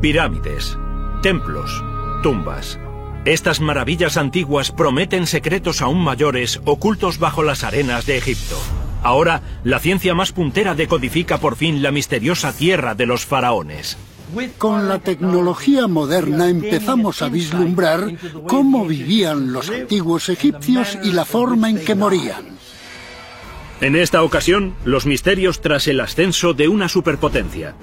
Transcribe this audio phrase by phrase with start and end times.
[0.00, 0.76] Pirámides,
[1.22, 1.82] templos,
[2.22, 2.78] tumbas.
[3.24, 8.56] Estas maravillas antiguas prometen secretos aún mayores ocultos bajo las arenas de Egipto.
[9.02, 13.96] Ahora, la ciencia más puntera decodifica por fin la misteriosa tierra de los faraones.
[14.58, 21.70] Con la tecnología moderna empezamos a vislumbrar cómo vivían los antiguos egipcios y la forma
[21.70, 22.58] en que morían.
[23.80, 27.74] En esta ocasión, los misterios tras el ascenso de una superpotencia.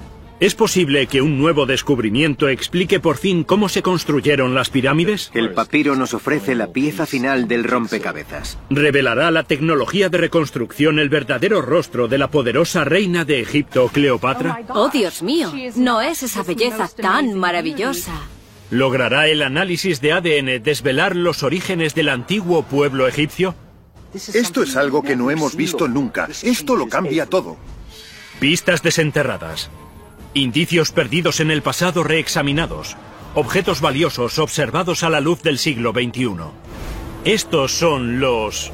[0.44, 5.30] ¿Es posible que un nuevo descubrimiento explique por fin cómo se construyeron las pirámides?
[5.32, 8.58] El papiro nos ofrece la pieza final del rompecabezas.
[8.68, 14.60] ¿Revelará la tecnología de reconstrucción el verdadero rostro de la poderosa reina de Egipto, Cleopatra?
[14.68, 18.12] Oh, Dios mío, no es esa belleza tan maravillosa.
[18.70, 23.54] ¿Logrará el análisis de ADN desvelar los orígenes del antiguo pueblo egipcio?
[24.12, 26.28] Esto es algo que no hemos visto nunca.
[26.42, 27.56] Esto lo cambia todo.
[28.40, 29.70] Pistas desenterradas.
[30.36, 32.96] Indicios perdidos en el pasado reexaminados.
[33.36, 36.28] Objetos valiosos observados a la luz del siglo XXI.
[37.24, 38.72] Estos son los...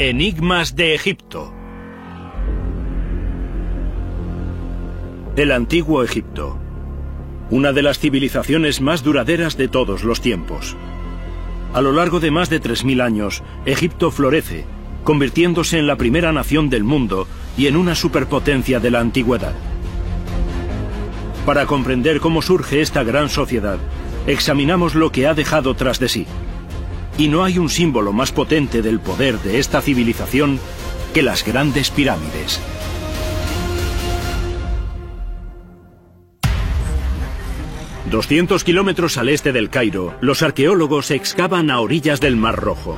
[0.00, 1.54] Enigmas de Egipto.
[5.36, 6.58] El antiguo Egipto.
[7.50, 10.76] Una de las civilizaciones más duraderas de todos los tiempos.
[11.72, 14.64] A lo largo de más de 3.000 años, Egipto florece,
[15.04, 19.54] convirtiéndose en la primera nación del mundo y en una superpotencia de la antigüedad.
[21.46, 23.78] Para comprender cómo surge esta gran sociedad,
[24.26, 26.26] examinamos lo que ha dejado tras de sí.
[27.18, 30.58] Y no hay un símbolo más potente del poder de esta civilización
[31.12, 32.60] que las grandes pirámides.
[38.10, 40.14] ...200 kilómetros al este del Cairo...
[40.20, 42.96] ...los arqueólogos excavan a orillas del Mar Rojo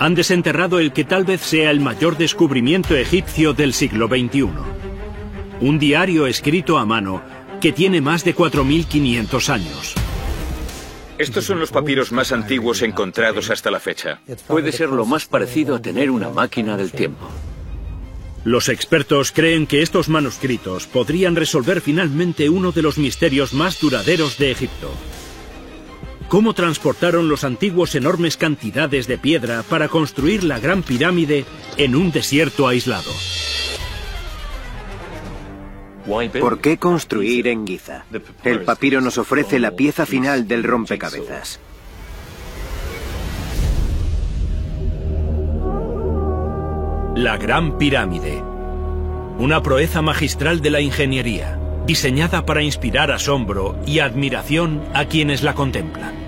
[0.00, 4.48] han desenterrado el que tal vez sea el mayor descubrimiento egipcio del siglo XXI.
[5.60, 7.22] Un diario escrito a mano
[7.60, 9.94] que tiene más de 4.500 años.
[11.18, 14.20] Estos son los papiros más antiguos encontrados hasta la fecha.
[14.46, 17.28] Puede ser lo más parecido a tener una máquina del tiempo.
[18.42, 24.38] Los expertos creen que estos manuscritos podrían resolver finalmente uno de los misterios más duraderos
[24.38, 24.90] de Egipto
[26.30, 31.44] cómo transportaron los antiguos enormes cantidades de piedra para construir la Gran Pirámide
[31.76, 33.10] en un desierto aislado.
[36.40, 38.04] ¿Por qué construir en Giza?
[38.44, 41.58] El papiro nos ofrece la pieza final del rompecabezas.
[47.16, 48.40] La Gran Pirámide.
[49.38, 55.54] Una proeza magistral de la ingeniería diseñada para inspirar asombro y admiración a quienes la
[55.54, 56.19] contemplan.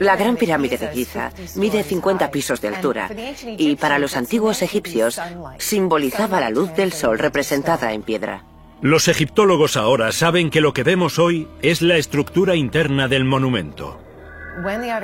[0.00, 3.10] La Gran Pirámide de Giza mide 50 pisos de altura
[3.56, 5.20] y para los antiguos egipcios
[5.58, 8.44] simbolizaba la luz del sol representada en piedra.
[8.80, 14.00] Los egiptólogos ahora saben que lo que vemos hoy es la estructura interna del monumento.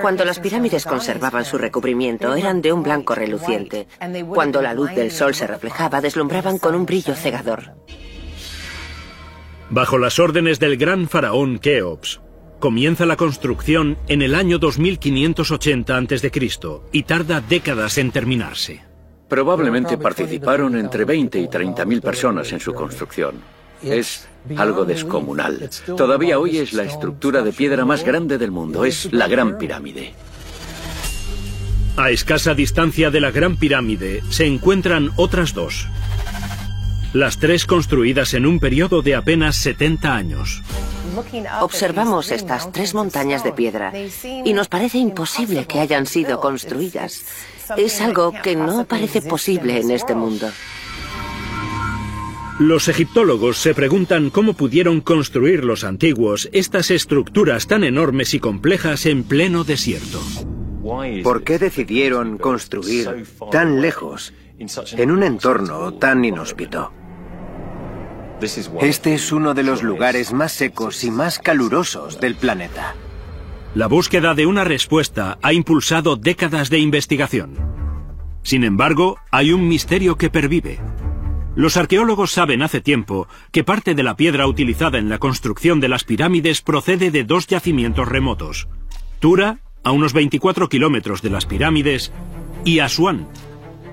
[0.00, 3.86] Cuando las pirámides conservaban su recubrimiento eran de un blanco reluciente.
[4.28, 7.72] Cuando la luz del sol se reflejaba deslumbraban con un brillo cegador.
[9.70, 12.20] Bajo las órdenes del gran faraón Keops,
[12.58, 16.32] comienza la construcción en el año 2580 a.C.
[16.92, 18.82] y tarda décadas en terminarse.
[19.28, 23.36] Probablemente participaron entre 20 y 30 mil personas en su construcción.
[23.82, 24.26] Es
[24.56, 25.68] algo descomunal.
[25.96, 28.84] Todavía hoy es la estructura de piedra más grande del mundo.
[28.84, 30.14] Es la Gran Pirámide.
[31.96, 35.88] A escasa distancia de la Gran Pirámide se encuentran otras dos,
[37.12, 40.62] las tres construidas en un periodo de apenas 70 años.
[41.60, 43.92] Observamos estas tres montañas de piedra
[44.44, 47.24] y nos parece imposible que hayan sido construidas.
[47.76, 50.50] Es algo que no parece posible en este mundo.
[52.58, 59.06] Los egiptólogos se preguntan cómo pudieron construir los antiguos estas estructuras tan enormes y complejas
[59.06, 60.20] en pleno desierto.
[61.22, 66.92] ¿Por qué decidieron construir tan lejos, en un entorno tan inhóspito?
[68.80, 72.94] Este es uno de los lugares más secos y más calurosos del planeta.
[73.74, 77.56] La búsqueda de una respuesta ha impulsado décadas de investigación.
[78.42, 80.78] Sin embargo, hay un misterio que pervive.
[81.54, 85.88] Los arqueólogos saben hace tiempo que parte de la piedra utilizada en la construcción de
[85.88, 88.68] las pirámides procede de dos yacimientos remotos.
[89.18, 92.12] Tura, a unos 24 kilómetros de las pirámides,
[92.64, 93.26] y Asuán,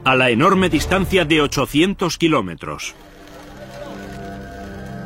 [0.04, 2.96] a la enorme distancia de 800 kilómetros.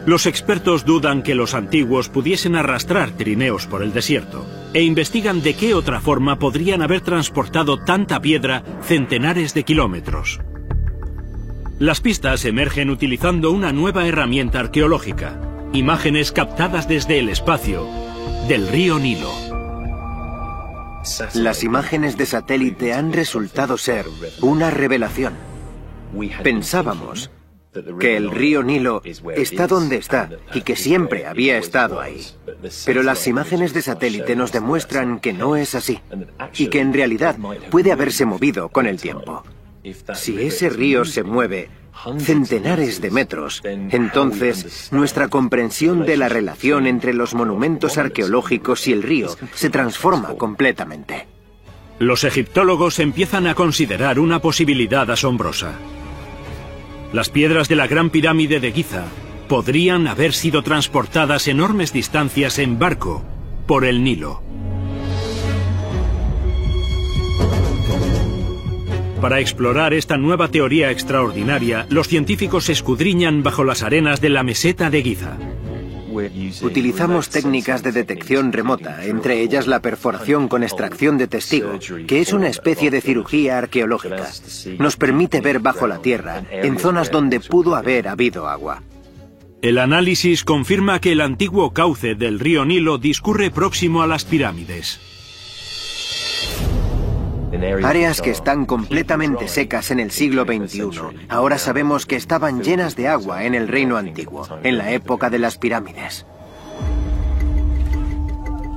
[0.06, 5.56] Los expertos dudan que los antiguos pudiesen arrastrar trineos por el desierto e investigan de
[5.56, 10.40] qué otra forma podrían haber transportado tanta piedra centenares de kilómetros.
[11.80, 15.40] Las pistas emergen utilizando una nueva herramienta arqueológica,
[15.74, 17.88] imágenes captadas desde el espacio
[18.48, 19.32] del río Nilo.
[21.34, 24.06] Las imágenes de satélite han resultado ser
[24.42, 25.34] una revelación.
[26.44, 27.32] Pensábamos
[28.00, 29.02] que el río Nilo
[29.36, 32.26] está donde está y que siempre había estado ahí.
[32.86, 36.00] Pero las imágenes de satélite nos demuestran que no es así
[36.58, 37.38] y que en realidad
[37.70, 39.44] puede haberse movido con el tiempo.
[40.14, 41.70] Si ese río se mueve
[42.20, 49.04] centenares de metros, entonces nuestra comprensión de la relación entre los monumentos arqueológicos y el
[49.04, 51.28] río se transforma completamente.
[52.00, 55.74] Los egiptólogos empiezan a considerar una posibilidad asombrosa.
[57.12, 59.06] Las piedras de la Gran Pirámide de Giza
[59.48, 63.24] podrían haber sido transportadas enormes distancias en barco
[63.66, 64.44] por el Nilo.
[69.22, 74.92] Para explorar esta nueva teoría extraordinaria, los científicos escudriñan bajo las arenas de la meseta
[74.92, 75.38] de Giza.
[76.62, 82.34] Utilizamos técnicas de detección remota, entre ellas la perforación con extracción de testigo, que es
[82.34, 84.30] una especie de cirugía arqueológica.
[84.78, 88.84] Nos permite ver bajo la tierra, en zonas donde pudo haber habido agua.
[89.62, 95.19] El análisis confirma que el antiguo cauce del río Nilo discurre próximo a las pirámides.
[97.84, 103.08] Áreas que están completamente secas en el siglo XXI, ahora sabemos que estaban llenas de
[103.08, 106.26] agua en el reino antiguo, en la época de las pirámides.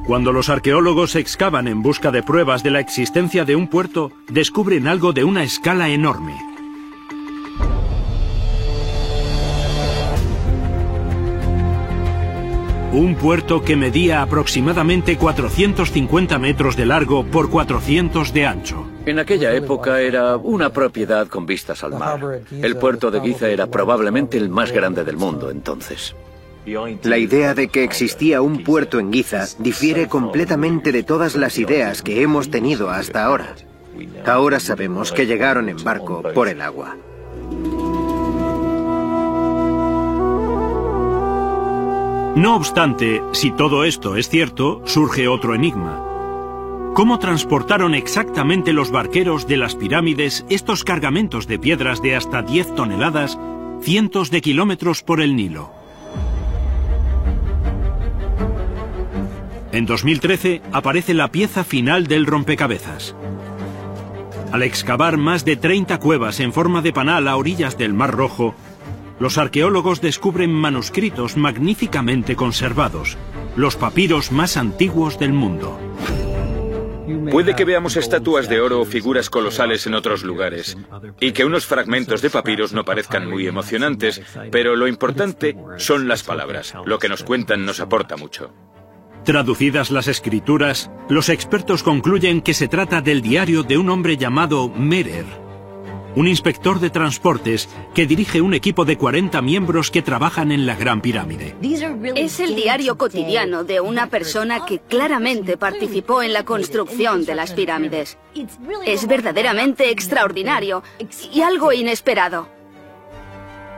[0.07, 4.89] Cuando los arqueólogos excavan en busca de pruebas de la existencia de un puerto, descubren
[4.89, 6.52] algo de una escala enorme.
[12.93, 18.87] Un puerto que medía aproximadamente 450 metros de largo por 400 de ancho.
[19.07, 22.43] En aquella época era una propiedad con vistas al mar.
[22.51, 26.15] El puerto de Giza era probablemente el más grande del mundo entonces.
[27.03, 32.03] La idea de que existía un puerto en Giza difiere completamente de todas las ideas
[32.03, 33.55] que hemos tenido hasta ahora.
[34.27, 36.97] Ahora sabemos que llegaron en barco por el agua.
[42.35, 46.03] No obstante, si todo esto es cierto, surge otro enigma.
[46.95, 52.75] ¿Cómo transportaron exactamente los barqueros de las pirámides estos cargamentos de piedras de hasta 10
[52.75, 53.39] toneladas,
[53.83, 55.73] cientos de kilómetros por el Nilo?
[59.73, 63.15] En 2013 aparece la pieza final del rompecabezas.
[64.53, 68.55] Al excavar más de 30 cuevas en forma de panal a orillas del Mar Rojo,
[69.23, 73.17] los arqueólogos descubren manuscritos magníficamente conservados,
[73.55, 75.79] los papiros más antiguos del mundo.
[77.31, 80.77] Puede que veamos estatuas de oro o figuras colosales en otros lugares,
[81.21, 84.21] y que unos fragmentos de papiros no parezcan muy emocionantes,
[84.51, 86.75] pero lo importante son las palabras.
[86.85, 88.53] Lo que nos cuentan nos aporta mucho.
[89.25, 94.69] Traducidas las escrituras, los expertos concluyen que se trata del diario de un hombre llamado
[94.69, 95.27] Merer,
[96.15, 100.77] un inspector de transportes que dirige un equipo de 40 miembros que trabajan en la
[100.77, 101.55] Gran Pirámide.
[102.17, 107.53] Es el diario cotidiano de una persona que claramente participó en la construcción de las
[107.53, 108.19] pirámides.
[108.87, 110.83] Es verdaderamente extraordinario
[111.33, 112.49] y algo inesperado.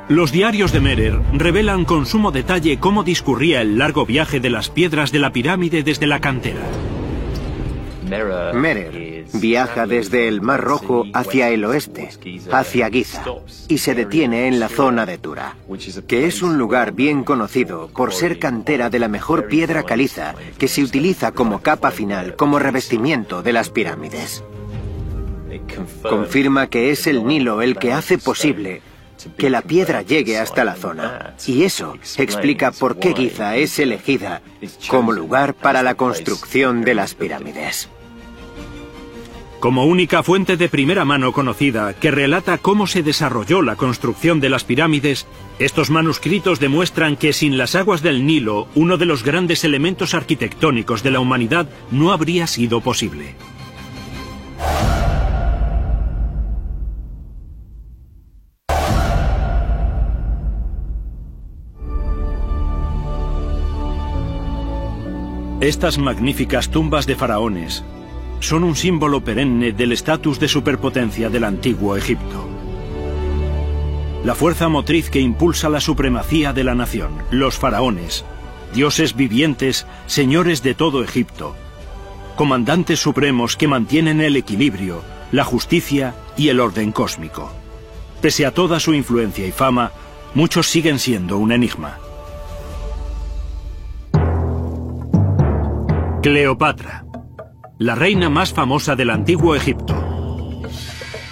[0.09, 4.69] Los diarios de Merer revelan con sumo detalle cómo discurría el largo viaje de las
[4.69, 6.61] piedras de la pirámide desde la cantera.
[8.53, 12.11] Merer viaja desde el Mar Rojo hacia el oeste,
[12.53, 13.25] hacia Giza,
[13.69, 15.57] y se detiene en la zona de Tura,
[16.07, 20.69] que es un lugar bien conocido por ser cantera de la mejor piedra caliza que
[20.69, 24.45] se utiliza como capa final, como revestimiento de las pirámides.
[26.03, 28.83] Confirma que es el Nilo el que hace posible
[29.39, 31.35] que la piedra llegue hasta la zona.
[31.47, 34.43] Y eso explica por qué Giza es elegida
[34.89, 37.89] como lugar para la construcción de las pirámides.
[39.65, 44.51] Como única fuente de primera mano conocida que relata cómo se desarrolló la construcción de
[44.51, 45.27] las pirámides,
[45.59, 51.03] estos manuscritos demuestran que sin las aguas del Nilo, uno de los grandes elementos arquitectónicos
[51.03, 53.37] de la humanidad no habría sido posible.
[65.63, 67.83] Estas magníficas tumbas de faraones
[68.41, 72.49] son un símbolo perenne del estatus de superpotencia del antiguo Egipto.
[74.25, 78.25] La fuerza motriz que impulsa la supremacía de la nación, los faraones,
[78.75, 81.55] dioses vivientes, señores de todo Egipto,
[82.37, 87.53] comandantes supremos que mantienen el equilibrio, la justicia y el orden cósmico.
[88.21, 89.93] Pese a toda su influencia y fama,
[90.35, 91.99] muchos siguen siendo un enigma.
[96.23, 97.04] Cleopatra,
[97.85, 99.95] la reina más famosa del antiguo Egipto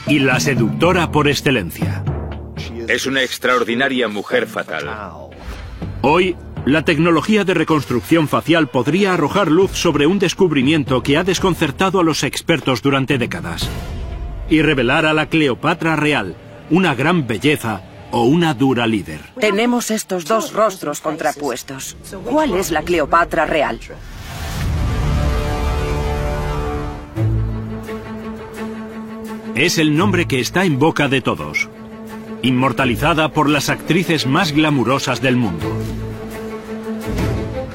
[0.06, 2.04] y la seductora por excelencia.
[2.88, 4.86] Es una extraordinaria mujer fatal.
[6.02, 12.00] Hoy, la tecnología de reconstrucción facial podría arrojar luz sobre un descubrimiento que ha desconcertado
[12.00, 13.66] a los expertos durante décadas
[14.50, 16.36] y revelar a la Cleopatra real,
[16.68, 17.80] una gran belleza
[18.10, 19.20] o una dura líder.
[19.40, 21.96] Tenemos estos dos rostros contrapuestos.
[22.26, 23.80] ¿Cuál es la Cleopatra real?
[29.54, 31.68] Es el nombre que está en boca de todos.
[32.40, 35.70] Inmortalizada por las actrices más glamurosas del mundo.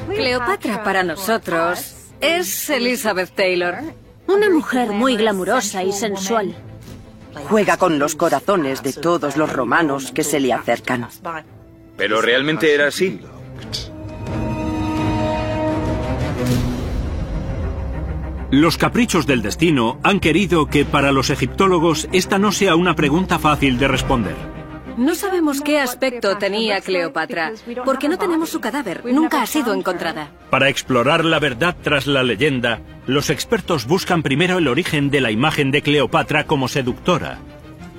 [0.08, 3.76] Cleopatra para nosotros es Elizabeth Taylor.
[4.26, 6.56] Una mujer muy glamurosa y sensual.
[7.48, 11.08] Juega con los corazones de todos los romanos que se le acercan.
[11.96, 13.20] ¿Pero realmente era así?
[18.50, 23.38] Los caprichos del destino han querido que para los egiptólogos esta no sea una pregunta
[23.38, 24.36] fácil de responder.
[24.96, 27.52] No sabemos qué aspecto tenía Cleopatra,
[27.84, 30.32] porque no tenemos su cadáver, nunca ha sido encontrada.
[30.48, 35.30] Para explorar la verdad tras la leyenda, los expertos buscan primero el origen de la
[35.30, 37.38] imagen de Cleopatra como seductora,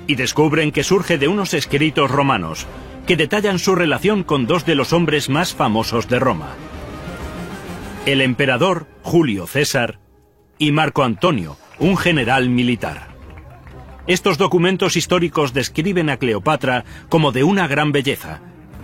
[0.08, 2.66] y descubren que surge de unos escritos romanos,
[3.06, 6.48] que detallan su relación con dos de los hombres más famosos de Roma.
[8.04, 10.00] El emperador Julio César
[10.60, 13.08] y Marco Antonio, un general militar.
[14.06, 18.40] Estos documentos históricos describen a Cleopatra como de una gran belleza,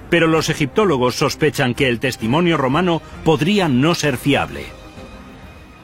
[0.08, 4.64] pero los egiptólogos sospechan que el testimonio romano podría no ser fiable.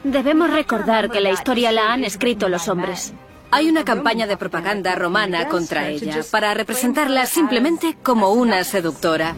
[0.03, 3.13] Debemos recordar que la historia la han escrito los hombres.
[3.51, 9.35] Hay una campaña de propaganda romana contra ella para representarla simplemente como una seductora.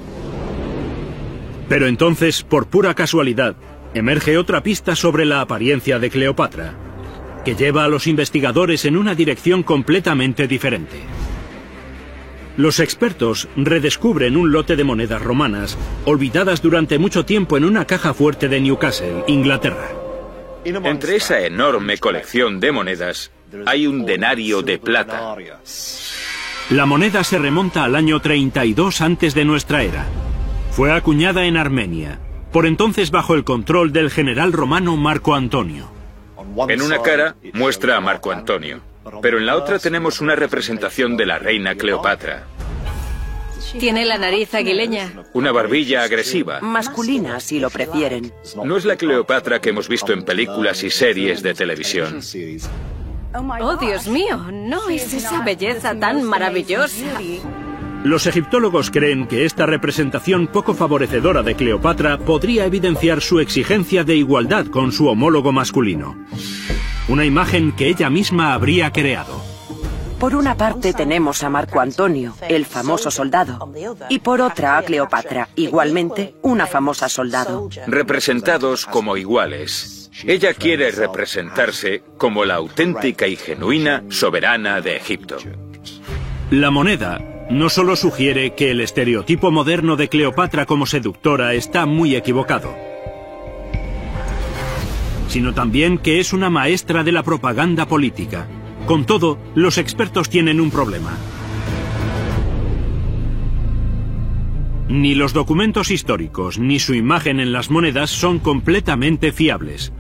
[1.68, 3.58] Pero entonces, por pura casualidad,
[3.96, 6.74] emerge otra pista sobre la apariencia de Cleopatra,
[7.46, 10.98] que lleva a los investigadores en una dirección completamente diferente.
[12.58, 18.14] Los expertos redescubren un lote de monedas romanas, olvidadas durante mucho tiempo en una caja
[18.14, 19.90] fuerte de Newcastle, Inglaterra.
[20.66, 23.32] Entre esa enorme colección de monedas
[23.66, 25.36] hay un denario de plata.
[26.70, 30.06] La moneda se remonta al año 32 antes de nuestra era.
[30.72, 32.20] Fue acuñada en Armenia,
[32.56, 35.92] por entonces bajo el control del general romano Marco Antonio.
[36.70, 38.80] En una cara muestra a Marco Antonio,
[39.22, 42.46] pero en la otra tenemos una representación de la reina Cleopatra.
[43.78, 45.26] Tiene la nariz aguileña.
[45.34, 46.62] Una barbilla agresiva.
[46.62, 48.32] Masculina, si lo prefieren.
[48.64, 52.22] No es la Cleopatra que hemos visto en películas y series de televisión.
[53.34, 57.20] Oh, Dios mío, no es esa belleza tan maravillosa.
[58.06, 64.16] Los egiptólogos creen que esta representación poco favorecedora de Cleopatra podría evidenciar su exigencia de
[64.16, 66.16] igualdad con su homólogo masculino.
[67.08, 69.42] Una imagen que ella misma habría creado.
[70.20, 73.74] Por una parte tenemos a Marco Antonio, el famoso soldado,
[74.08, 77.70] y por otra a Cleopatra, igualmente una famosa soldado.
[77.88, 80.12] Representados como iguales.
[80.26, 85.38] Ella quiere representarse como la auténtica y genuina soberana de Egipto.
[86.52, 92.16] La moneda no solo sugiere que el estereotipo moderno de Cleopatra como seductora está muy
[92.16, 92.76] equivocado,
[95.28, 98.48] sino también que es una maestra de la propaganda política.
[98.88, 101.18] Con todo, los expertos tienen un problema.
[104.88, 109.92] Ni los documentos históricos ni su imagen en las monedas son completamente fiables.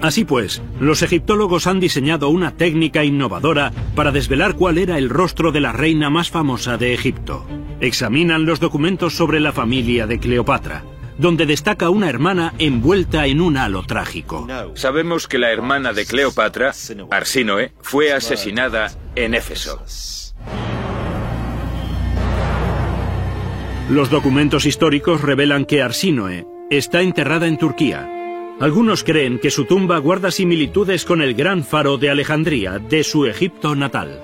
[0.00, 5.52] Así pues, los egiptólogos han diseñado una técnica innovadora para desvelar cuál era el rostro
[5.52, 7.46] de la reina más famosa de Egipto.
[7.80, 10.84] Examinan los documentos sobre la familia de Cleopatra,
[11.18, 14.46] donde destaca una hermana envuelta en un halo trágico.
[14.74, 16.72] Sabemos que la hermana de Cleopatra,
[17.10, 19.84] Arsínoe, fue asesinada en Éfeso.
[23.90, 28.19] Los documentos históricos revelan que Arsínoe está enterrada en Turquía,
[28.60, 33.24] algunos creen que su tumba guarda similitudes con el gran faro de Alejandría, de su
[33.24, 34.20] Egipto natal.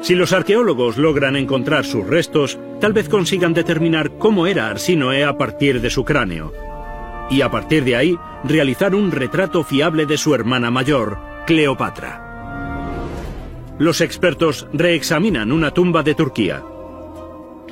[0.00, 5.36] Si los arqueólogos logran encontrar sus restos, tal vez consigan determinar cómo era Arsínoe a
[5.36, 6.52] partir de su cráneo.
[7.28, 12.22] Y a partir de ahí, realizar un retrato fiable de su hermana mayor, Cleopatra.
[13.78, 16.62] Los expertos reexaminan una tumba de Turquía.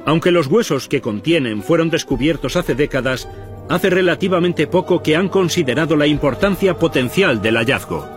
[0.04, 3.28] Aunque los huesos que contienen fueron descubiertos hace décadas,
[3.68, 8.08] hace relativamente poco que han considerado la importancia potencial del hallazgo.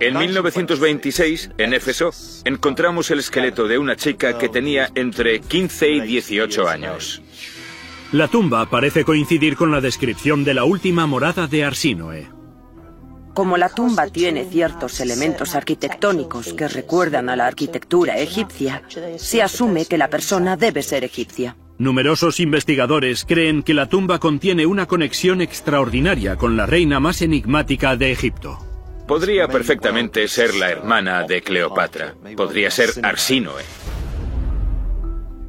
[0.00, 2.10] En 1926, en Éfeso,
[2.44, 7.22] encontramos el esqueleto de una chica que tenía entre 15 y 18 años.
[8.12, 12.28] La tumba parece coincidir con la descripción de la última morada de Arsínoe.
[13.34, 18.82] Como la tumba tiene ciertos elementos arquitectónicos que recuerdan a la arquitectura egipcia,
[19.16, 21.56] se asume que la persona debe ser egipcia.
[21.80, 27.96] Numerosos investigadores creen que la tumba contiene una conexión extraordinaria con la reina más enigmática
[27.96, 28.58] de Egipto.
[29.08, 32.16] Podría perfectamente ser la hermana de Cleopatra.
[32.36, 33.62] Podría ser Arsínoe.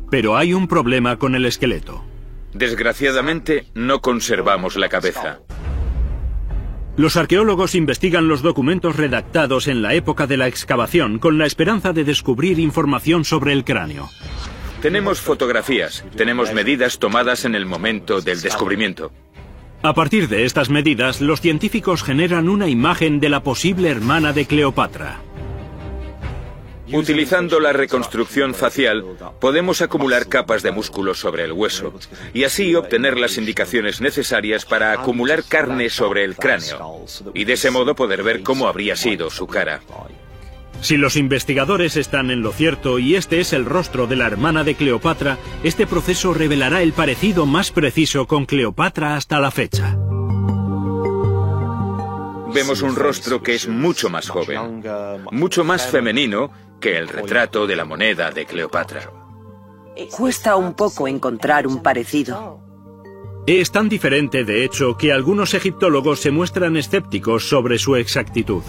[0.10, 2.02] Pero hay un problema con el esqueleto.
[2.54, 5.42] Desgraciadamente, no conservamos la cabeza.
[6.96, 11.92] Los arqueólogos investigan los documentos redactados en la época de la excavación con la esperanza
[11.92, 14.08] de descubrir información sobre el cráneo.
[14.82, 19.12] Tenemos fotografías, tenemos medidas tomadas en el momento del descubrimiento.
[19.84, 24.48] A partir de estas medidas, los científicos generan una imagen de la posible hermana de
[24.48, 25.22] Cleopatra.
[26.92, 29.06] Utilizando la reconstrucción facial,
[29.40, 31.94] podemos acumular capas de músculo sobre el hueso
[32.34, 37.70] y así obtener las indicaciones necesarias para acumular carne sobre el cráneo y de ese
[37.70, 39.82] modo poder ver cómo habría sido su cara.
[40.82, 44.64] Si los investigadores están en lo cierto y este es el rostro de la hermana
[44.64, 49.96] de Cleopatra, este proceso revelará el parecido más preciso con Cleopatra hasta la fecha.
[52.54, 54.84] Vemos un rostro que es mucho más joven,
[55.32, 59.10] mucho más femenino que el retrato de la moneda de Cleopatra.
[60.10, 62.60] Cuesta un poco encontrar un parecido.
[63.46, 68.64] Es tan diferente, de hecho, que algunos egiptólogos se muestran escépticos sobre su exactitud.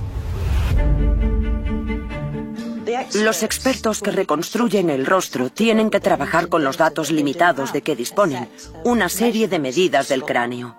[3.14, 7.94] Los expertos que reconstruyen el rostro tienen que trabajar con los datos limitados de que
[7.94, 8.48] disponen,
[8.84, 10.76] una serie de medidas del cráneo.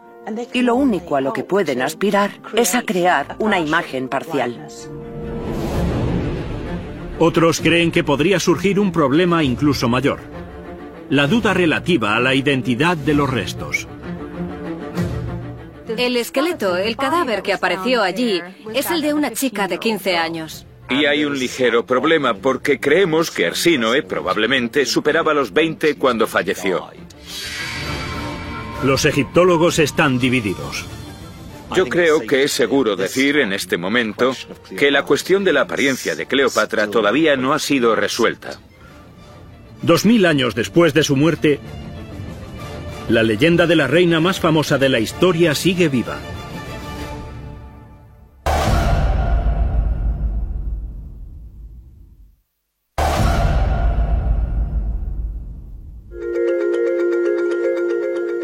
[0.52, 4.68] Y lo único a lo que pueden aspirar es a crear una imagen parcial.
[7.20, 10.20] Otros creen que podría surgir un problema incluso mayor.
[11.10, 13.88] La duda relativa a la identidad de los restos.
[15.88, 18.42] El esqueleto, el cadáver que apareció allí,
[18.74, 20.66] es el de una chica de 15 años.
[20.90, 26.90] Y hay un ligero problema porque creemos que Arsínoe probablemente superaba los 20 cuando falleció.
[28.84, 30.86] Los egiptólogos están divididos.
[31.76, 34.36] Yo creo que es seguro decir en este momento
[34.78, 38.60] que la cuestión de la apariencia de Cleopatra todavía no ha sido resuelta.
[39.82, 41.60] Dos mil años después de su muerte,
[43.10, 46.20] la leyenda de la reina más famosa de la historia sigue viva.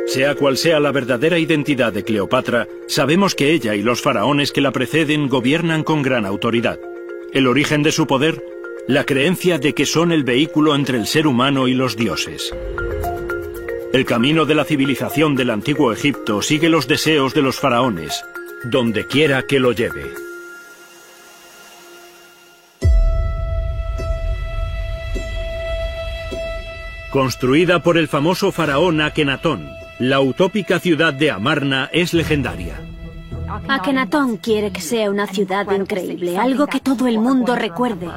[0.10, 4.60] Sea cual sea la verdadera identidad de Cleopatra, sabemos que ella y los faraones que
[4.60, 6.80] la preceden gobiernan con gran autoridad.
[7.32, 8.44] El origen de su poder,
[8.88, 12.52] la creencia de que son el vehículo entre el ser humano y los dioses.
[13.94, 18.26] El camino de la civilización del antiguo Egipto sigue los deseos de los faraones,
[18.64, 20.06] donde quiera que lo lleve.
[27.12, 32.80] Construida por el famoso faraón Akenatón, la utópica ciudad de Amarna es legendaria.
[33.68, 38.08] Akenatón quiere que sea una ciudad increíble, algo que todo el mundo recuerde.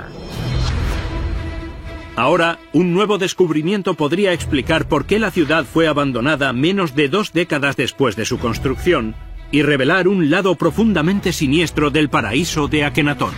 [2.14, 7.32] Ahora, un nuevo descubrimiento podría explicar por qué la ciudad fue abandonada menos de dos
[7.32, 9.16] décadas después de su construcción
[9.50, 13.34] y revelar un lado profundamente siniestro del paraíso de Akenatón.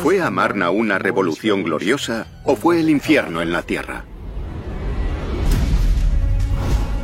[0.00, 4.04] ¿Fue Amarna una revolución gloriosa o fue el infierno en la tierra?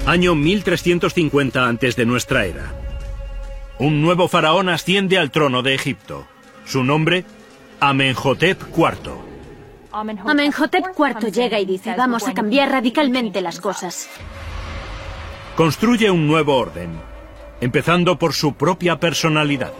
[0.08, 2.72] Año 1350 antes de nuestra era.
[3.78, 6.26] Un nuevo faraón asciende al trono de Egipto.
[6.64, 7.26] Su nombre,
[7.78, 9.12] Amenhotep IV.
[9.92, 14.08] Amenhotep IV llega y dice, vamos a cambiar radicalmente las cosas.
[15.54, 16.88] Construye un nuevo orden,
[17.60, 19.74] empezando por su propia personalidad.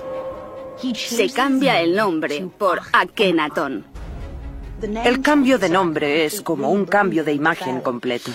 [0.94, 3.86] Se cambia el nombre por Akenatón.
[4.82, 8.30] El cambio de nombre es como un cambio de imagen completo.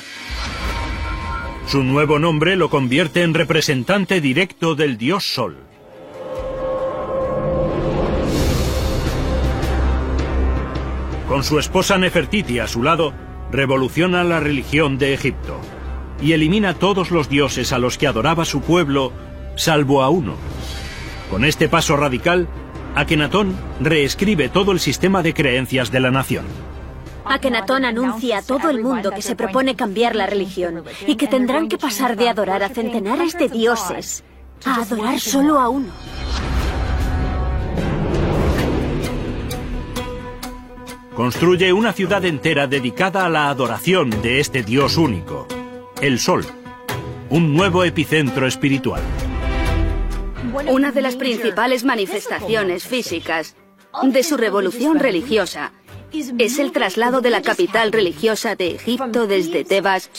[1.68, 5.58] Su nuevo nombre lo convierte en representante directo del dios Sol.
[11.28, 13.14] Con su esposa Nefertiti a su lado,
[13.52, 15.60] revoluciona la religión de Egipto
[16.22, 19.14] y elimina todos los dioses a los que adoraba su pueblo,
[19.56, 20.36] salvo a uno.
[21.32, 22.48] Con este paso radical,
[22.94, 26.46] Akenatón reescribe todo el sistema de creencias de la nación.
[27.26, 31.70] Akenatón anuncia a todo el mundo que se propone cambiar la religión y que tendrán
[31.70, 34.24] que pasar de adorar a centenares de dioses
[34.66, 35.92] a adorar solo a uno.
[41.14, 45.48] construye una ciudad entera dedicada a la adoración de este Dios único,
[46.02, 46.44] el Sol,
[47.30, 49.02] un nuevo epicentro espiritual.
[50.68, 53.56] Una de las principales manifestaciones físicas
[54.02, 55.72] de su revolución religiosa
[56.14, 60.12] es el traslado de la capital religiosa de Egipto desde Tebas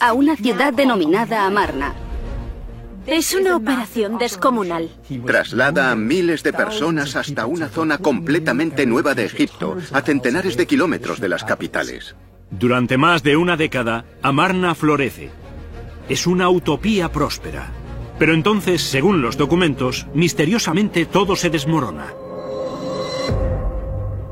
[0.00, 1.94] a una ciudad denominada Amarna.
[3.06, 4.90] Es una operación descomunal.
[5.24, 10.66] Traslada a miles de personas hasta una zona completamente nueva de Egipto, a centenares de
[10.66, 12.16] kilómetros de las capitales.
[12.50, 15.30] Durante más de una década, Amarna florece.
[16.08, 17.70] Es una utopía próspera.
[18.18, 22.25] Pero entonces, según los documentos, misteriosamente todo se desmorona.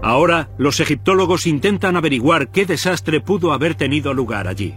[0.04, 4.74] Ahora, los egiptólogos intentan averiguar qué desastre pudo haber tenido lugar allí.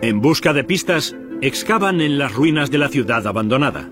[0.00, 3.90] En busca de pistas, excavan en las ruinas de la ciudad abandonada.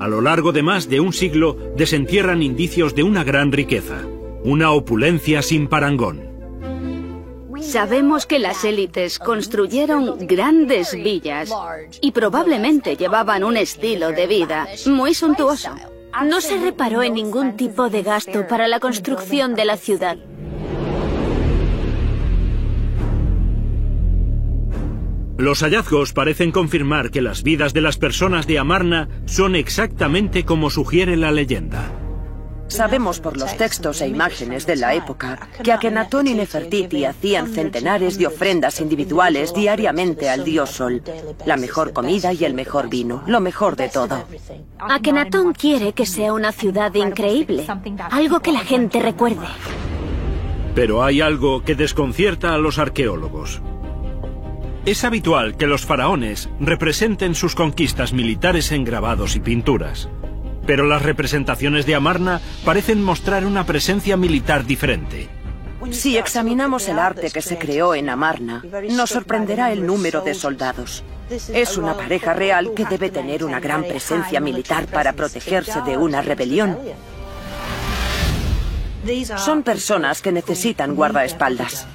[0.00, 4.02] A lo largo de más de un siglo desentierran indicios de una gran riqueza,
[4.42, 6.29] una opulencia sin parangón.
[7.60, 11.52] Sabemos que las élites construyeron grandes villas
[12.00, 15.74] y probablemente llevaban un estilo de vida muy suntuoso.
[16.24, 20.18] No se reparó en ningún tipo de gasto para la construcción de la ciudad.
[25.38, 30.68] Los hallazgos parecen confirmar que las vidas de las personas de Amarna son exactamente como
[30.68, 31.90] sugiere la leyenda.
[32.70, 38.16] Sabemos por los textos e imágenes de la época que Akenatón y Nefertiti hacían centenares
[38.16, 41.02] de ofrendas individuales diariamente al dios Sol.
[41.44, 44.24] La mejor comida y el mejor vino, lo mejor de todo.
[44.78, 47.66] Akenatón quiere que sea una ciudad increíble,
[48.10, 49.46] algo que la gente recuerde.
[50.76, 53.60] Pero hay algo que desconcierta a los arqueólogos.
[54.86, 60.08] Es habitual que los faraones representen sus conquistas militares en grabados y pinturas.
[60.66, 65.28] Pero las representaciones de Amarna parecen mostrar una presencia militar diferente.
[65.90, 71.02] Si examinamos el arte que se creó en Amarna, nos sorprenderá el número de soldados.
[71.30, 76.22] Es una pareja real que debe tener una gran presencia militar para protegerse de una
[76.22, 76.76] rebelión.
[79.36, 81.86] Son personas que necesitan guardaespaldas.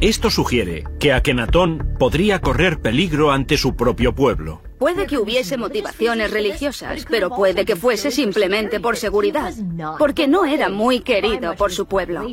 [0.00, 4.62] Esto sugiere que Akenatón podría correr peligro ante su propio pueblo.
[4.78, 9.52] Puede que hubiese motivaciones religiosas, pero puede que fuese simplemente por seguridad,
[9.98, 12.26] porque no era muy querido por su pueblo.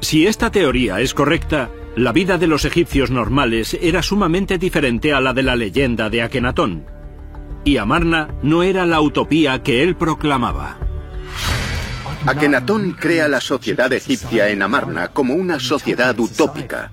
[0.00, 5.20] Si esta teoría es correcta, la vida de los egipcios normales era sumamente diferente a
[5.20, 6.84] la de la leyenda de Akenatón.
[7.64, 10.78] Y Amarna no era la utopía que él proclamaba.
[12.26, 16.90] Akenatón crea la sociedad egipcia en Amarna como una sociedad utópica.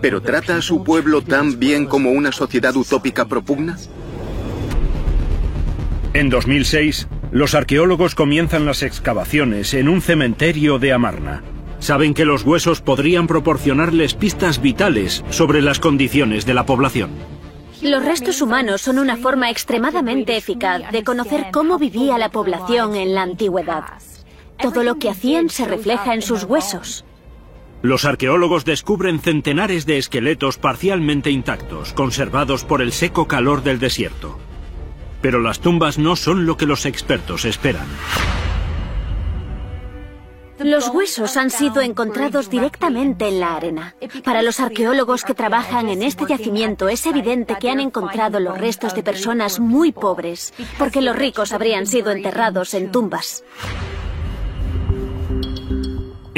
[0.00, 3.76] ¿Pero trata a su pueblo tan bien como una sociedad utópica propugna?
[6.14, 11.42] En 2006, los arqueólogos comienzan las excavaciones en un cementerio de Amarna.
[11.78, 17.10] Saben que los huesos podrían proporcionarles pistas vitales sobre las condiciones de la población.
[17.82, 23.14] Los restos humanos son una forma extremadamente eficaz de conocer cómo vivía la población en
[23.14, 23.84] la antigüedad.
[24.60, 27.04] Todo lo que hacían se refleja en sus huesos.
[27.80, 34.38] Los arqueólogos descubren centenares de esqueletos parcialmente intactos, conservados por el seco calor del desierto.
[35.22, 37.86] Pero las tumbas no son lo que los expertos esperan.
[40.58, 43.94] Los huesos han sido encontrados directamente en la arena.
[44.24, 48.92] Para los arqueólogos que trabajan en este yacimiento es evidente que han encontrado los restos
[48.92, 53.44] de personas muy pobres, porque los ricos habrían sido enterrados en tumbas.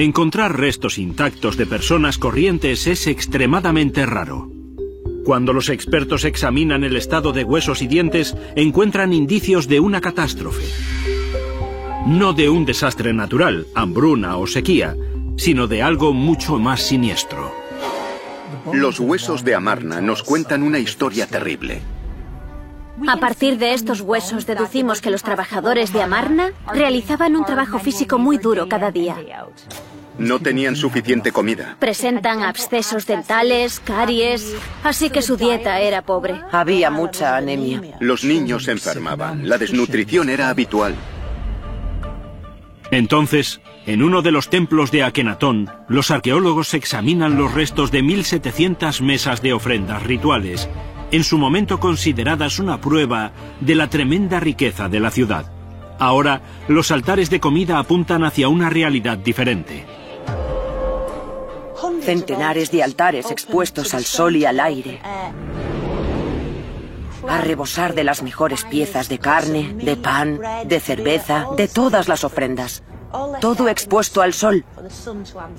[0.01, 4.51] Encontrar restos intactos de personas corrientes es extremadamente raro.
[5.27, 10.65] Cuando los expertos examinan el estado de huesos y dientes, encuentran indicios de una catástrofe.
[12.07, 14.97] No de un desastre natural, hambruna o sequía,
[15.37, 17.53] sino de algo mucho más siniestro.
[18.73, 21.83] Los huesos de Amarna nos cuentan una historia terrible.
[23.09, 28.19] A partir de estos huesos deducimos que los trabajadores de Amarna realizaban un trabajo físico
[28.19, 29.17] muy duro cada día.
[30.21, 31.79] No tenían suficiente comida.
[31.81, 34.55] Presentan abscesos dentales, caries,
[34.85, 36.43] así que su dieta era pobre.
[36.53, 37.97] Había mucha anemia.
[38.01, 39.49] Los niños se enfermaban.
[39.49, 40.95] La desnutrición era habitual.
[42.91, 49.01] Entonces, en uno de los templos de Akenatón, los arqueólogos examinan los restos de 1.700
[49.01, 50.69] mesas de ofrendas rituales,
[51.13, 55.51] en su momento consideradas una prueba de la tremenda riqueza de la ciudad.
[55.99, 59.87] Ahora, los altares de comida apuntan hacia una realidad diferente.
[62.03, 65.01] Centenares de altares expuestos al sol y al aire.
[67.29, 72.25] a rebosar de las mejores piezas de carne, de pan, de cerveza, de todas las
[72.25, 72.83] ofrendas.
[73.41, 74.65] Todo expuesto al sol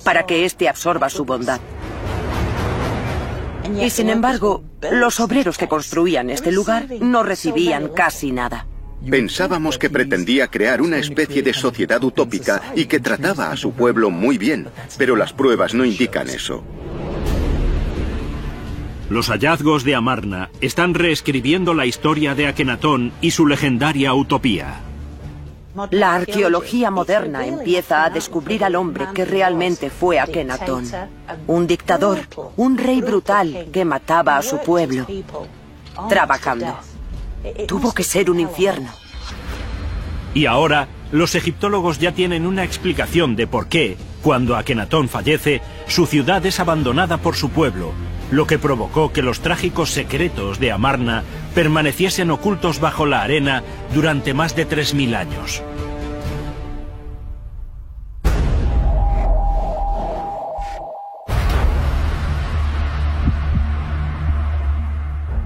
[0.04, 1.60] para que éste absorba su bondad.
[3.80, 8.68] Y sin embargo, los obreros que construían este lugar no recibían casi nada.
[9.10, 14.12] Pensábamos que pretendía crear una especie de sociedad utópica y que trataba a su pueblo
[14.12, 16.64] muy bien, pero las pruebas no indican eso.
[19.10, 24.82] Los hallazgos de Amarna están reescribiendo la historia de Akenatón y su legendaria utopía.
[25.90, 30.86] La arqueología moderna empieza a descubrir al hombre que realmente fue Akenatón.
[31.48, 32.20] Un dictador,
[32.56, 35.08] un rey brutal que mataba a su pueblo,
[36.08, 36.78] trabajando.
[37.68, 38.90] Tuvo que ser un infierno.
[40.34, 46.06] Y ahora, los egiptólogos ya tienen una explicación de por qué, cuando Akenatón fallece, su
[46.06, 47.92] ciudad es abandonada por su pueblo,
[48.32, 51.24] lo que provocó que los trágicos secretos de Amarna
[51.54, 55.62] permaneciesen ocultos bajo la arena durante más de 3.000 años.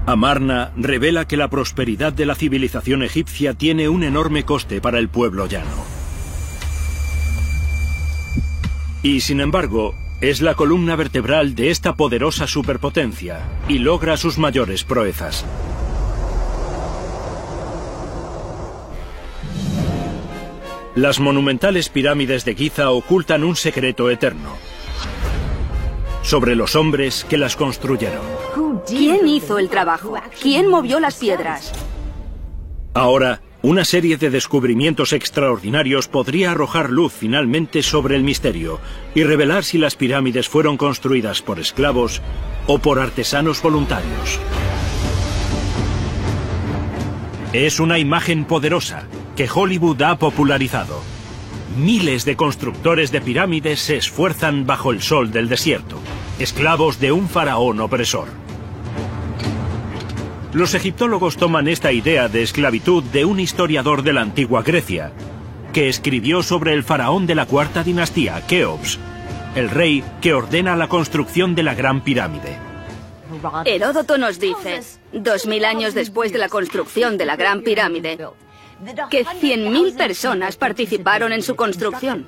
[0.08, 5.10] Amarna revela que la prosperidad de la civilización egipcia tiene un enorme coste para el
[5.10, 5.84] pueblo llano.
[9.02, 14.84] Y sin embargo, es la columna vertebral de esta poderosa superpotencia y logra sus mayores
[14.84, 15.44] proezas.
[20.94, 24.56] Las monumentales pirámides de Giza ocultan un secreto eterno
[26.26, 28.24] sobre los hombres que las construyeron.
[28.88, 30.16] ¿Quién hizo el trabajo?
[30.42, 31.72] ¿Quién movió las piedras?
[32.96, 38.80] Ahora, una serie de descubrimientos extraordinarios podría arrojar luz finalmente sobre el misterio
[39.14, 42.22] y revelar si las pirámides fueron construidas por esclavos
[42.68, 44.40] o por artesanos voluntarios.
[47.54, 51.15] Es una imagen poderosa que Hollywood ha popularizado.
[51.78, 56.00] Miles de constructores de pirámides se esfuerzan bajo el sol del desierto,
[56.40, 58.30] esclavos de un faraón opresor.
[60.54, 65.12] Los egiptólogos toman esta idea de esclavitud de un historiador de la antigua Grecia,
[65.74, 68.98] que escribió sobre el faraón de la cuarta dinastía, Keops,
[69.56, 72.58] el rey que ordena la construcción de la Gran Pirámide.
[73.66, 74.80] Heródoto nos dice,
[75.12, 78.18] dos mil años después de la construcción de la Gran Pirámide,
[79.10, 82.28] que 100.000 personas participaron en su construcción.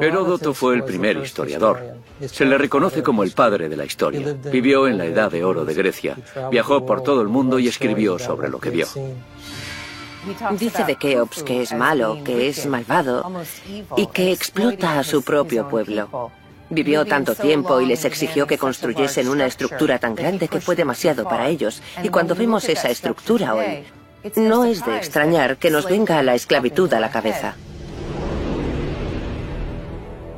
[0.00, 1.80] Heródoto fue el primer historiador.
[2.20, 4.34] Se le reconoce como el padre de la historia.
[4.50, 6.16] Vivió en la Edad de Oro de Grecia,
[6.50, 8.86] viajó por todo el mundo y escribió sobre lo que vio.
[10.58, 13.30] Dice de Keops que es malo, que es malvado
[13.96, 16.32] y que explota a su propio pueblo.
[16.68, 21.22] Vivió tanto tiempo y les exigió que construyesen una estructura tan grande que fue demasiado
[21.28, 21.80] para ellos.
[22.02, 23.84] Y cuando vemos esa estructura hoy,
[24.34, 27.54] no es de extrañar que nos venga la esclavitud a la cabeza.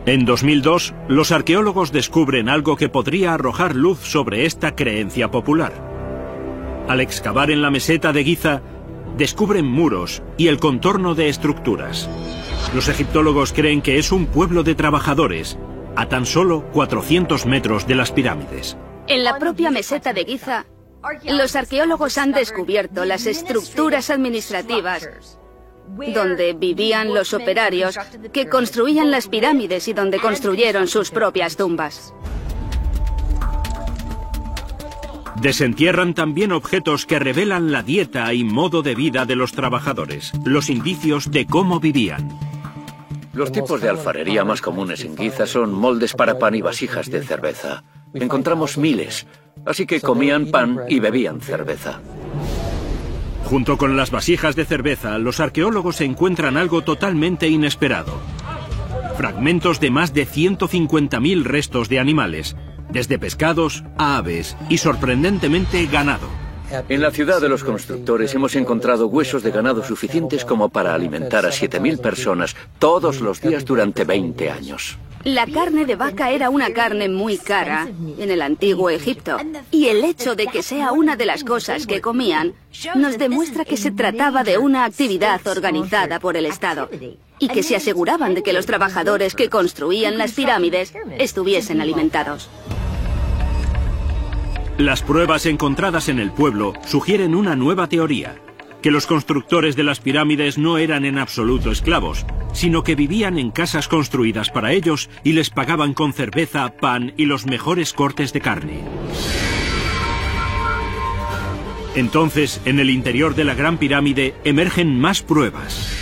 [0.07, 5.73] En 2002, los arqueólogos descubren algo que podría arrojar luz sobre esta creencia popular.
[6.89, 8.63] Al excavar en la meseta de Giza,
[9.19, 12.09] descubren muros y el contorno de estructuras.
[12.75, 15.59] Los egiptólogos creen que es un pueblo de trabajadores,
[15.97, 18.79] a tan solo 400 metros de las pirámides.
[19.09, 20.65] En la propia meseta de Giza,
[21.25, 25.09] los arqueólogos han descubierto las estructuras administrativas
[26.15, 27.99] donde vivían los operarios
[28.33, 32.15] que construían las pirámides y donde construyeron sus propias tumbas.
[35.41, 40.69] Desentierran también objetos que revelan la dieta y modo de vida de los trabajadores, los
[40.69, 42.37] indicios de cómo vivían.
[43.33, 47.23] Los tipos de alfarería más comunes en Giza son moldes para pan y vasijas de
[47.23, 47.85] cerveza.
[48.13, 49.29] Encontramos miles,
[49.69, 52.01] así que comían pan y bebían cerveza.
[53.45, 58.21] Junto con las vasijas de cerveza, los arqueólogos encuentran algo totalmente inesperado.
[59.17, 62.57] Fragmentos de más de 150.000 restos de animales,
[62.91, 66.29] desde pescados a aves y sorprendentemente ganado.
[66.71, 71.47] En la ciudad de los constructores hemos encontrado huesos de ganado suficientes como para alimentar
[71.47, 74.99] a 7.000 personas todos los días durante 20 años.
[75.25, 79.37] La carne de vaca era una carne muy cara en el antiguo Egipto.
[79.71, 82.55] Y el hecho de que sea una de las cosas que comían
[82.95, 86.89] nos demuestra que se trataba de una actividad organizada por el Estado
[87.39, 92.49] y que se aseguraban de que los trabajadores que construían las pirámides estuviesen alimentados.
[94.79, 98.37] Las pruebas encontradas en el pueblo sugieren una nueva teoría,
[98.81, 103.51] que los constructores de las pirámides no eran en absoluto esclavos, sino que vivían en
[103.51, 108.41] casas construidas para ellos y les pagaban con cerveza, pan y los mejores cortes de
[108.41, 108.81] carne.
[111.97, 115.93] Entonces, en el interior de la Gran Pirámide emergen más pruebas.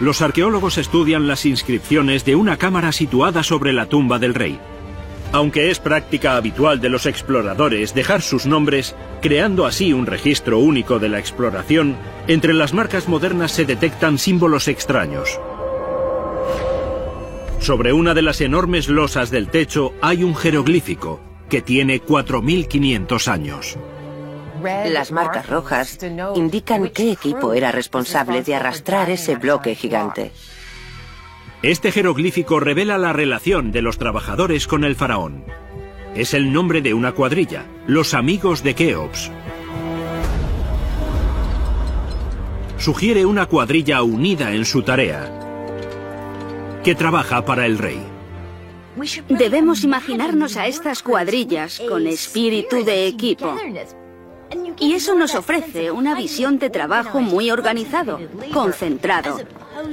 [0.00, 4.60] Los arqueólogos estudian las inscripciones de una cámara situada sobre la tumba del rey.
[5.32, 10.98] Aunque es práctica habitual de los exploradores dejar sus nombres, creando así un registro único
[10.98, 15.38] de la exploración, entre las marcas modernas se detectan símbolos extraños.
[17.60, 23.78] Sobre una de las enormes losas del techo hay un jeroglífico, que tiene 4.500 años.
[24.62, 25.98] Las marcas rojas
[26.34, 30.32] indican qué equipo era responsable de arrastrar ese bloque gigante.
[31.62, 35.44] Este jeroglífico revela la relación de los trabajadores con el faraón.
[36.14, 39.30] Es el nombre de una cuadrilla, los amigos de Keops.
[42.78, 45.30] Sugiere una cuadrilla unida en su tarea,
[46.82, 48.00] que trabaja para el rey.
[49.28, 53.54] Debemos imaginarnos a estas cuadrillas con espíritu de equipo.
[54.78, 58.18] Y eso nos ofrece una visión de trabajo muy organizado,
[58.52, 59.38] concentrado,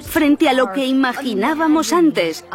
[0.01, 2.45] frente a lo que imaginábamos antes.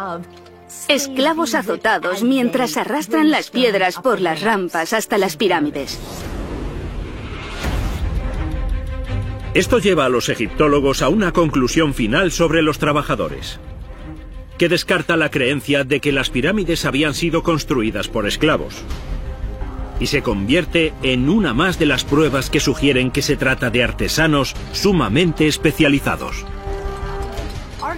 [0.87, 5.99] Esclavos azotados mientras arrastran las piedras por las rampas hasta las pirámides.
[9.53, 13.59] Esto lleva a los egiptólogos a una conclusión final sobre los trabajadores,
[14.57, 18.83] que descarta la creencia de que las pirámides habían sido construidas por esclavos
[20.03, 23.85] y se convierte en una más de las pruebas que sugieren que se trata de
[23.85, 26.45] artesanos sumamente especializados.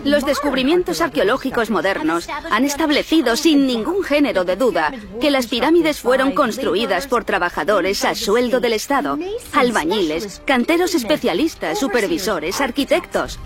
[0.04, 6.34] Los descubrimientos arqueológicos modernos han establecido sin ningún género de duda que las pirámides fueron
[6.34, 9.18] construidas por trabajadores a sueldo del Estado,
[9.52, 13.40] albañiles, canteros especialistas, supervisores, arquitectos.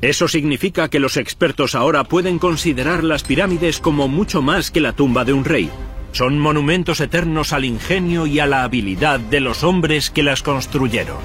[0.00, 4.92] Eso significa que los expertos ahora pueden considerar las pirámides como mucho más que la
[4.92, 5.68] tumba de un rey.
[6.12, 11.18] Son monumentos eternos al ingenio y a la habilidad de los hombres que las construyeron.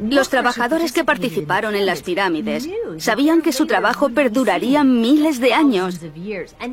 [0.00, 6.00] Los trabajadores que participaron en las pirámides sabían que su trabajo perduraría miles de años.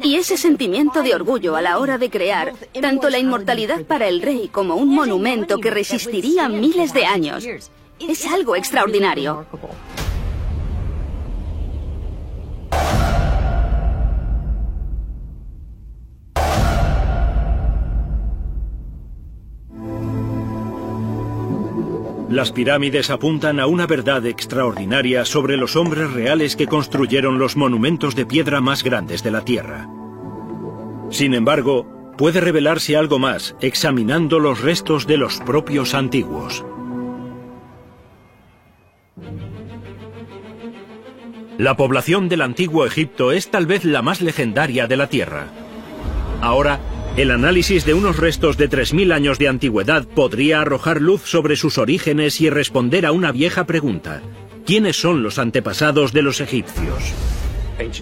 [0.04, 4.22] Y ese sentimiento de orgullo a la hora de crear tanto la inmortalidad para el
[4.22, 7.46] rey como un monumento que resistiría miles de años
[8.00, 9.46] es algo extraordinario.
[22.32, 28.16] Las pirámides apuntan a una verdad extraordinaria sobre los hombres reales que construyeron los monumentos
[28.16, 29.90] de piedra más grandes de la Tierra.
[31.10, 36.64] Sin embargo, puede revelarse algo más examinando los restos de los propios antiguos.
[41.58, 45.48] La población del antiguo Egipto es tal vez la más legendaria de la Tierra.
[46.40, 46.80] Ahora,
[47.18, 51.78] el análisis de unos restos de 3.000 años de antigüedad podría arrojar luz sobre sus
[51.78, 54.22] orígenes y responder a una vieja pregunta.
[54.66, 57.14] ¿Quiénes son los antepasados de los egipcios?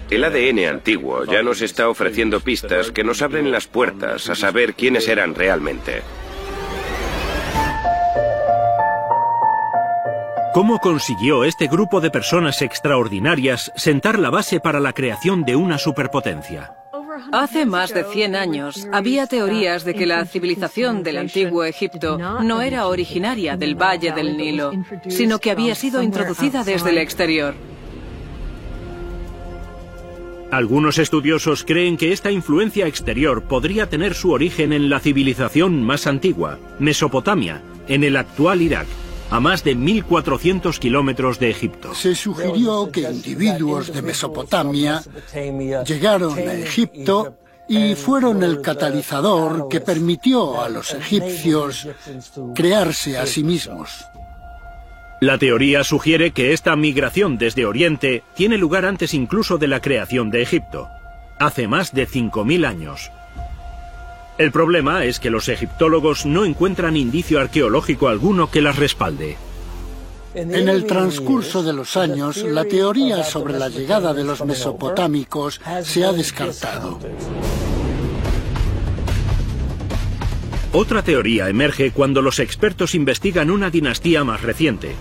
[0.09, 4.75] El ADN antiguo ya nos está ofreciendo pistas que nos abren las puertas a saber
[4.75, 6.01] quiénes eran realmente.
[10.53, 15.77] ¿Cómo consiguió este grupo de personas extraordinarias sentar la base para la creación de una
[15.77, 16.78] superpotencia?
[17.31, 22.61] Hace más de 100 años había teorías de que la civilización del antiguo Egipto no
[22.61, 24.71] era originaria del Valle del Nilo,
[25.07, 27.53] sino que había sido introducida desde el exterior.
[30.51, 36.07] Algunos estudiosos creen que esta influencia exterior podría tener su origen en la civilización más
[36.07, 38.87] antigua, Mesopotamia, en el actual Irak,
[39.29, 41.93] a más de 1.400 kilómetros de Egipto.
[41.93, 45.01] Se sugirió que individuos de Mesopotamia
[45.85, 47.35] llegaron a Egipto
[47.67, 51.87] y fueron el catalizador que permitió a los egipcios
[52.55, 54.05] crearse a sí mismos.
[55.21, 60.31] La teoría sugiere que esta migración desde Oriente tiene lugar antes incluso de la creación
[60.31, 60.87] de Egipto,
[61.37, 63.11] hace más de 5.000 años.
[64.39, 69.35] El problema es que los egiptólogos no encuentran indicio arqueológico alguno que las respalde.
[70.33, 76.05] En el transcurso de los años, la teoría sobre la llegada de los mesopotámicos se
[76.05, 76.99] ha descartado.
[80.71, 84.95] Otra teoría emerge cuando los expertos investigan una dinastía más reciente.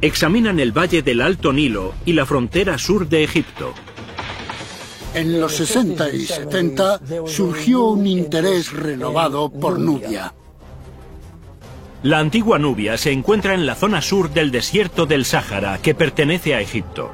[0.00, 3.72] Examinan el valle del Alto Nilo y la frontera sur de Egipto.
[5.14, 10.34] En los 60 y 70 surgió un interés renovado por Nubia.
[12.02, 16.54] La antigua Nubia se encuentra en la zona sur del desierto del Sáhara, que pertenece
[16.54, 17.10] a Egipto.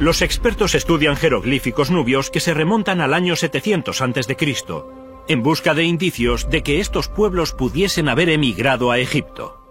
[0.00, 4.36] Los expertos estudian jeroglíficos nubios que se remontan al año 700 a.C.
[5.28, 9.62] en busca de indicios de que estos pueblos pudiesen haber emigrado a Egipto.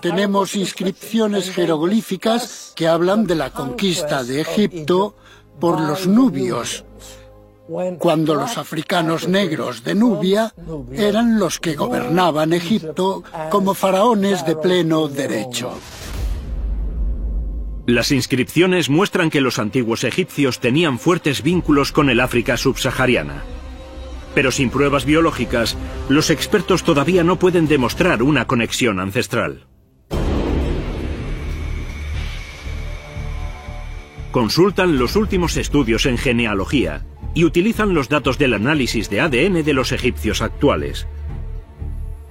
[0.00, 5.16] Tenemos inscripciones jeroglíficas que hablan de la conquista de Egipto
[5.60, 6.84] por los nubios,
[7.98, 10.54] cuando los africanos negros de Nubia
[10.92, 15.72] eran los que gobernaban Egipto como faraones de pleno derecho.
[17.86, 23.44] Las inscripciones muestran que los antiguos egipcios tenían fuertes vínculos con el África subsahariana.
[24.34, 25.76] Pero sin pruebas biológicas,
[26.08, 29.66] los expertos todavía no pueden demostrar una conexión ancestral.
[34.30, 37.04] Consultan los últimos estudios en genealogía
[37.34, 41.06] y utilizan los datos del análisis de ADN de los egipcios actuales.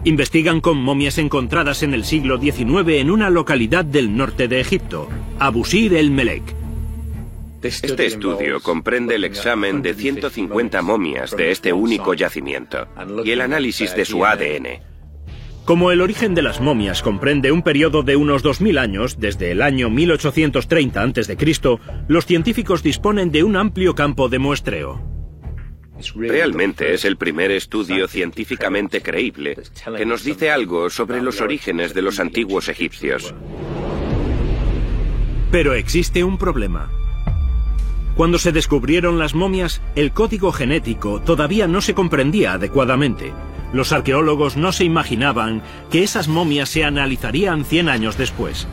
[0.04, 5.10] Investigan con momias encontradas en el siglo XIX en una localidad del norte de Egipto,
[5.40, 6.44] Abusir el Melek.
[7.64, 12.88] Este estudio comprende el examen de 150 momias de este único yacimiento
[13.26, 14.87] y el análisis de su ADN.
[15.68, 19.62] Como el origen de las momias comprende un periodo de unos 2.000 años, desde el
[19.62, 21.38] año 1830 a.C.,
[22.08, 25.02] los científicos disponen de un amplio campo de muestreo.
[26.16, 29.58] Realmente es el primer estudio científicamente creíble
[29.98, 33.36] que nos dice algo sobre los orígenes de los antiguos egipcios.
[35.52, 36.90] Pero existe un problema.
[38.18, 43.32] Cuando se descubrieron las momias, el código genético todavía no se comprendía adecuadamente.
[43.74, 45.62] Los arqueólogos no se imaginaban
[45.92, 48.68] que esas momias se analizarían 100 años después.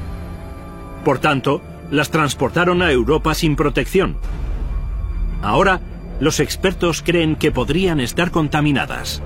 [1.04, 4.16] Por tanto, las transportaron a Europa sin protección.
[5.42, 5.82] Ahora,
[6.20, 9.22] los expertos creen que podrían estar contaminadas.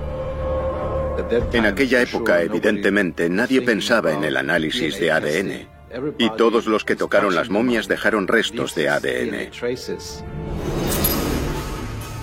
[1.53, 5.78] En aquella época, evidentemente, nadie pensaba en el análisis de ADN.
[6.17, 9.51] Y todos los que tocaron las momias dejaron restos de ADN.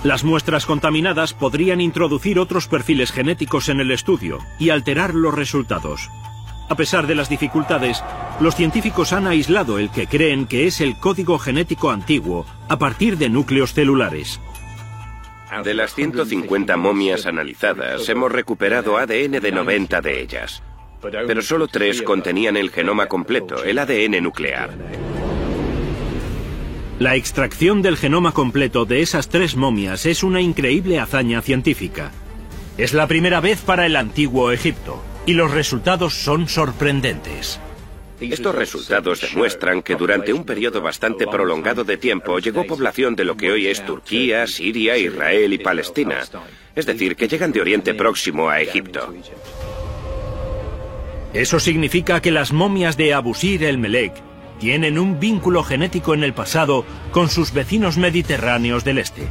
[0.05, 6.09] Las muestras contaminadas podrían introducir otros perfiles genéticos en el estudio y alterar los resultados.
[6.69, 8.03] A pesar de las dificultades,
[8.41, 13.19] los científicos han aislado el que creen que es el código genético antiguo a partir
[13.19, 14.41] de núcleos celulares.
[15.65, 20.63] De las 150 momias analizadas, hemos recuperado ADN de 90 de ellas.
[21.01, 24.71] Pero solo tres contenían el genoma completo, el ADN nuclear.
[26.99, 32.11] La extracción del genoma completo de esas tres momias es una increíble hazaña científica.
[32.79, 37.61] Es la primera vez para el antiguo Egipto, y los resultados son sorprendentes.
[38.19, 43.37] Estos resultados demuestran que durante un periodo bastante prolongado de tiempo llegó población de lo
[43.37, 46.23] que hoy es Turquía, Siria, Israel y Palestina.
[46.75, 49.13] Es decir, que llegan de Oriente Próximo a Egipto.
[51.37, 54.15] Eso significa que las momias de Abusir el Melek
[54.59, 59.29] tienen un vínculo genético en el pasado con sus vecinos mediterráneos del este.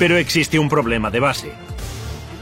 [0.00, 1.52] Pero existe un problema de base.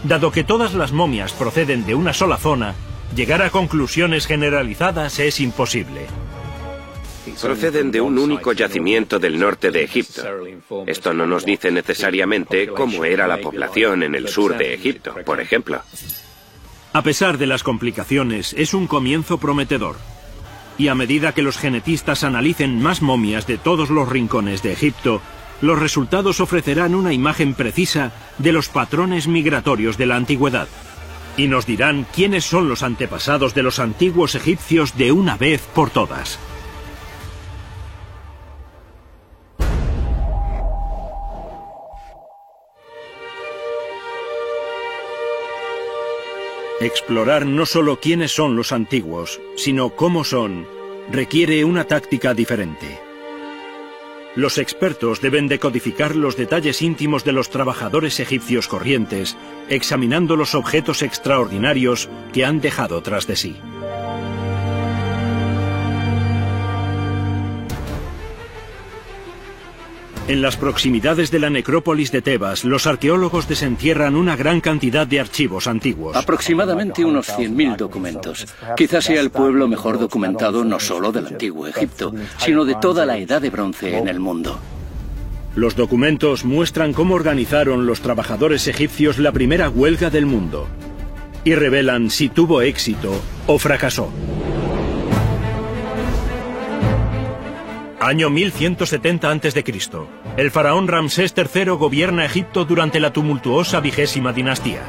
[0.02, 2.74] Dado que todas las momias proceden de una sola zona,
[3.14, 6.06] llegar a conclusiones generalizadas es imposible.
[7.42, 10.22] Proceden de un único yacimiento del norte de Egipto.
[10.86, 15.42] Esto no nos dice necesariamente cómo era la población en el sur de Egipto, por
[15.42, 15.82] ejemplo.
[16.94, 19.96] A pesar de las complicaciones, es un comienzo prometedor
[20.78, 25.20] y a medida que los genetistas analicen más momias de todos los rincones de Egipto,
[25.60, 30.68] los resultados ofrecerán una imagen precisa de los patrones migratorios de la antigüedad.
[31.36, 35.90] Y nos dirán quiénes son los antepasados de los antiguos egipcios de una vez por
[35.90, 36.38] todas.
[46.80, 50.66] Explorar no solo quiénes son los antiguos, sino cómo son,
[51.08, 52.98] requiere una táctica diferente.
[54.34, 59.36] Los expertos deben decodificar los detalles íntimos de los trabajadores egipcios corrientes,
[59.68, 63.56] examinando los objetos extraordinarios que han dejado tras de sí.
[70.26, 75.20] En las proximidades de la necrópolis de Tebas, los arqueólogos desentierran una gran cantidad de
[75.20, 76.16] archivos antiguos.
[76.16, 78.46] Aproximadamente unos 100.000 documentos.
[78.74, 83.18] Quizás sea el pueblo mejor documentado no solo del antiguo Egipto, sino de toda la
[83.18, 84.58] edad de bronce en el mundo.
[85.56, 90.68] Los documentos muestran cómo organizaron los trabajadores egipcios la primera huelga del mundo
[91.44, 93.12] y revelan si tuvo éxito
[93.46, 94.10] o fracasó.
[98.04, 99.64] Año 1170 a.C.
[100.36, 104.82] El faraón Ramsés III gobierna Egipto durante la tumultuosa vigésima dinastía.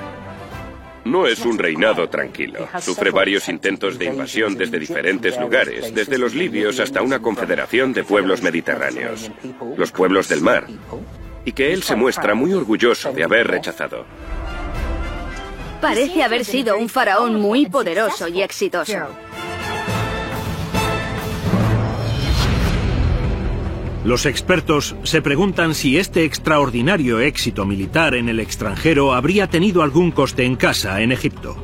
[1.05, 2.67] No es un reinado tranquilo.
[2.81, 8.03] Sufre varios intentos de invasión desde diferentes lugares, desde los libios hasta una confederación de
[8.03, 9.31] pueblos mediterráneos,
[9.77, 10.67] los pueblos del mar,
[11.45, 14.03] y que él se muestra muy orgulloso de haber rechazado.
[15.79, 19.07] Parece haber sido un faraón muy poderoso y exitoso.
[24.05, 30.11] Los expertos se preguntan si este extraordinario éxito militar en el extranjero habría tenido algún
[30.11, 31.57] coste en casa en Egipto.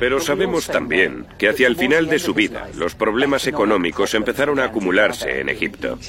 [0.00, 4.64] Pero sabemos también que hacia el final de su vida los problemas económicos empezaron a
[4.64, 6.00] acumularse en Egipto.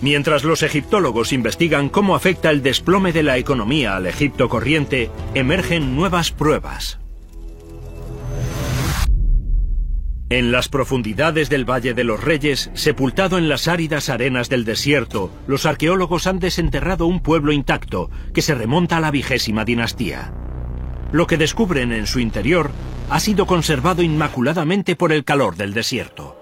[0.00, 5.94] Mientras los egiptólogos investigan cómo afecta el desplome de la economía al Egipto corriente, emergen
[5.94, 6.98] nuevas pruebas.
[10.30, 15.32] En las profundidades del Valle de los Reyes, sepultado en las áridas arenas del desierto,
[15.48, 20.32] los arqueólogos han desenterrado un pueblo intacto que se remonta a la vigésima dinastía.
[21.10, 22.70] Lo que descubren en su interior
[23.10, 26.36] ha sido conservado inmaculadamente por el calor del desierto.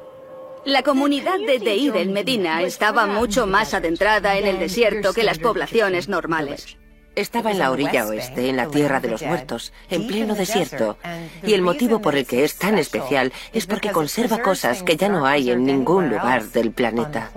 [0.67, 5.39] La comunidad de Deir el Medina estaba mucho más adentrada en el desierto que las
[5.39, 6.77] poblaciones normales.
[7.17, 10.97] Estaba en la orilla oeste, en la Tierra de los Muertos, en pleno desierto.
[11.43, 15.09] Y el motivo por el que es tan especial es porque conserva cosas que ya
[15.09, 17.31] no hay en ningún lugar del planeta.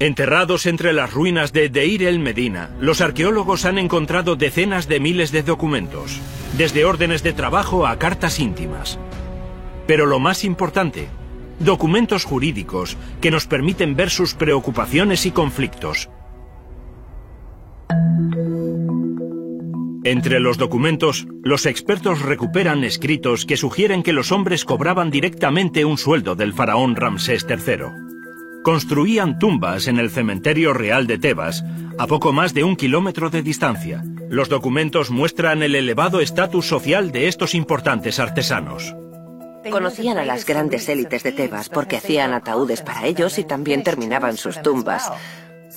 [0.00, 5.30] Enterrados entre las ruinas de Deir el Medina, los arqueólogos han encontrado decenas de miles
[5.30, 6.20] de documentos,
[6.58, 8.98] desde órdenes de trabajo a cartas íntimas.
[9.86, 11.06] Pero lo más importante,
[11.60, 16.08] documentos jurídicos que nos permiten ver sus preocupaciones y conflictos.
[20.06, 25.96] Entre los documentos, los expertos recuperan escritos que sugieren que los hombres cobraban directamente un
[25.96, 27.86] sueldo del faraón Ramsés III.
[28.62, 31.64] Construían tumbas en el cementerio real de Tebas,
[31.98, 34.04] a poco más de un kilómetro de distancia.
[34.28, 38.94] Los documentos muestran el elevado estatus social de estos importantes artesanos.
[39.70, 44.36] Conocían a las grandes élites de Tebas porque hacían ataúdes para ellos y también terminaban
[44.36, 45.10] sus tumbas.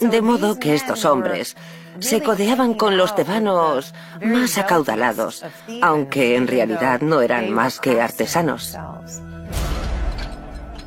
[0.01, 1.55] De modo que estos hombres
[1.99, 5.43] se codeaban con los tebanos más acaudalados,
[5.81, 8.77] aunque en realidad no eran más que artesanos.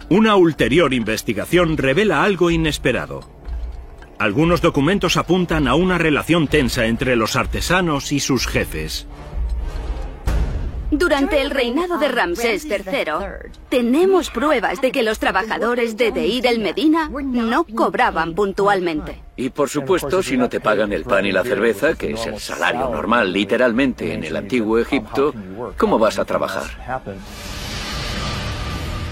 [0.08, 3.20] Una ulterior investigación revela algo inesperado.
[4.18, 9.06] Algunos documentos apuntan a una relación tensa entre los artesanos y sus jefes.
[10.90, 16.58] Durante el reinado de Ramsés III, tenemos pruebas de que los trabajadores de Deir el
[16.58, 19.22] Medina no cobraban puntualmente.
[19.36, 22.40] Y por supuesto, si no te pagan el pan y la cerveza, que es el
[22.40, 25.32] salario normal literalmente en el antiguo Egipto,
[25.76, 27.02] ¿cómo vas a trabajar?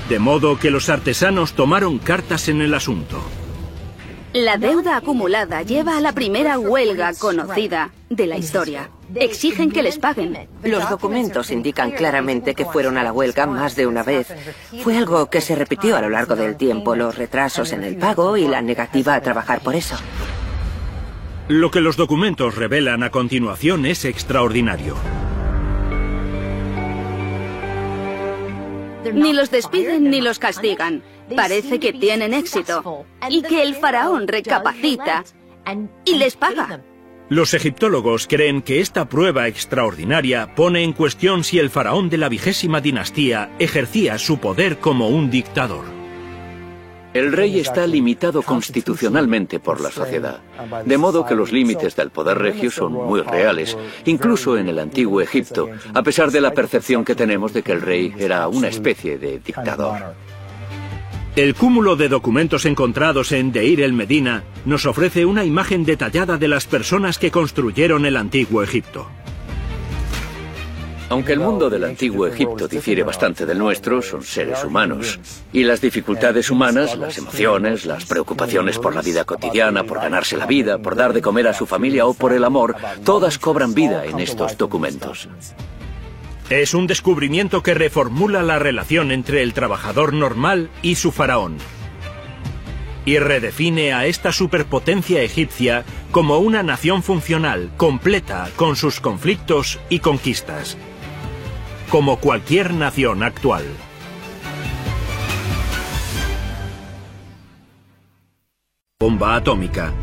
[0.08, 3.22] De modo que los artesanos tomaron cartas en el asunto.
[4.38, 8.88] La deuda acumulada lleva a la primera huelga conocida de la historia.
[9.16, 10.48] Exigen que les paguen.
[10.62, 14.32] Los documentos indican claramente que fueron a la huelga más de una vez.
[14.84, 18.36] Fue algo que se repitió a lo largo del tiempo, los retrasos en el pago
[18.36, 19.96] y la negativa a trabajar por eso.
[21.48, 24.94] Lo que los documentos revelan a continuación es extraordinario.
[29.12, 31.02] Ni los despiden ni los castigan.
[31.34, 35.24] Parece que tienen éxito y que el faraón recapacita
[36.04, 36.82] y les paga.
[37.28, 42.30] Los egiptólogos creen que esta prueba extraordinaria pone en cuestión si el faraón de la
[42.30, 45.97] vigésima dinastía ejercía su poder como un dictador.
[47.14, 50.40] El rey está limitado constitucionalmente por la sociedad,
[50.84, 55.20] de modo que los límites del poder regio son muy reales, incluso en el antiguo
[55.20, 59.18] Egipto, a pesar de la percepción que tenemos de que el rey era una especie
[59.18, 60.14] de dictador.
[61.34, 66.48] El cúmulo de documentos encontrados en Deir el Medina nos ofrece una imagen detallada de
[66.48, 69.08] las personas que construyeron el antiguo Egipto.
[71.10, 75.18] Aunque el mundo del antiguo Egipto difiere bastante del nuestro, son seres humanos.
[75.52, 80.44] Y las dificultades humanas, las emociones, las preocupaciones por la vida cotidiana, por ganarse la
[80.44, 84.04] vida, por dar de comer a su familia o por el amor, todas cobran vida
[84.04, 85.28] en estos documentos.
[86.50, 91.56] Es un descubrimiento que reformula la relación entre el trabajador normal y su faraón.
[93.06, 100.00] Y redefine a esta superpotencia egipcia como una nación funcional, completa, con sus conflictos y
[100.00, 100.76] conquistas.
[101.90, 103.64] Como cualquier nación actual.
[109.00, 109.94] Bomba atómica.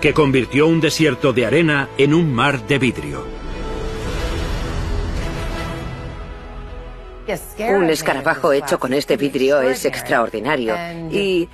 [0.00, 3.24] Que convirtió un desierto de arena en un mar de vidrio.
[7.68, 10.74] Un escarabajo hecho con este vidrio es extraordinario
[11.08, 11.48] y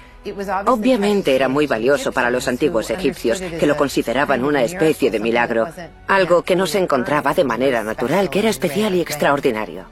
[0.67, 5.67] obviamente era muy valioso para los antiguos egipcios, que lo consideraban una especie de milagro,
[6.07, 9.87] algo que no se encontraba de manera natural, que era especial y extraordinario.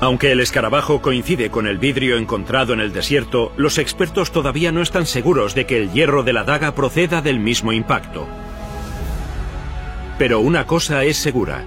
[0.00, 4.80] Aunque el escarabajo coincide con el vidrio encontrado en el desierto, los expertos todavía no
[4.80, 8.26] están seguros de que el hierro de la daga proceda del mismo impacto.
[10.16, 11.64] Pero una cosa es segura.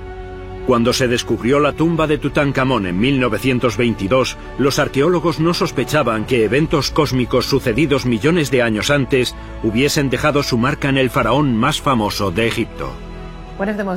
[0.68, 6.92] Cuando se descubrió la tumba de Tutankamón en 1922, los arqueólogos no sospechaban que eventos
[6.92, 12.32] cósmicos sucedidos millones de años antes hubiesen dejado su marca en el faraón más famoso
[12.32, 12.94] de Egipto.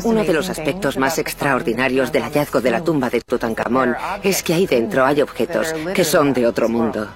[0.04, 4.54] Uno de los aspectos más extraordinarios del hallazgo de la tumba de Tutankamón es que
[4.54, 7.08] ahí dentro hay objetos que son de otro mundo.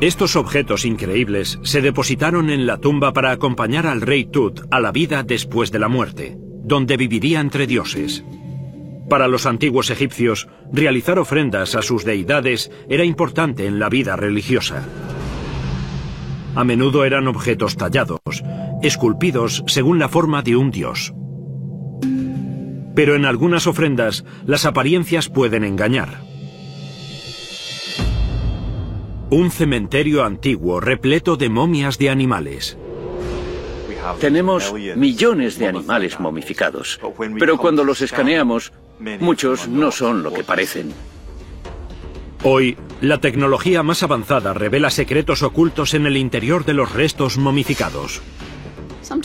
[0.00, 4.92] Estos objetos increíbles se depositaron en la tumba para acompañar al rey Tut a la
[4.92, 8.22] vida después de la muerte, donde viviría entre dioses.
[9.08, 14.86] Para los antiguos egipcios, realizar ofrendas a sus deidades era importante en la vida religiosa.
[16.54, 18.20] A menudo eran objetos tallados,
[18.82, 21.14] esculpidos según la forma de un dios.
[22.94, 26.35] Pero en algunas ofrendas, las apariencias pueden engañar.
[29.28, 32.78] Un cementerio antiguo repleto de momias de animales.
[34.20, 37.00] Tenemos millones de animales momificados,
[37.36, 38.72] pero cuando los escaneamos,
[39.18, 40.94] muchos no son lo que parecen.
[42.44, 48.22] Hoy, la tecnología más avanzada revela secretos ocultos en el interior de los restos momificados.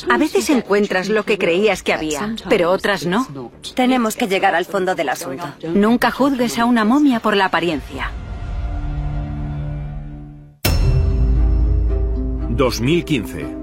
[0.09, 3.51] A veces encuentras lo que creías que había, pero otras no.
[3.75, 5.45] Tenemos que llegar al fondo del asunto.
[5.75, 8.11] Nunca juzgues a una momia por la apariencia.
[12.61, 13.55] 2015.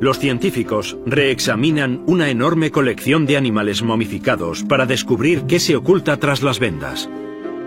[0.00, 6.42] Los científicos reexaminan una enorme colección de animales momificados para descubrir qué se oculta tras
[6.42, 7.10] las vendas.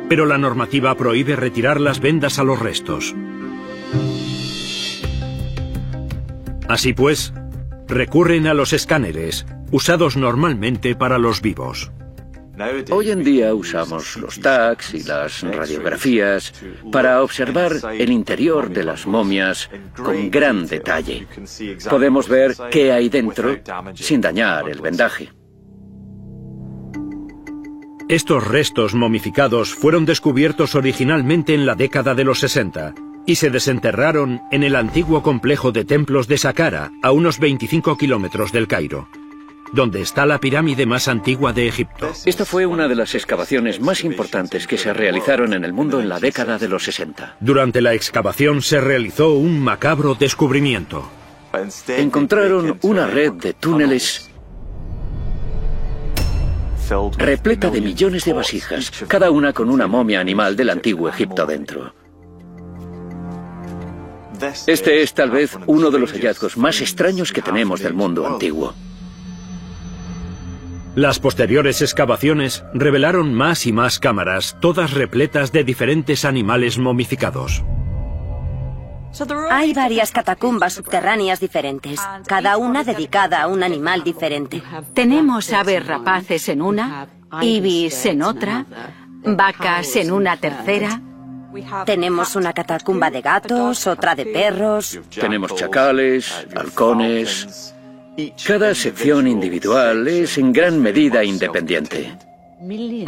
[0.09, 3.15] Pero la normativa prohíbe retirar las vendas a los restos.
[6.67, 7.31] Así pues,
[7.87, 11.91] recurren a los escáneres, usados normalmente para los vivos.
[12.91, 16.53] Hoy en día usamos los tags y las radiografías
[16.91, 21.25] para observar el interior de las momias con gran detalle.
[21.89, 23.57] Podemos ver qué hay dentro
[23.95, 25.29] sin dañar el vendaje.
[28.09, 32.95] Estos restos momificados fueron descubiertos originalmente en la década de los 60
[33.25, 38.51] y se desenterraron en el antiguo complejo de templos de Saqqara, a unos 25 kilómetros
[38.51, 39.07] del Cairo
[39.73, 42.11] donde está la pirámide más antigua de Egipto.
[42.25, 46.09] Esta fue una de las excavaciones más importantes que se realizaron en el mundo en
[46.09, 47.37] la década de los 60.
[47.39, 51.09] Durante la excavación se realizó un macabro descubrimiento.
[51.87, 54.29] Encontraron una red de túneles
[57.17, 61.93] repleta de millones de vasijas, cada una con una momia animal del antiguo Egipto dentro.
[64.65, 68.73] Este es tal vez uno de los hallazgos más extraños que tenemos del mundo antiguo.
[70.99, 77.63] Las posteriores excavaciones revelaron más y más cámaras, todas repletas de diferentes animales momificados.
[79.49, 84.61] Hay varias catacumbas subterráneas diferentes, cada una dedicada a un animal diferente.
[84.93, 87.07] Tenemos aves rapaces en una,
[87.41, 88.65] ibis en otra,
[89.23, 91.01] vacas en una tercera.
[91.85, 94.99] Tenemos una catacumba de gatos, otra de perros.
[95.17, 97.73] Tenemos chacales, halcones,
[98.45, 102.11] cada sección individual es en gran medida independiente.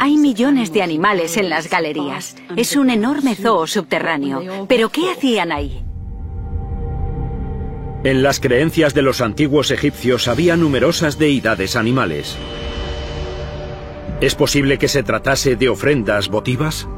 [0.00, 2.36] Hay millones de animales en las galerías.
[2.56, 4.66] Es un enorme zoo subterráneo.
[4.68, 5.82] ¿Pero qué hacían ahí?
[8.04, 12.36] En las creencias de los antiguos egipcios había numerosas deidades animales.
[14.20, 16.88] ¿Es posible que se tratase de ofrendas votivas?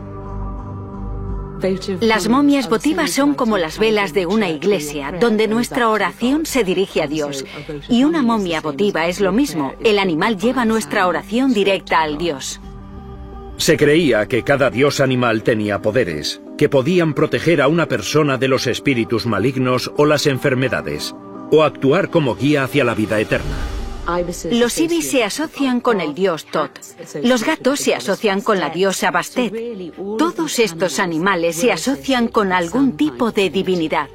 [2.00, 7.02] Las momias votivas son como las velas de una iglesia, donde nuestra oración se dirige
[7.02, 7.44] a Dios.
[7.88, 9.74] Y una momia votiva es lo mismo.
[9.82, 12.60] El animal lleva nuestra oración directa al Dios.
[13.56, 18.48] Se creía que cada dios animal tenía poderes, que podían proteger a una persona de
[18.48, 21.14] los espíritus malignos o las enfermedades,
[21.50, 23.56] o actuar como guía hacia la vida eterna.
[24.50, 26.70] Los ibis se asocian con el dios Tot.
[27.22, 29.52] Los gatos se asocian con la diosa Bastet.
[30.18, 34.08] Todos estos animales se asocian con algún tipo de divinidad.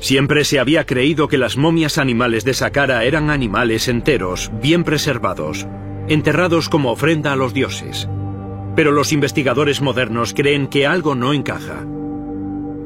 [0.00, 5.66] Siempre se había creído que las momias animales de Saqqara eran animales enteros, bien preservados,
[6.08, 8.06] enterrados como ofrenda a los dioses.
[8.76, 11.86] Pero los investigadores modernos creen que algo no encaja.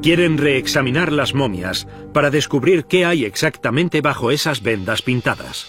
[0.01, 5.67] Quieren reexaminar las momias para descubrir qué hay exactamente bajo esas vendas pintadas.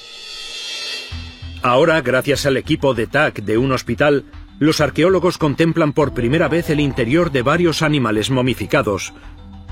[1.63, 4.25] Ahora, gracias al equipo de TAC de un hospital,
[4.61, 9.13] los arqueólogos contemplan por primera vez el interior de varios animales momificados,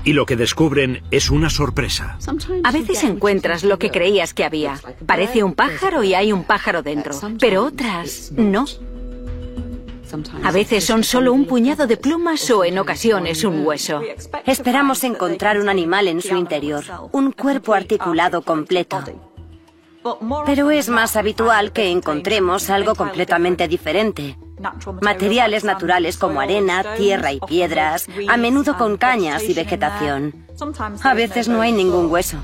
[0.03, 2.17] y lo que descubren es una sorpresa.
[2.63, 4.79] A veces encuentras lo que creías que había.
[5.05, 8.65] Parece un pájaro y hay un pájaro dentro, pero otras no.
[10.43, 14.01] A veces son solo un puñado de plumas o en ocasiones un hueso.
[14.45, 19.03] Esperamos encontrar un animal en su interior, un cuerpo articulado completo.
[20.45, 24.37] Pero es más habitual que encontremos algo completamente diferente.
[25.01, 30.45] Materiales naturales como arena, tierra y piedras, a menudo con cañas y vegetación.
[31.03, 32.37] A veces no hay ningún hueso.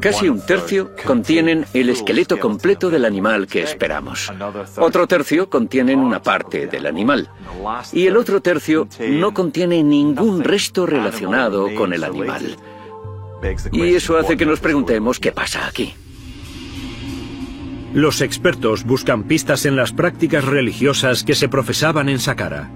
[0.00, 4.32] Casi un tercio contienen el esqueleto completo del animal que esperamos.
[4.78, 7.30] Otro tercio contienen una parte del animal.
[7.92, 12.56] Y el otro tercio no contiene ningún resto relacionado con el animal.
[13.72, 15.94] Y eso hace que nos preguntemos qué pasa aquí.
[17.92, 22.70] Los expertos buscan pistas en las prácticas religiosas que se profesaban en Saqqara.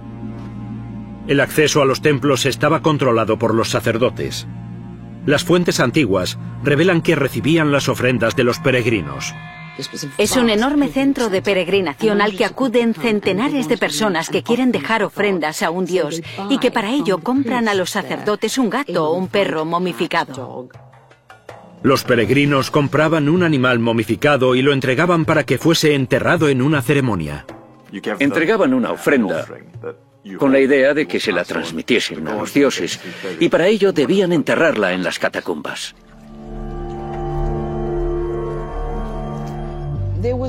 [1.26, 4.46] El acceso a los templos estaba controlado por los sacerdotes.
[5.26, 9.34] Las fuentes antiguas revelan que recibían las ofrendas de los peregrinos.
[10.18, 15.02] Es un enorme centro de peregrinación al que acuden centenares de personas que quieren dejar
[15.02, 19.14] ofrendas a un dios y que para ello compran a los sacerdotes un gato o
[19.14, 20.68] un perro momificado.
[21.82, 26.82] Los peregrinos compraban un animal momificado y lo entregaban para que fuese enterrado en una
[26.82, 27.46] ceremonia.
[28.18, 29.46] Entregaban una ofrenda
[30.38, 33.00] con la idea de que se la transmitiesen a los dioses,
[33.38, 35.94] y para ello debían enterrarla en las catacumbas.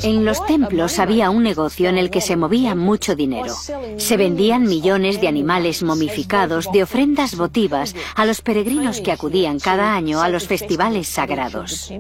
[0.04, 3.54] En los templos había un negocio en el que se movía mucho dinero.
[3.98, 9.96] Se vendían millones de animales momificados de ofrendas votivas a los peregrinos que acudían cada
[9.96, 11.94] año a los festivales sagrados.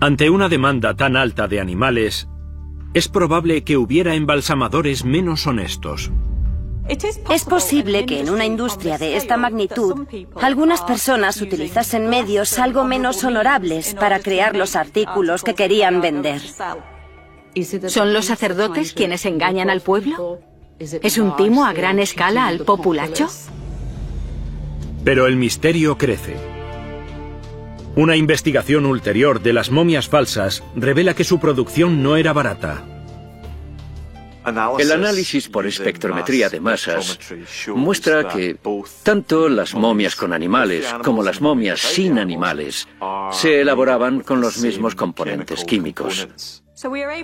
[0.00, 2.28] Ante una demanda tan alta de animales,
[2.94, 6.10] es probable que hubiera embalsamadores menos honestos.
[6.88, 10.06] Es posible que en una industria de esta magnitud
[10.40, 16.40] algunas personas utilizasen medios algo menos honorables para crear los artículos que querían vender.
[17.88, 20.40] ¿Son los sacerdotes quienes engañan al pueblo?
[20.78, 23.28] ¿Es un timo a gran escala al populacho?
[25.04, 26.36] Pero el misterio crece.
[27.96, 32.97] Una investigación ulterior de las momias falsas revela que su producción no era barata.
[34.78, 37.18] El análisis por espectrometría de masas
[37.68, 38.56] muestra que
[39.02, 42.88] tanto las momias con animales como las momias sin animales
[43.32, 46.28] se elaboraban con los mismos componentes químicos.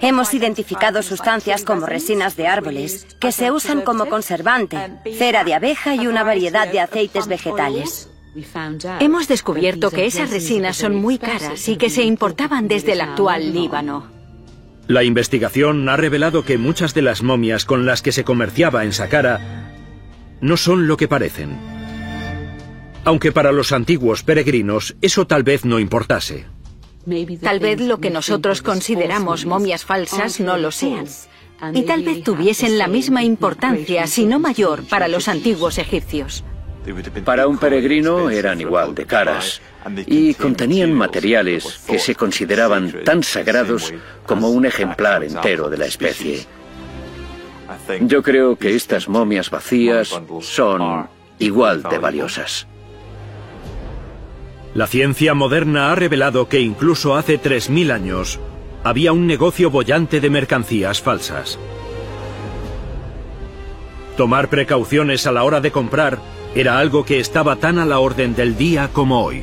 [0.01, 4.77] Hemos identificado sustancias como resinas de árboles, que se usan como conservante,
[5.17, 8.11] cera de abeja y una variedad de aceites vegetales.
[8.99, 13.53] Hemos descubierto que esas resinas son muy caras y que se importaban desde el actual
[13.53, 14.14] Líbano.
[14.87, 18.93] La investigación ha revelado que muchas de las momias con las que se comerciaba en
[18.93, 19.73] Saqqara
[20.41, 21.57] no son lo que parecen.
[23.05, 26.47] Aunque para los antiguos peregrinos eso tal vez no importase.
[27.43, 31.07] Tal vez lo que nosotros consideramos momias falsas no lo sean.
[31.73, 36.45] Y tal vez tuviesen la misma importancia, si no mayor, para los antiguos egipcios.
[37.25, 39.61] Para un peregrino eran igual de caras
[40.07, 43.93] y contenían materiales que se consideraban tan sagrados
[44.27, 46.47] como un ejemplar entero de la especie.
[48.03, 51.09] Yo creo que estas momias vacías son
[51.39, 52.67] igual de valiosas.
[54.75, 58.41] La ciencia moderna ha revelado que incluso hace 3.000 años
[58.83, 61.59] había un negocio bollante de mercancías falsas.
[64.17, 66.19] Tomar precauciones a la hora de comprar
[66.55, 69.43] era algo que estaba tan a la orden del día como hoy.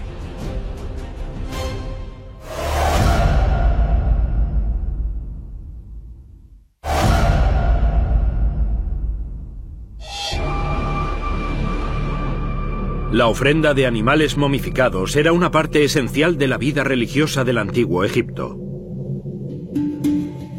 [13.11, 18.05] La ofrenda de animales momificados era una parte esencial de la vida religiosa del antiguo
[18.05, 18.57] Egipto.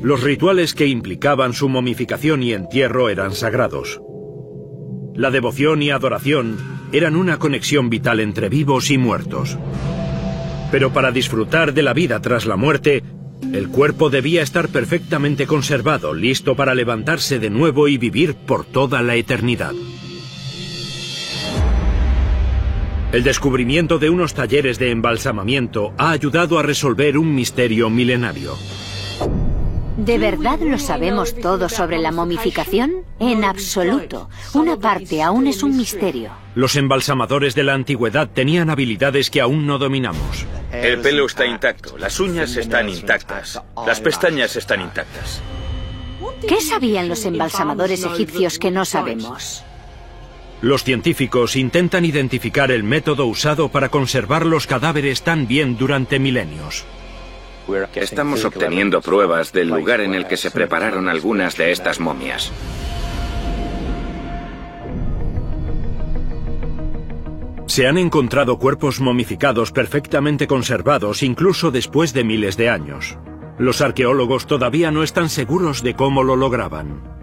[0.03, 4.03] Los rituales que implicaban su momificación y entierro eran sagrados.
[5.15, 6.57] La devoción y adoración
[6.93, 9.59] eran una conexión vital entre vivos y muertos.
[10.71, 13.03] Pero para disfrutar de la vida tras la muerte,
[13.53, 19.03] el cuerpo debía estar perfectamente conservado, listo para levantarse de nuevo y vivir por toda
[19.03, 19.73] la eternidad.
[23.13, 28.57] El descubrimiento de unos talleres de embalsamamiento ha ayudado a resolver un misterio milenario.
[29.97, 33.05] ¿De verdad lo sabemos todo sobre la momificación?
[33.21, 34.31] En absoluto.
[34.55, 36.31] Una parte aún es un misterio.
[36.55, 40.47] Los embalsamadores de la antigüedad tenían habilidades que aún no dominamos.
[40.73, 45.43] El pelo está intacto, las uñas están intactas, las pestañas están intactas.
[46.49, 49.63] ¿Qué sabían los embalsamadores egipcios que no sabemos?
[50.63, 56.85] Los científicos intentan identificar el método usado para conservar los cadáveres tan bien durante milenios.
[57.95, 62.53] Estamos obteniendo pruebas del lugar en el que se prepararon algunas de estas momias.
[67.67, 73.17] Se han encontrado cuerpos momificados perfectamente conservados incluso después de miles de años.
[73.59, 77.22] Los arqueólogos todavía no están seguros de cómo lo lograban.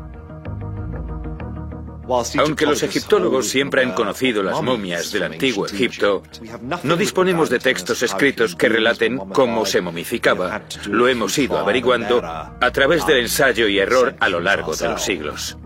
[2.38, 6.24] Aunque los egiptólogos siempre han conocido las momias del antiguo Egipto,
[6.84, 10.64] no disponemos de textos escritos que relaten cómo se momificaba.
[10.88, 15.04] Lo hemos ido averiguando a través del ensayo y error a lo largo de los
[15.04, 15.58] siglos.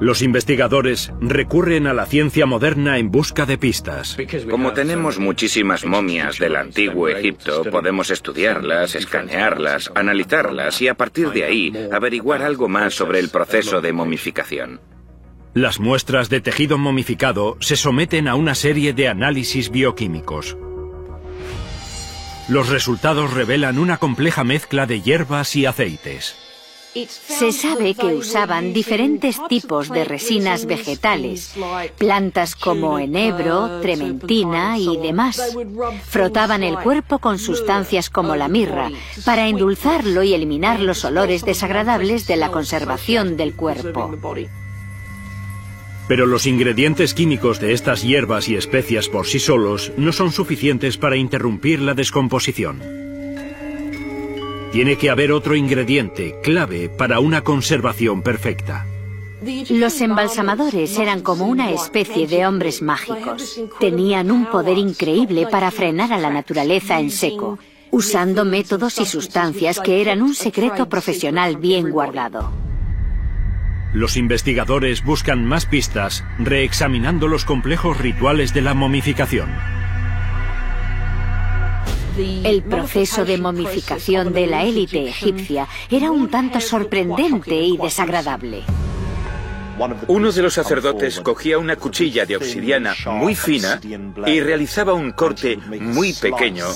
[0.00, 4.16] Los investigadores recurren a la ciencia moderna en busca de pistas.
[4.48, 11.44] Como tenemos muchísimas momias del antiguo Egipto, podemos estudiarlas, escanearlas, analizarlas y a partir de
[11.44, 14.80] ahí averiguar algo más sobre el proceso de momificación.
[15.54, 20.56] Las muestras de tejido momificado se someten a una serie de análisis bioquímicos.
[22.48, 26.36] Los resultados revelan una compleja mezcla de hierbas y aceites.
[27.08, 31.54] Se sabe que usaban diferentes tipos de resinas vegetales,
[31.98, 35.56] plantas como enebro, trementina y demás.
[36.04, 38.90] Frotaban el cuerpo con sustancias como la mirra
[39.24, 44.12] para endulzarlo y eliminar los olores desagradables de la conservación del cuerpo.
[46.10, 50.96] Pero los ingredientes químicos de estas hierbas y especias por sí solos no son suficientes
[50.96, 52.82] para interrumpir la descomposición.
[54.72, 58.86] Tiene que haber otro ingrediente clave para una conservación perfecta.
[59.68, 63.60] Los embalsamadores eran como una especie de hombres mágicos.
[63.78, 67.60] Tenían un poder increíble para frenar a la naturaleza en seco,
[67.92, 72.69] usando métodos y sustancias que eran un secreto profesional bien guardado.
[73.92, 79.50] Los investigadores buscan más pistas reexaminando los complejos rituales de la momificación.
[82.16, 88.62] El proceso de momificación de la élite egipcia era un tanto sorprendente y desagradable.
[90.06, 93.80] Uno de los sacerdotes cogía una cuchilla de obsidiana muy fina
[94.26, 96.66] y realizaba un corte muy pequeño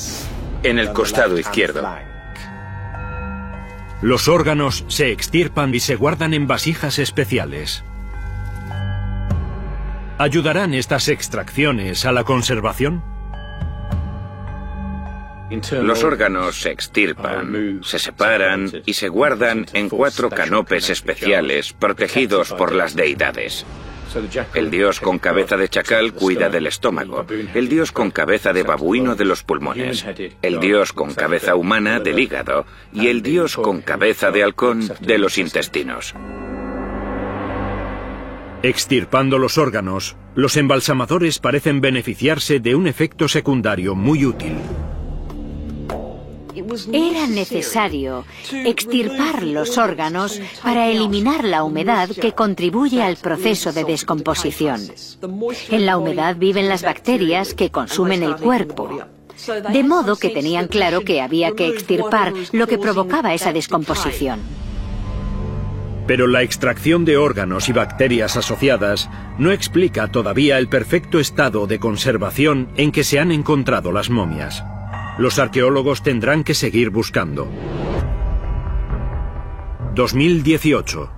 [0.62, 2.13] en el costado izquierdo.
[4.04, 7.82] Los órganos se extirpan y se guardan en vasijas especiales.
[10.18, 13.02] ¿Ayudarán estas extracciones a la conservación?
[15.70, 22.74] Los órganos se extirpan, se separan y se guardan en cuatro canopes especiales protegidos por
[22.74, 23.64] las deidades.
[24.54, 29.16] El dios con cabeza de chacal cuida del estómago, el dios con cabeza de babuino
[29.16, 30.04] de los pulmones,
[30.42, 35.18] el dios con cabeza humana del hígado y el dios con cabeza de halcón de
[35.18, 36.14] los intestinos.
[38.62, 44.54] Extirpando los órganos, los embalsamadores parecen beneficiarse de un efecto secundario muy útil.
[46.92, 54.80] Era necesario extirpar los órganos para eliminar la humedad que contribuye al proceso de descomposición.
[55.70, 59.00] En la humedad viven las bacterias que consumen el cuerpo.
[59.72, 64.40] De modo que tenían claro que había que extirpar lo que provocaba esa descomposición.
[66.06, 69.08] Pero la extracción de órganos y bacterias asociadas
[69.38, 74.62] no explica todavía el perfecto estado de conservación en que se han encontrado las momias.
[75.16, 77.48] Los arqueólogos tendrán que seguir buscando.
[79.94, 81.10] 2018.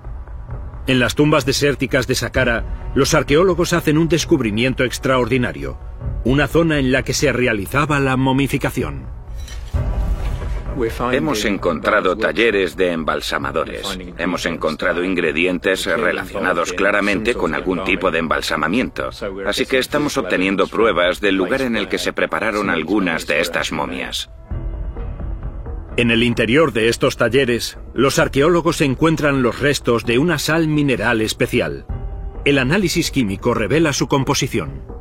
[0.85, 5.79] En las tumbas desérticas de Saqqara, los arqueólogos hacen un descubrimiento extraordinario,
[6.23, 9.07] una zona en la que se realizaba la momificación.
[11.11, 13.97] Hemos encontrado talleres de embalsamadores.
[14.17, 19.09] Hemos encontrado ingredientes relacionados claramente con algún tipo de embalsamamiento.
[19.45, 23.71] Así que estamos obteniendo pruebas del lugar en el que se prepararon algunas de estas
[23.71, 24.29] momias.
[25.97, 31.21] En el interior de estos talleres, los arqueólogos encuentran los restos de una sal mineral
[31.21, 31.87] especial.
[32.45, 34.96] El análisis químico revela su composición.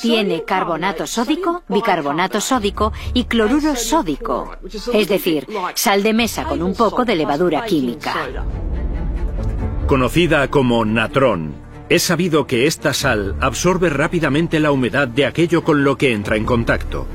[0.00, 4.56] Tiene carbonato sódico, bicarbonato sódico y cloruro sódico,
[4.94, 8.14] es decir, sal de mesa con un poco de levadura química.
[9.86, 11.56] Conocida como natrón,
[11.90, 16.36] es sabido que esta sal absorbe rápidamente la humedad de aquello con lo que entra
[16.36, 17.06] en contacto.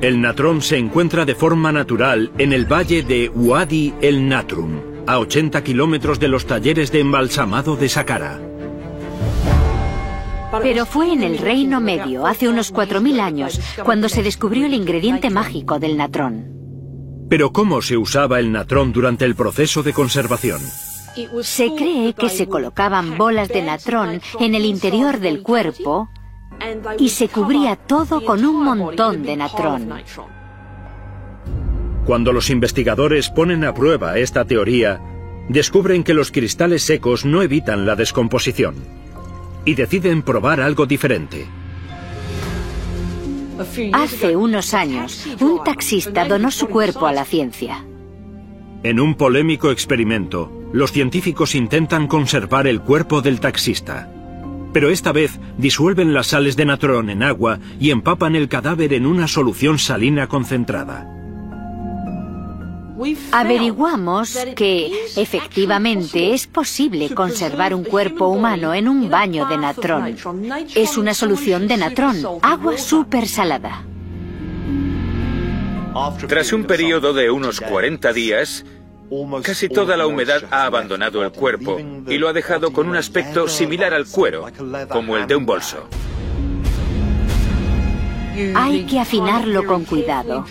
[0.00, 4.78] El natrón se encuentra de forma natural en el valle de Wadi el Natrum,
[5.08, 8.45] a 80 kilómetros de los talleres de embalsamado de Saqqara.
[10.62, 15.30] Pero fue en el Reino Medio, hace unos 4.000 años, cuando se descubrió el ingrediente
[15.30, 16.52] mágico del natrón.
[17.28, 20.60] Pero ¿cómo se usaba el natrón durante el proceso de conservación?
[21.42, 26.08] Se cree que se colocaban bolas de natrón en el interior del cuerpo
[26.98, 29.90] y se cubría todo con un montón de natrón.
[32.04, 35.00] Cuando los investigadores ponen a prueba esta teoría,
[35.48, 38.74] descubren que los cristales secos no evitan la descomposición
[39.66, 41.46] y deciden probar algo diferente.
[43.92, 47.84] Hace unos años, un taxista donó su cuerpo a la ciencia.
[48.82, 54.10] En un polémico experimento, los científicos intentan conservar el cuerpo del taxista.
[54.72, 59.06] Pero esta vez disuelven las sales de natrón en agua y empapan el cadáver en
[59.06, 61.15] una solución salina concentrada.
[63.32, 70.16] Averiguamos que, efectivamente, es posible conservar un cuerpo humano en un baño de natrón.
[70.74, 73.84] Es una solución de natrón, agua súper salada.
[76.28, 78.64] Tras un periodo de unos 40 días,
[79.42, 83.48] casi toda la humedad ha abandonado el cuerpo y lo ha dejado con un aspecto
[83.48, 84.46] similar al cuero,
[84.88, 85.88] como el de un bolso.
[88.54, 90.44] Hay que afinarlo con cuidado.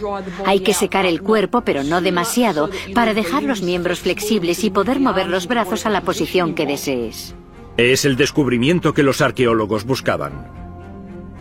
[0.45, 4.99] Hay que secar el cuerpo, pero no demasiado, para dejar los miembros flexibles y poder
[4.99, 7.35] mover los brazos a la posición que desees.
[7.77, 10.47] Es el descubrimiento que los arqueólogos buscaban.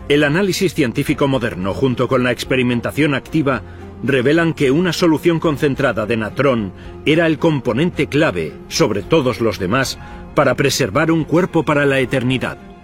[0.07, 3.63] El análisis científico moderno junto con la experimentación activa
[4.03, 6.73] revelan que una solución concentrada de natrón
[7.05, 9.97] era el componente clave, sobre todos los demás,
[10.35, 12.74] para preservar un cuerpo para la eternidad.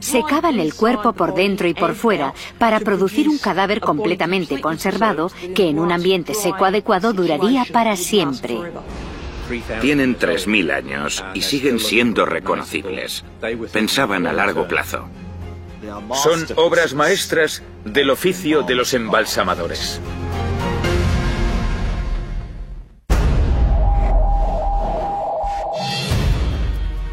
[0.00, 5.68] Secaban el cuerpo por dentro y por fuera para producir un cadáver completamente conservado que
[5.68, 8.58] en un ambiente seco adecuado duraría para siempre.
[9.80, 13.24] Tienen 3.000 años y siguen siendo reconocibles.
[13.72, 15.08] Pensaban a largo plazo.
[16.14, 20.00] Son obras maestras del oficio de los embalsamadores.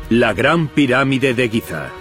[0.09, 1.98] La Gran Pirámide de Giza.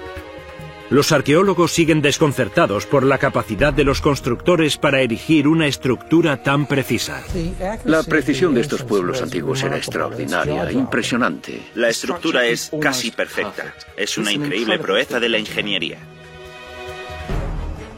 [0.91, 6.67] Los arqueólogos siguen desconcertados por la capacidad de los constructores para erigir una estructura tan
[6.67, 7.23] precisa.
[7.85, 11.61] La precisión de estos pueblos antiguos era extraordinaria, impresionante.
[11.75, 13.75] La estructura es casi perfecta.
[13.97, 15.99] Es una increíble proeza de la ingeniería.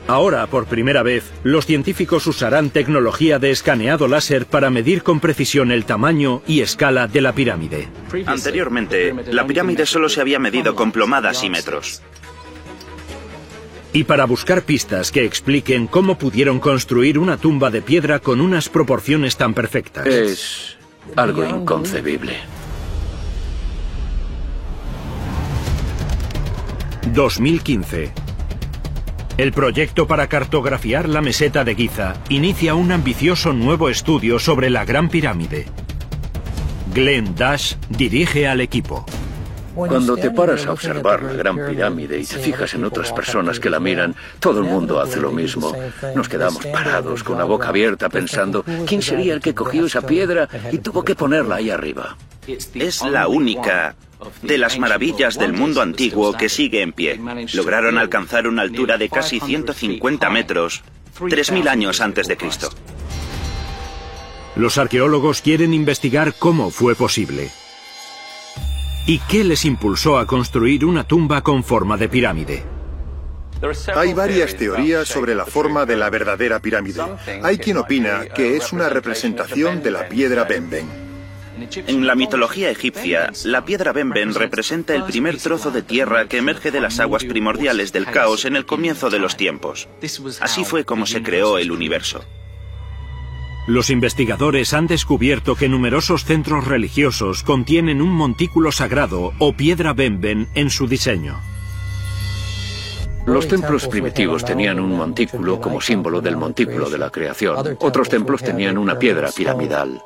[0.08, 5.70] Ahora, por primera vez, los científicos usarán tecnología de escaneado láser para medir con precisión
[5.70, 7.86] el tamaño y escala de la pirámide.
[8.26, 12.02] Anteriormente, la pirámide solo se había medido con plomadas y metros.
[13.92, 18.68] Y para buscar pistas que expliquen cómo pudieron construir una tumba de piedra con unas
[18.68, 20.06] proporciones tan perfectas.
[20.06, 20.76] Es
[21.16, 22.36] algo inconcebible.
[27.12, 28.12] 2015.
[29.36, 34.84] El proyecto para cartografiar la meseta de Giza inicia un ambicioso nuevo estudio sobre la
[34.84, 35.66] Gran Pirámide.
[36.94, 39.06] Glenn Dash dirige al equipo.
[39.74, 43.70] Cuando te paras a observar la Gran Pirámide y te fijas en otras personas que
[43.70, 45.72] la miran, todo el mundo hace lo mismo.
[46.14, 50.48] Nos quedamos parados con la boca abierta pensando, ¿quién sería el que cogió esa piedra
[50.72, 52.16] y tuvo que ponerla ahí arriba?
[52.46, 53.94] Es la única
[54.42, 57.20] de las maravillas del mundo antiguo que sigue en pie.
[57.54, 60.82] Lograron alcanzar una altura de casi 150 metros,
[61.18, 62.70] 3.000 años antes de Cristo.
[64.56, 67.50] Los arqueólogos quieren investigar cómo fue posible.
[69.10, 72.62] ¿Y qué les impulsó a construir una tumba con forma de pirámide?
[73.96, 77.02] Hay varias teorías sobre la forma de la verdadera pirámide.
[77.42, 80.86] Hay quien opina que es una representación de la piedra Benben.
[81.88, 86.70] En la mitología egipcia, la piedra Benben representa el primer trozo de tierra que emerge
[86.70, 89.88] de las aguas primordiales del caos en el comienzo de los tiempos.
[90.40, 92.24] Así fue como se creó el universo.
[93.70, 100.48] Los investigadores han descubierto que numerosos centros religiosos contienen un montículo sagrado o piedra Benben
[100.56, 101.38] en su diseño.
[103.26, 107.76] Los templos primitivos tenían un montículo como símbolo del montículo de la creación.
[107.78, 110.02] Otros templos tenían una piedra piramidal.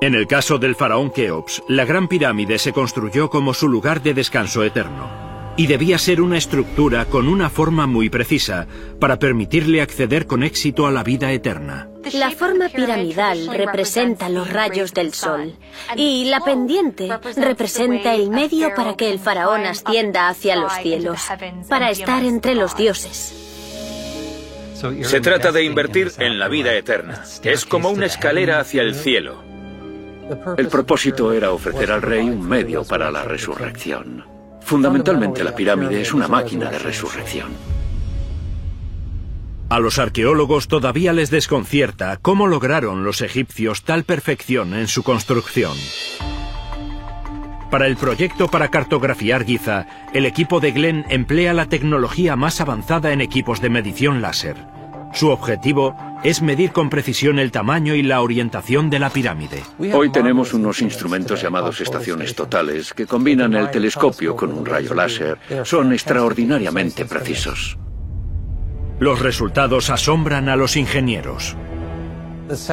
[0.00, 4.14] En el caso del faraón Keops, la Gran Pirámide se construyó como su lugar de
[4.14, 5.31] descanso eterno.
[5.56, 8.66] Y debía ser una estructura con una forma muy precisa
[8.98, 11.88] para permitirle acceder con éxito a la vida eterna.
[12.14, 15.54] La forma piramidal representa los rayos del sol
[15.96, 21.20] y la pendiente representa el medio para que el faraón ascienda hacia los cielos,
[21.68, 23.38] para estar entre los dioses.
[25.02, 27.22] Se trata de invertir en la vida eterna.
[27.44, 29.44] Es como una escalera hacia el cielo.
[30.56, 34.31] El propósito era ofrecer al rey un medio para la resurrección.
[34.64, 37.50] Fundamentalmente la pirámide es una máquina de resurrección.
[39.68, 45.72] A los arqueólogos todavía les desconcierta cómo lograron los egipcios tal perfección en su construcción.
[47.70, 53.14] Para el proyecto para cartografiar Giza, el equipo de Glenn emplea la tecnología más avanzada
[53.14, 54.56] en equipos de medición láser.
[55.12, 55.94] Su objetivo
[56.24, 59.62] es medir con precisión el tamaño y la orientación de la pirámide.
[59.92, 65.38] Hoy tenemos unos instrumentos llamados estaciones totales que combinan el telescopio con un rayo láser.
[65.64, 67.78] Son extraordinariamente precisos.
[69.00, 71.56] Los resultados asombran a los ingenieros.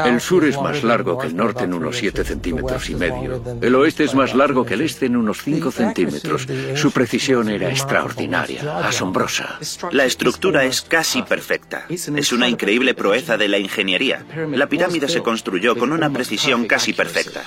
[0.05, 3.41] El sur es más largo que el norte en unos 7 centímetros y medio.
[3.61, 6.47] El oeste es más largo que el este en unos 5 centímetros.
[6.75, 9.59] Su precisión era extraordinaria, asombrosa.
[9.91, 11.86] La estructura es casi perfecta.
[11.89, 14.25] Es una increíble proeza de la ingeniería.
[14.51, 17.43] La pirámide se construyó con una precisión casi perfecta.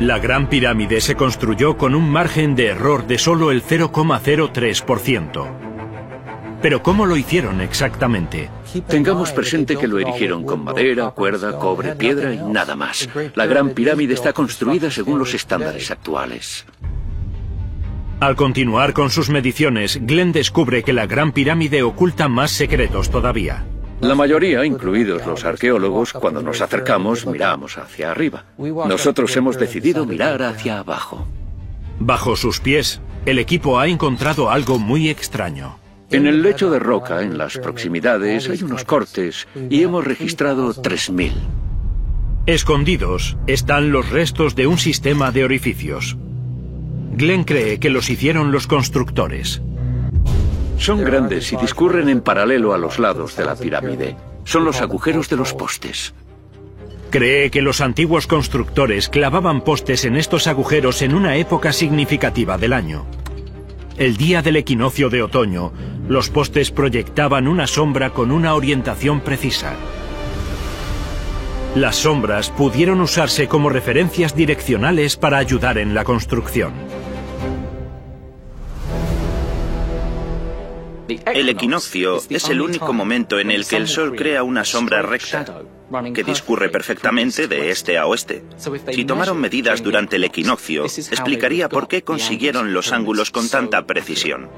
[0.00, 5.67] La Gran Pirámide se construyó con un margen de error de solo el 0,03%.
[6.60, 8.50] Pero ¿cómo lo hicieron exactamente?
[8.88, 13.08] Tengamos presente que lo erigieron con madera, cuerda, cobre, piedra y nada más.
[13.34, 16.66] La Gran Pirámide está construida según los estándares actuales.
[18.20, 23.64] Al continuar con sus mediciones, Glenn descubre que la Gran Pirámide oculta más secretos todavía.
[24.00, 28.44] La mayoría, incluidos los arqueólogos, cuando nos acercamos miramos hacia arriba.
[28.58, 31.26] Nosotros hemos decidido mirar hacia abajo.
[32.00, 35.78] Bajo sus pies, el equipo ha encontrado algo muy extraño.
[36.10, 41.32] En el lecho de roca, en las proximidades, hay unos cortes y hemos registrado 3.000.
[42.46, 46.16] Escondidos están los restos de un sistema de orificios.
[47.12, 49.60] Glenn cree que los hicieron los constructores.
[50.78, 54.16] Son grandes y discurren en paralelo a los lados de la pirámide.
[54.44, 56.14] Son los agujeros de los postes.
[57.10, 62.72] Cree que los antiguos constructores clavaban postes en estos agujeros en una época significativa del
[62.72, 63.04] año.
[63.98, 65.72] El día del equinoccio de otoño,
[66.08, 69.76] los postes proyectaban una sombra con una orientación precisa.
[71.74, 76.72] Las sombras pudieron usarse como referencias direccionales para ayudar en la construcción.
[81.08, 85.62] El equinoccio es el único momento en el que el Sol crea una sombra recta,
[86.14, 88.42] que discurre perfectamente de este a oeste.
[88.92, 94.48] Si tomaron medidas durante el equinoccio, explicaría por qué consiguieron los ángulos con tanta precisión.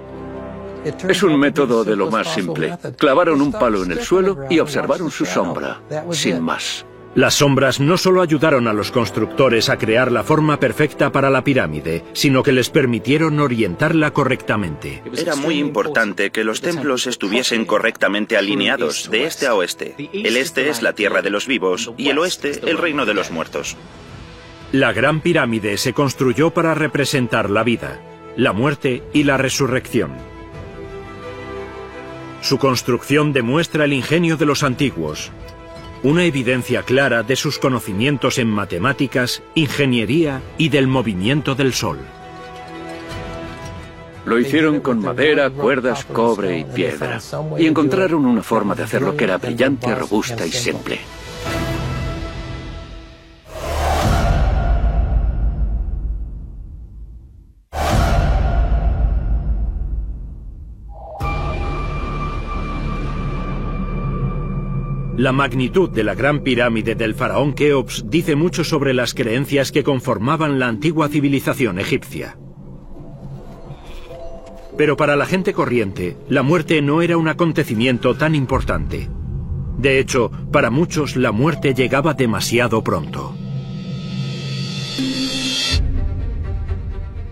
[0.84, 2.76] Es un método de lo más simple.
[2.96, 6.86] Clavaron un palo en el suelo y observaron su sombra, sin más.
[7.16, 11.42] Las sombras no solo ayudaron a los constructores a crear la forma perfecta para la
[11.42, 15.02] pirámide, sino que les permitieron orientarla correctamente.
[15.16, 19.96] Era muy importante que los templos estuviesen correctamente alineados, de este a oeste.
[20.12, 23.32] El este es la tierra de los vivos y el oeste el reino de los
[23.32, 23.76] muertos.
[24.70, 28.00] La Gran Pirámide se construyó para representar la vida,
[28.36, 30.29] la muerte y la resurrección.
[32.40, 35.30] Su construcción demuestra el ingenio de los antiguos,
[36.02, 41.98] una evidencia clara de sus conocimientos en matemáticas, ingeniería y del movimiento del Sol.
[44.24, 47.18] Lo hicieron con madera, cuerdas, cobre y piedra.
[47.58, 51.00] Y encontraron una forma de hacerlo que era brillante, robusta y simple.
[65.20, 69.84] La magnitud de la gran pirámide del faraón Keops dice mucho sobre las creencias que
[69.84, 72.38] conformaban la antigua civilización egipcia.
[74.78, 79.10] Pero para la gente corriente, la muerte no era un acontecimiento tan importante.
[79.76, 83.36] De hecho, para muchos la muerte llegaba demasiado pronto.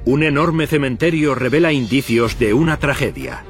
[0.04, 3.46] Un enorme cementerio revela indicios de una tragedia.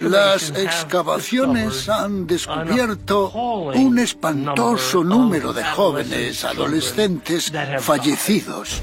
[0.00, 7.50] Las excavaciones han descubierto un espantoso número de jóvenes adolescentes
[7.80, 8.82] fallecidos.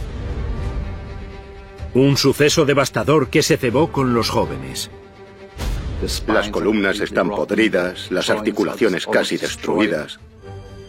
[1.94, 4.90] Un suceso devastador que se cebó con los jóvenes.
[6.28, 10.20] Las columnas están podridas, las articulaciones casi destruidas.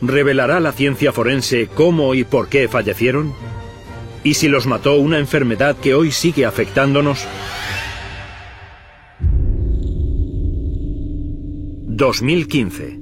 [0.01, 3.35] ¿Revelará la ciencia forense cómo y por qué fallecieron?
[4.25, 7.27] ¿Y si los mató una enfermedad que hoy sigue afectándonos?
[12.01, 12.99] 2015.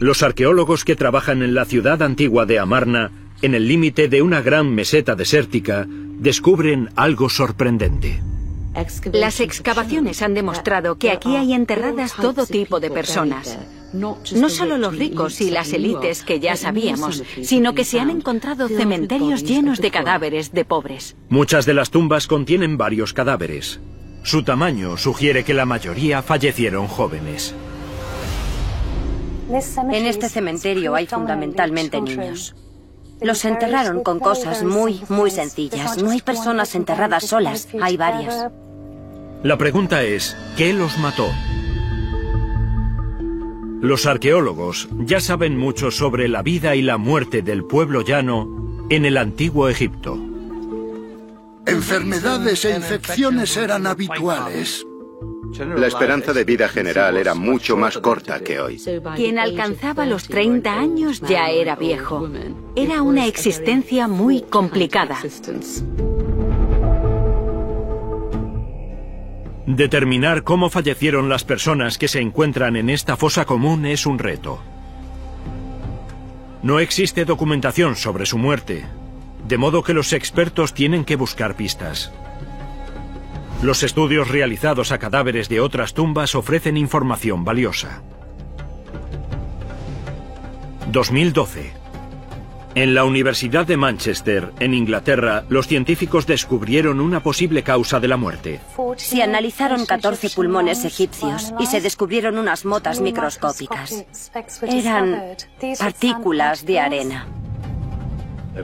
[0.00, 3.10] Los arqueólogos que trabajan en la ciudad antigua de Amarna,
[3.40, 8.20] en el límite de una gran meseta desértica, descubren algo sorprendente.
[9.14, 13.58] Las excavaciones han demostrado que aquí hay enterradas todo tipo de personas.
[13.94, 14.18] No
[14.50, 19.42] solo los ricos y las élites que ya sabíamos, sino que se han encontrado cementerios
[19.42, 21.16] llenos de cadáveres de pobres.
[21.30, 23.80] Muchas de las tumbas contienen varios cadáveres.
[24.28, 27.54] Su tamaño sugiere que la mayoría fallecieron jóvenes.
[29.48, 32.54] En este cementerio hay fundamentalmente niños.
[33.22, 35.96] Los enterraron con cosas muy, muy sencillas.
[36.02, 38.50] No hay personas enterradas solas, hay varias.
[39.42, 41.26] La pregunta es, ¿qué los mató?
[43.80, 49.06] Los arqueólogos ya saben mucho sobre la vida y la muerte del pueblo llano en
[49.06, 50.18] el antiguo Egipto.
[51.68, 54.86] Enfermedades e infecciones eran habituales.
[55.76, 58.80] La esperanza de vida general era mucho más corta que hoy.
[59.16, 62.28] Quien alcanzaba los 30 años ya era viejo.
[62.74, 65.18] Era una existencia muy complicada.
[69.66, 74.60] Determinar cómo fallecieron las personas que se encuentran en esta fosa común es un reto.
[76.62, 78.86] No existe documentación sobre su muerte,
[79.48, 82.12] de modo que los expertos tienen que buscar pistas.
[83.62, 88.02] Los estudios realizados a cadáveres de otras tumbas ofrecen información valiosa.
[90.92, 91.72] 2012.
[92.74, 98.18] En la Universidad de Manchester, en Inglaterra, los científicos descubrieron una posible causa de la
[98.18, 98.60] muerte.
[98.96, 104.04] Se analizaron 14 pulmones egipcios y se descubrieron unas motas microscópicas.
[104.62, 105.36] Eran
[105.78, 107.26] partículas de arena.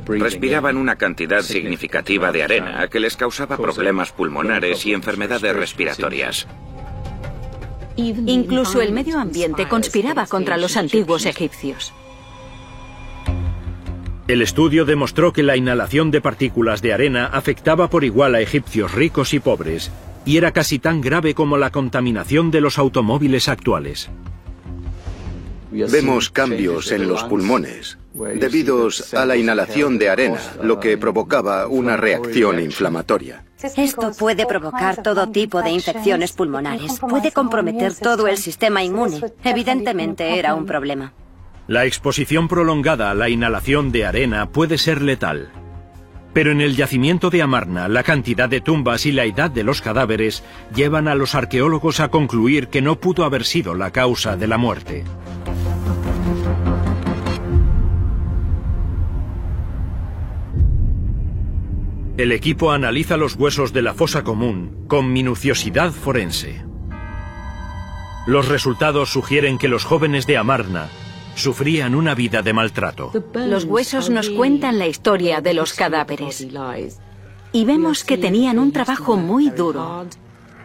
[0.06, 6.46] Respiraban una cantidad significativa de arena que les causaba problemas pulmonares y enfermedades respiratorias.
[7.96, 11.92] Incluso el medio ambiente conspiraba contra los antiguos egipcios.
[14.26, 18.92] El estudio demostró que la inhalación de partículas de arena afectaba por igual a egipcios
[18.92, 19.90] ricos y pobres,
[20.24, 24.10] y era casi tan grave como la contaminación de los automóviles actuales.
[25.70, 31.96] Vemos cambios en los pulmones, debidos a la inhalación de arena, lo que provocaba una
[31.96, 33.44] reacción inflamatoria.
[33.62, 39.20] Esto puede provocar todo tipo de infecciones pulmonares, puede comprometer todo el sistema inmune.
[39.42, 41.12] Evidentemente era un problema.
[41.66, 45.50] La exposición prolongada a la inhalación de arena puede ser letal.
[46.34, 49.80] Pero en el yacimiento de Amarna, la cantidad de tumbas y la edad de los
[49.80, 50.42] cadáveres
[50.74, 54.58] llevan a los arqueólogos a concluir que no pudo haber sido la causa de la
[54.58, 55.04] muerte.
[62.16, 66.64] El equipo analiza los huesos de la fosa común con minuciosidad forense.
[68.28, 70.88] Los resultados sugieren que los jóvenes de Amarna
[71.34, 73.10] sufrían una vida de maltrato.
[73.34, 76.46] Los huesos nos cuentan la historia de los cadáveres.
[77.52, 80.06] Y vemos que tenían un trabajo muy duro.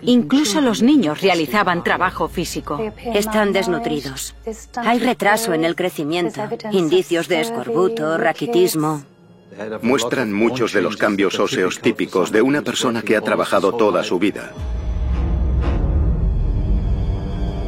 [0.03, 2.79] Incluso los niños realizaban trabajo físico.
[3.15, 4.35] Están desnutridos.
[4.77, 9.03] Hay retraso en el crecimiento, indicios de escorbuto, raquitismo.
[9.81, 14.19] Muestran muchos de los cambios óseos típicos de una persona que ha trabajado toda su
[14.19, 14.53] vida.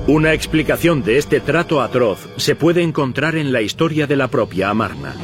[0.08, 4.70] Una explicación de este trato atroz se puede encontrar en la historia de la propia
[4.70, 5.16] Amarna.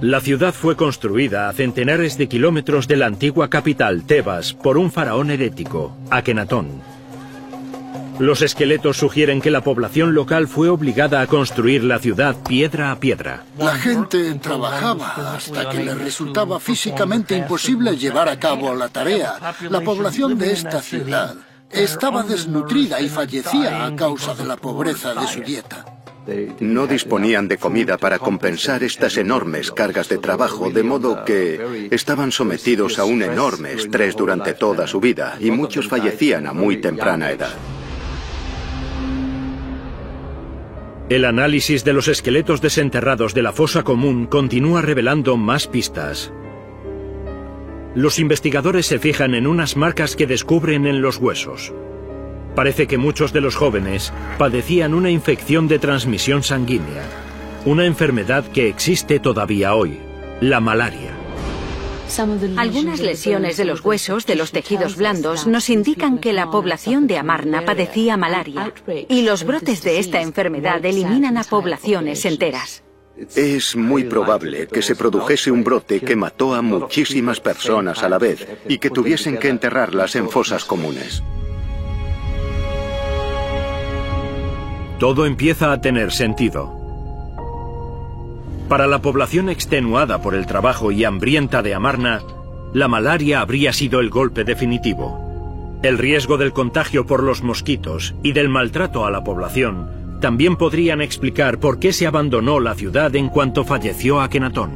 [0.00, 4.90] La ciudad fue construida a centenares de kilómetros de la antigua capital, Tebas, por un
[4.90, 6.99] faraón herético, Akenatón.
[8.20, 13.00] Los esqueletos sugieren que la población local fue obligada a construir la ciudad piedra a
[13.00, 13.44] piedra.
[13.56, 19.36] La gente trabajaba hasta que le resultaba físicamente imposible llevar a cabo la tarea.
[19.70, 21.34] La población de esta ciudad
[21.70, 25.86] estaba desnutrida y fallecía a causa de la pobreza de su dieta.
[26.60, 32.32] No disponían de comida para compensar estas enormes cargas de trabajo, de modo que estaban
[32.32, 37.30] sometidos a un enorme estrés durante toda su vida y muchos fallecían a muy temprana
[37.30, 37.56] edad.
[41.10, 46.32] El análisis de los esqueletos desenterrados de la fosa común continúa revelando más pistas.
[47.96, 51.74] Los investigadores se fijan en unas marcas que descubren en los huesos.
[52.54, 57.02] Parece que muchos de los jóvenes padecían una infección de transmisión sanguínea,
[57.64, 59.98] una enfermedad que existe todavía hoy,
[60.40, 61.19] la malaria.
[62.56, 67.18] Algunas lesiones de los huesos de los tejidos blandos nos indican que la población de
[67.18, 68.72] Amarna padecía malaria
[69.08, 72.82] y los brotes de esta enfermedad eliminan a poblaciones enteras.
[73.36, 78.18] Es muy probable que se produjese un brote que mató a muchísimas personas a la
[78.18, 81.22] vez y que tuviesen que enterrarlas en fosas comunes.
[84.98, 86.79] Todo empieza a tener sentido.
[88.70, 92.22] Para la población extenuada por el trabajo y hambrienta de Amarna,
[92.72, 95.80] la malaria habría sido el golpe definitivo.
[95.82, 101.00] El riesgo del contagio por los mosquitos y del maltrato a la población también podrían
[101.00, 104.70] explicar por qué se abandonó la ciudad en cuanto falleció Akenatón.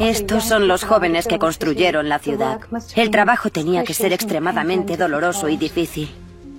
[0.00, 2.60] Estos son los jóvenes que construyeron la ciudad.
[2.96, 6.08] El trabajo tenía que ser extremadamente doloroso y difícil.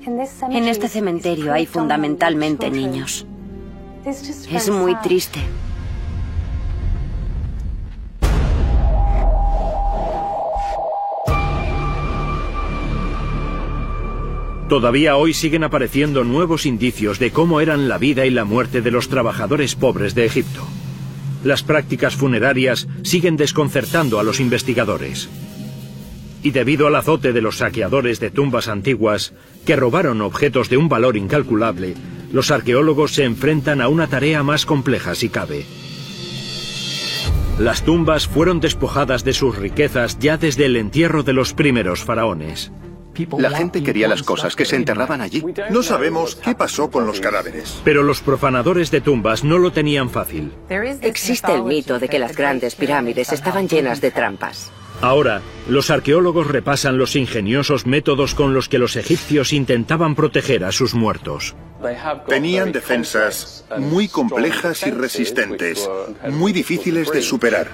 [0.06, 3.26] En este cementerio hay fundamentalmente niños.
[4.06, 5.40] Es muy triste.
[14.70, 18.92] Todavía hoy siguen apareciendo nuevos indicios de cómo eran la vida y la muerte de
[18.92, 20.62] los trabajadores pobres de Egipto.
[21.44, 25.30] Las prácticas funerarias siguen desconcertando a los investigadores.
[26.46, 29.34] Y debido al azote de los saqueadores de tumbas antiguas,
[29.66, 31.96] que robaron objetos de un valor incalculable,
[32.32, 35.66] los arqueólogos se enfrentan a una tarea más compleja si cabe.
[37.58, 42.72] Las tumbas fueron despojadas de sus riquezas ya desde el entierro de los primeros faraones.
[43.40, 45.44] La gente quería las cosas que se enterraban allí.
[45.72, 47.82] No sabemos qué pasó con los cadáveres.
[47.84, 50.52] Pero los profanadores de tumbas no lo tenían fácil.
[51.02, 54.72] Existe el mito de que las grandes pirámides estaban llenas de trampas.
[55.02, 60.72] Ahora, los arqueólogos repasan los ingeniosos métodos con los que los egipcios intentaban proteger a
[60.72, 61.56] sus muertos.
[62.28, 65.90] Tenían defensas muy complejas y resistentes,
[66.30, 67.68] muy difíciles de superar.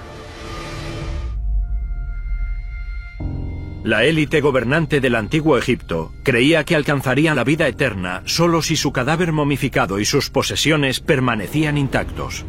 [3.84, 8.92] La élite gobernante del antiguo Egipto creía que alcanzarían la vida eterna solo si su
[8.92, 12.44] cadáver momificado y sus posesiones permanecían intactos.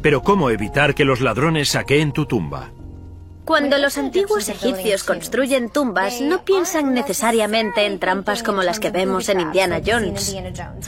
[0.00, 2.70] Pero ¿cómo evitar que los ladrones saqueen tu tumba?
[3.44, 9.28] Cuando los antiguos egipcios construyen tumbas, no piensan necesariamente en trampas como las que vemos
[9.28, 10.36] en Indiana Jones.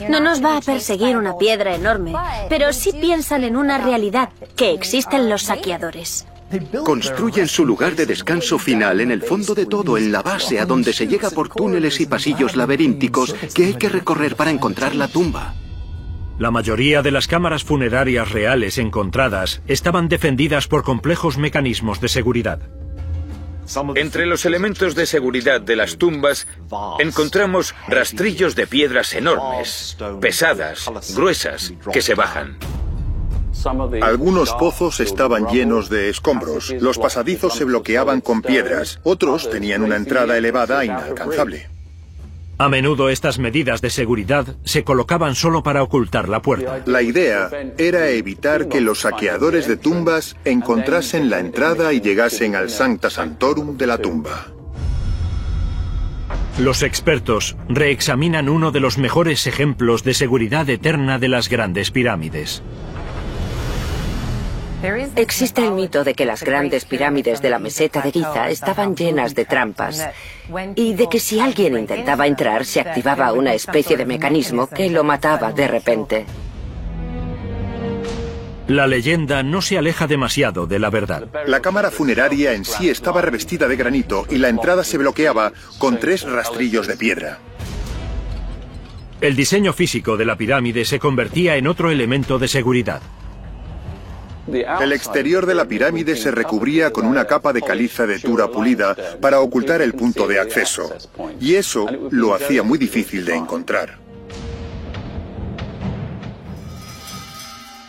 [0.07, 2.13] No nos va a perseguir una piedra enorme,
[2.47, 6.25] pero sí piensan en una realidad, que existen los saqueadores.
[6.85, 10.65] Construyen su lugar de descanso final en el fondo de todo, en la base, a
[10.65, 15.07] donde se llega por túneles y pasillos laberínticos que hay que recorrer para encontrar la
[15.09, 15.55] tumba.
[16.37, 22.59] La mayoría de las cámaras funerarias reales encontradas estaban defendidas por complejos mecanismos de seguridad.
[23.95, 26.45] Entre los elementos de seguridad de las tumbas
[26.99, 32.57] encontramos rastrillos de piedras enormes, pesadas, gruesas, que se bajan.
[34.01, 36.71] Algunos pozos estaban llenos de escombros.
[36.79, 38.99] Los pasadizos se bloqueaban con piedras.
[39.03, 41.74] Otros tenían una entrada elevada e inalcanzable.
[42.57, 46.81] A menudo estas medidas de seguridad se colocaban solo para ocultar la puerta.
[46.85, 52.69] La idea era evitar que los saqueadores de tumbas encontrasen la entrada y llegasen al
[52.69, 54.47] Sancta Santorum de la tumba.
[56.57, 62.63] Los expertos reexaminan uno de los mejores ejemplos de seguridad eterna de las grandes pirámides.
[65.15, 69.33] Existe el mito de que las grandes pirámides de la meseta de Giza estaban llenas
[69.33, 70.07] de trampas
[70.75, 75.03] y de que si alguien intentaba entrar se activaba una especie de mecanismo que lo
[75.03, 76.25] mataba de repente.
[78.67, 81.27] La leyenda no se aleja demasiado de la verdad.
[81.45, 85.99] La cámara funeraria en sí estaba revestida de granito y la entrada se bloqueaba con
[85.99, 87.39] tres rastrillos de piedra.
[89.21, 93.01] El diseño físico de la pirámide se convertía en otro elemento de seguridad.
[94.47, 98.95] El exterior de la pirámide se recubría con una capa de caliza de tura pulida
[99.19, 100.93] para ocultar el punto de acceso,
[101.39, 104.04] y eso lo hacía muy difícil de encontrar.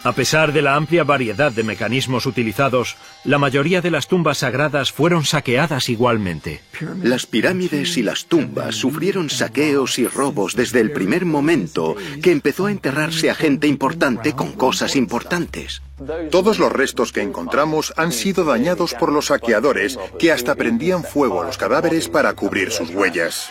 [0.06, 4.92] A pesar de la amplia variedad de mecanismos utilizados, la mayoría de las tumbas sagradas
[4.92, 6.60] fueron saqueadas igualmente.
[7.02, 12.66] Las pirámides y las tumbas sufrieron saqueos y robos desde el primer momento que empezó
[12.66, 15.82] a enterrarse a gente importante con cosas importantes.
[16.30, 21.42] Todos los restos que encontramos han sido dañados por los saqueadores que hasta prendían fuego
[21.42, 23.50] a los cadáveres para cubrir sus huellas.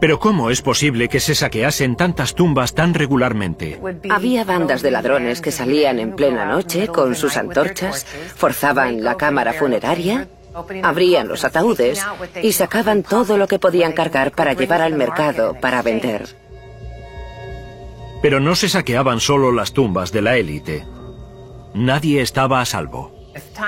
[0.00, 3.80] Pero ¿cómo es posible que se saqueasen tantas tumbas tan regularmente?
[4.10, 9.52] Había bandas de ladrones que salían en plena noche con sus antorchas, forzaban la cámara
[9.52, 10.28] funeraria,
[10.82, 12.04] abrían los ataúdes
[12.42, 16.28] y sacaban todo lo que podían cargar para llevar al mercado para vender.
[18.22, 20.84] Pero no se saqueaban solo las tumbas de la élite.
[21.74, 23.12] Nadie estaba a salvo.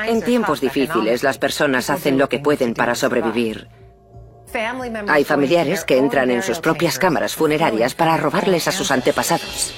[0.06, 3.68] En tiempos difíciles las personas hacen lo que pueden para sobrevivir.
[5.08, 9.74] Hay familiares que entran en sus propias cámaras funerarias para robarles a sus antepasados.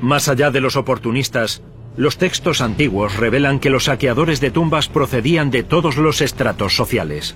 [0.00, 1.62] Más allá de los oportunistas,
[1.96, 7.34] los textos antiguos revelan que los saqueadores de tumbas procedían de todos los estratos sociales.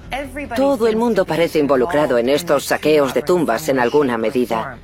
[0.54, 4.78] Todo el mundo parece involucrado en estos saqueos de tumbas en alguna medida.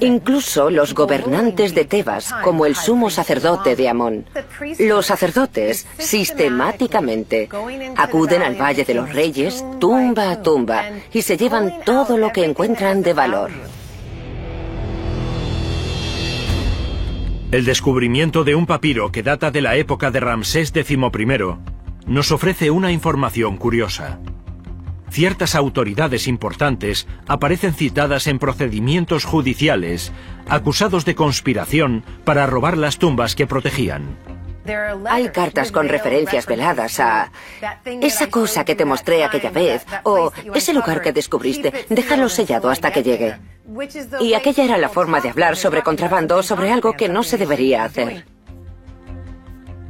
[0.00, 4.24] Incluso los gobernantes de Tebas, como el sumo sacerdote de Amón.
[4.78, 7.48] Los sacerdotes sistemáticamente
[7.94, 12.44] acuden al Valle de los Reyes, tumba a tumba, y se llevan todo lo que
[12.44, 13.50] encuentran de valor.
[17.52, 20.96] El descubrimiento de un papiro que data de la época de Ramsés XI
[22.06, 24.18] nos ofrece una información curiosa.
[25.10, 30.12] Ciertas autoridades importantes aparecen citadas en procedimientos judiciales,
[30.48, 34.16] acusados de conspiración para robar las tumbas que protegían.
[35.08, 37.30] Hay cartas con referencias veladas a
[38.00, 42.90] esa cosa que te mostré aquella vez o ese lugar que descubriste, déjalo sellado hasta
[42.90, 43.36] que llegue.
[44.20, 47.84] Y aquella era la forma de hablar sobre contrabando, sobre algo que no se debería
[47.84, 48.24] hacer.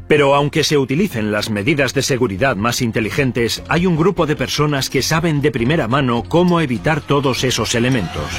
[0.09, 4.89] Pero aunque se utilicen las medidas de seguridad más inteligentes, hay un grupo de personas
[4.89, 8.31] que saben de primera mano cómo evitar todos esos elementos.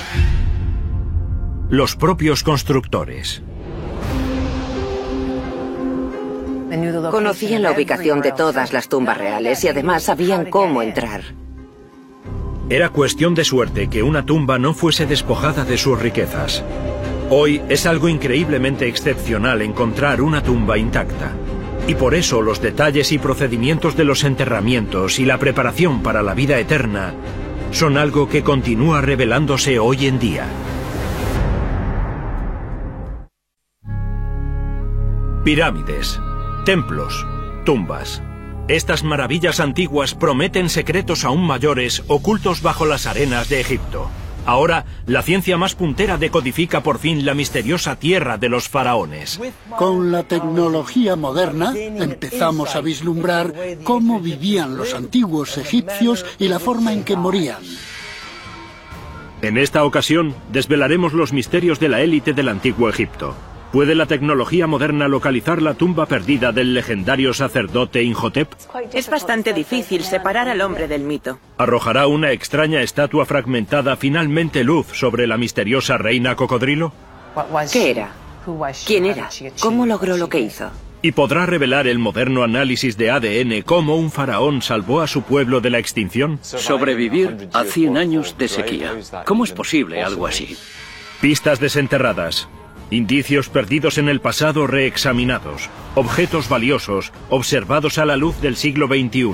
[1.70, 3.44] Los propios constructores.
[7.12, 11.22] Conocían la ubicación de todas las tumbas reales y además sabían cómo entrar.
[12.70, 16.64] Era cuestión de suerte que una tumba no fuese despojada de sus riquezas.
[17.30, 21.34] Hoy es algo increíblemente excepcional encontrar una tumba intacta.
[21.88, 26.34] Y por eso los detalles y procedimientos de los enterramientos y la preparación para la
[26.34, 27.14] vida eterna
[27.72, 30.48] son algo que continúa revelándose hoy en día.
[35.46, 36.20] Pirámides,
[36.66, 37.26] templos,
[37.66, 38.22] tumbas.
[38.68, 44.10] Estas maravillas antiguas prometen secretos aún mayores ocultos bajo las arenas de Egipto.
[44.48, 49.42] Ahora, la ciencia más puntera decodifica por fin la misteriosa tierra de los faraones.
[49.78, 53.54] Con la tecnología moderna empezamos a vislumbrar
[53.84, 57.62] cómo vivían los antiguos egipcios y la forma en que morían.
[59.42, 63.36] En esta ocasión, desvelaremos los misterios de la élite del antiguo Egipto.
[63.72, 68.50] ¿Puede la tecnología moderna localizar la tumba perdida del legendario sacerdote Inhotep?
[68.94, 71.38] Es bastante difícil separar al hombre del mito.
[71.58, 76.94] ¿Arrojará una extraña estatua fragmentada finalmente luz sobre la misteriosa reina cocodrilo?
[77.72, 78.12] ¿Qué era?
[78.86, 79.30] ¿Quién era?
[79.60, 80.72] ¿Cómo logró lo que hizo?
[81.02, 85.60] ¿Y podrá revelar el moderno análisis de ADN cómo un faraón salvó a su pueblo
[85.60, 86.40] de la extinción?
[86.42, 88.94] Sobrevivir a 100 años de sequía.
[89.26, 90.58] ¿Cómo es posible algo así?
[91.22, 92.48] Pistas desenterradas,
[92.90, 95.70] Indicios perdidos en el pasado reexaminados.
[95.96, 99.34] Objetos valiosos observados a la luz del siglo XXI.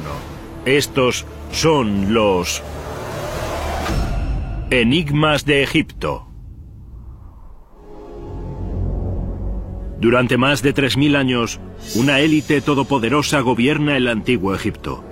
[0.66, 2.64] Estos son los...
[4.72, 6.28] Enigmas de Egipto.
[10.00, 11.60] Durante más de 3.000 años,
[11.96, 15.04] una élite todopoderosa gobierna el antiguo Egipto.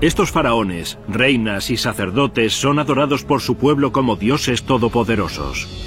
[0.00, 5.81] Estos faraones, reinas y sacerdotes son adorados por su pueblo como dioses todopoderosos.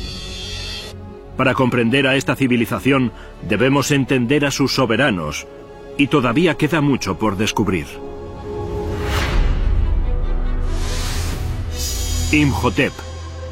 [1.38, 3.12] Para comprender a esta civilización
[3.48, 5.48] debemos entender a sus soberanos,
[5.98, 7.86] y todavía queda mucho por descubrir.
[12.32, 12.92] Imhotep,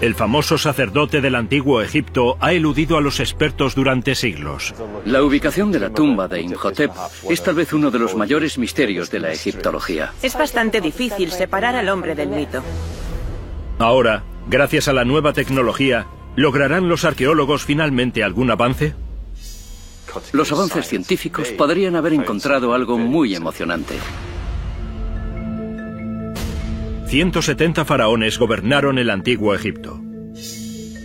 [0.02, 4.74] el famoso sacerdote del antiguo Egipto, ha eludido a los expertos durante siglos.
[5.06, 6.92] La ubicación de la tumba de Imhotep
[7.30, 10.12] es tal vez uno de los mayores misterios de la egiptología.
[10.22, 12.64] Es bastante difícil separar al hombre del mito.
[13.80, 18.96] Ahora, gracias a la nueva tecnología, ¿Lograrán los arqueólogos finalmente algún avance?
[20.32, 23.96] Los avances científicos podrían haber encontrado algo muy emocionante.
[27.08, 30.02] 170 faraones gobernaron el antiguo Egipto.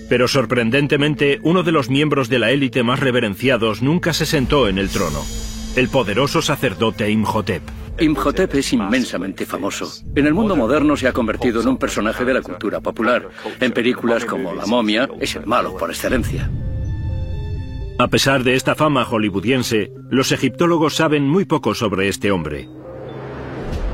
[0.08, 4.78] Pero sorprendentemente, uno de los miembros de la élite más reverenciados nunca se sentó en
[4.78, 5.22] el trono,
[5.76, 7.62] el poderoso sacerdote Imhotep.
[8.00, 9.92] Imhotep es inmensamente famoso.
[10.14, 13.28] En el mundo moderno se ha convertido en un personaje de la cultura popular.
[13.60, 16.50] En películas como La momia es el malo por excelencia.
[17.98, 22.68] A pesar de esta fama hollywoodiense, los egiptólogos saben muy poco sobre este hombre.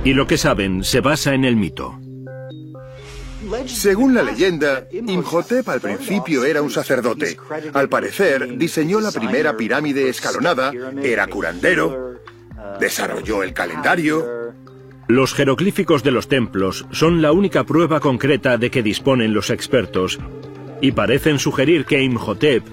[0.05, 1.99] Y lo que saben se basa en el mito.
[3.67, 7.37] Según la leyenda, Imhotep al principio era un sacerdote.
[7.73, 10.73] Al parecer, diseñó la primera pirámide escalonada,
[11.03, 12.04] era curandero,
[12.81, 14.25] Desarrolló el calendario.
[15.09, 20.19] Los jeroglíficos de los templos son la única prueba concreta de que disponen los expertos
[20.81, 22.65] y parecen sugerir que Imhotep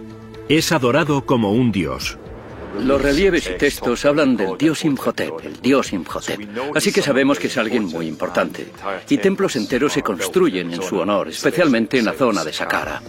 [0.49, 2.17] es adorado como un dios.
[2.79, 6.39] Los relieves y textos hablan del dios Imhotep, el dios Imhotep.
[6.73, 8.67] Así que sabemos que es alguien muy importante.
[9.09, 13.01] Y templos enteros se construyen en su honor, especialmente en la zona de Saqqara.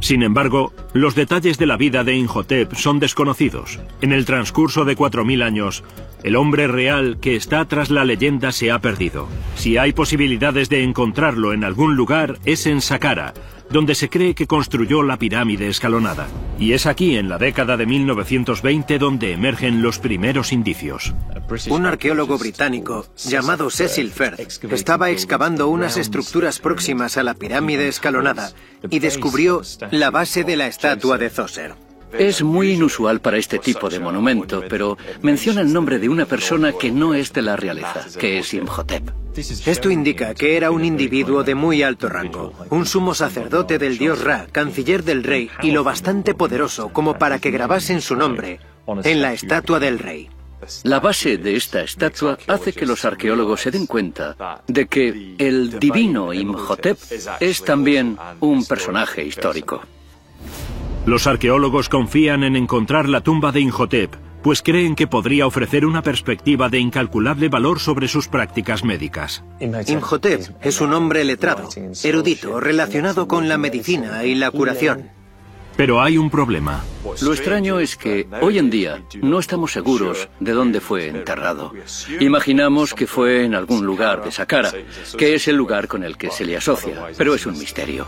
[0.00, 3.78] Sin embargo, los detalles de la vida de Inhotep son desconocidos.
[4.00, 5.84] En el transcurso de 4.000 años,
[6.24, 9.28] el hombre real que está tras la leyenda se ha perdido.
[9.56, 13.34] Si hay posibilidades de encontrarlo en algún lugar, es en Saqqara,
[13.70, 16.28] donde se cree que construyó la pirámide escalonada.
[16.58, 21.14] Y es aquí, en la década de 1920, donde emergen los primeros indicios.
[21.68, 28.52] Un arqueólogo británico llamado Cecil Firth estaba excavando unas estructuras próximas a la pirámide escalonada
[28.90, 31.89] y descubrió la base de la estatua de Zoser.
[32.12, 36.72] Es muy inusual para este tipo de monumento, pero menciona el nombre de una persona
[36.72, 39.10] que no es de la realeza, que es Imhotep.
[39.66, 44.22] Esto indica que era un individuo de muy alto rango, un sumo sacerdote del dios
[44.22, 49.22] Ra, canciller del rey y lo bastante poderoso como para que grabasen su nombre en
[49.22, 50.28] la estatua del rey.
[50.82, 55.78] La base de esta estatua hace que los arqueólogos se den cuenta de que el
[55.78, 56.98] divino Imhotep
[57.40, 59.80] es también un personaje histórico.
[61.06, 66.02] Los arqueólogos confían en encontrar la tumba de Imhotep, pues creen que podría ofrecer una
[66.02, 69.42] perspectiva de incalculable valor sobre sus prácticas médicas.
[69.60, 71.68] Imhotep es un hombre letrado,
[72.04, 75.10] erudito, relacionado con la medicina y la curación.
[75.74, 76.84] Pero hay un problema.
[77.22, 81.72] Lo extraño es que hoy en día no estamos seguros de dónde fue enterrado.
[82.20, 84.70] Imaginamos que fue en algún lugar de Saqqara,
[85.16, 88.06] que es el lugar con el que se le asocia, pero es un misterio.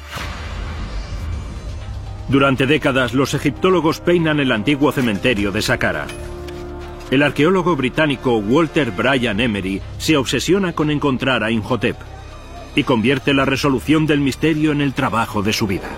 [2.29, 6.07] Durante décadas, los egiptólogos peinan el antiguo cementerio de Saqqara.
[7.11, 11.97] El arqueólogo británico Walter Bryan Emery se obsesiona con encontrar a Imhotep
[12.75, 15.91] y convierte la resolución del misterio en el trabajo de su vida.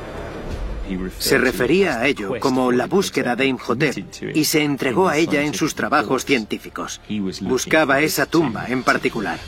[1.18, 3.96] Se refería a ello como la búsqueda de Imhotep
[4.34, 7.00] y se entregó a ella en sus trabajos científicos.
[7.42, 9.38] Buscaba esa tumba en particular.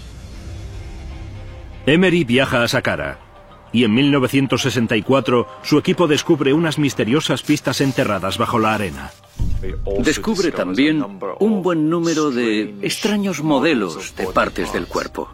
[1.85, 3.26] Emery viaja a Saqqara
[3.77, 9.11] y en 1964 su equipo descubre unas misteriosas pistas enterradas bajo la arena.
[9.99, 11.05] Descubre también
[11.41, 15.29] un buen número de extraños modelos de partes del cuerpo.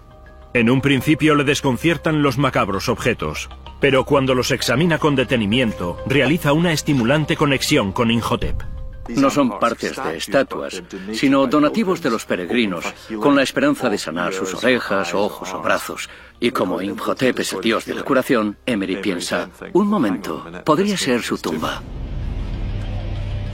[0.55, 3.49] En un principio le desconciertan los macabros objetos,
[3.81, 8.61] pero cuando los examina con detenimiento, realiza una estimulante conexión con Imhotep.
[9.09, 12.85] No son partes de estatuas, sino donativos de los peregrinos,
[13.21, 16.09] con la esperanza de sanar sus orejas, ojos o brazos.
[16.41, 21.23] Y como Imhotep es el dios de la curación, Emery piensa, un momento, podría ser
[21.23, 21.83] su tumba.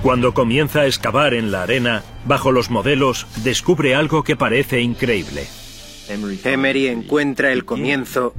[0.03, 5.47] Cuando comienza a excavar en la arena, bajo los modelos, descubre algo que parece increíble.
[6.45, 8.33] Emery encuentra el comienzo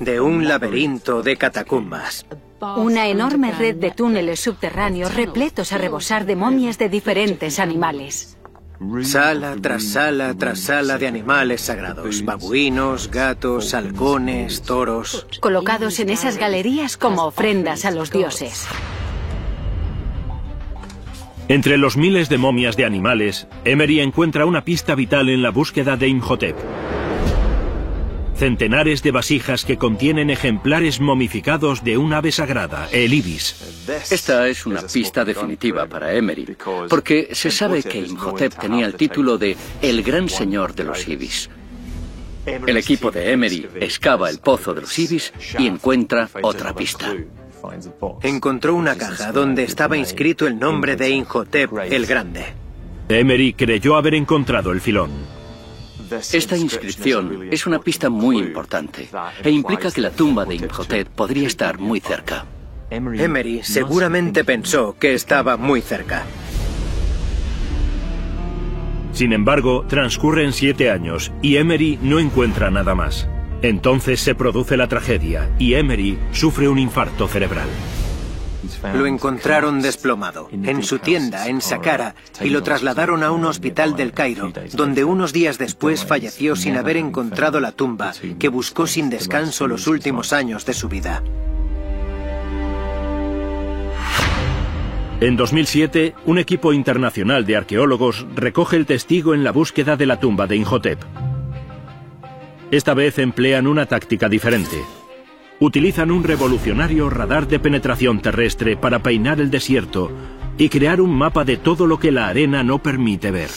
[0.00, 2.26] de un laberinto de catacumbas.
[2.60, 8.36] Una enorme red de túneles subterráneos repletos a rebosar de momias de diferentes animales.
[9.02, 15.26] Sala tras sala tras sala de animales sagrados, babuinos, gatos, halcones, toros.
[15.40, 18.68] Colocados en esas galerías como ofrendas a los dioses.
[21.48, 25.96] Entre los miles de momias de animales, Emery encuentra una pista vital en la búsqueda
[25.96, 26.56] de Imhotep.
[28.38, 33.84] Centenares de vasijas que contienen ejemplares momificados de un ave sagrada, el ibis.
[34.12, 36.56] Esta es una pista definitiva para Emery,
[36.88, 41.50] porque se sabe que Imhotep tenía el título de el gran señor de los ibis.
[42.46, 47.12] El equipo de Emery excava el pozo de los ibis y encuentra otra pista.
[48.22, 52.44] Encontró una caja donde estaba inscrito el nombre de Imhotep el Grande.
[53.08, 55.37] Emery creyó haber encontrado el filón.
[56.10, 59.08] Esta inscripción es una pista muy importante
[59.42, 62.46] e implica que la tumba de Imhotep podría estar muy cerca.
[62.90, 66.24] Emery seguramente pensó que estaba muy cerca.
[69.12, 73.28] Sin embargo, transcurren siete años y Emery no encuentra nada más.
[73.62, 77.68] Entonces se produce la tragedia y Emery sufre un infarto cerebral.
[78.94, 84.12] Lo encontraron desplomado, en su tienda, en Saqqara, y lo trasladaron a un hospital del
[84.12, 89.66] Cairo, donde unos días después falleció sin haber encontrado la tumba que buscó sin descanso
[89.66, 91.22] los últimos años de su vida.
[95.20, 100.20] En 2007, un equipo internacional de arqueólogos recoge el testigo en la búsqueda de la
[100.20, 101.00] tumba de Imhotep.
[102.70, 104.76] Esta vez emplean una táctica diferente.
[105.60, 110.10] Utilizan un revolucionario radar de penetración terrestre para peinar el desierto
[110.56, 113.50] y crear un mapa de todo lo que la arena no permite ver.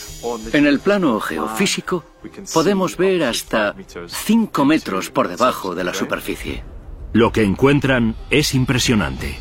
[0.52, 2.04] En el plano geofísico
[2.52, 3.74] podemos ver hasta
[4.06, 6.64] 5 metros por debajo de la superficie.
[7.12, 9.38] Lo que encuentran es impresionante.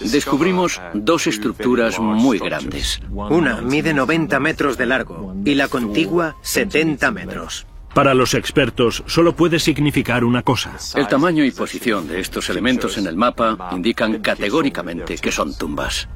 [0.00, 3.00] Descubrimos dos estructuras muy grandes.
[3.10, 7.66] Una mide 90 metros de largo y la contigua 70 metros.
[7.94, 10.76] Para los expertos solo puede significar una cosa.
[10.96, 16.08] El tamaño y posición de estos elementos en el mapa indican categóricamente que son tumbas.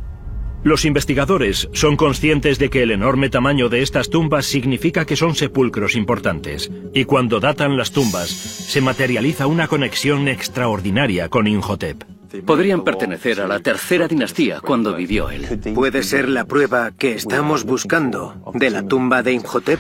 [0.65, 5.37] Los investigadores son conscientes de que el enorme tamaño de estas tumbas significa que son
[5.37, 12.03] sepulcros importantes, y cuando datan las tumbas, se materializa una conexión extraordinaria con Imhotep.
[12.45, 15.47] Podrían pertenecer a la tercera dinastía cuando vivió él.
[15.75, 19.79] ¿Puede ser la prueba que estamos buscando de la tumba de Imhotep?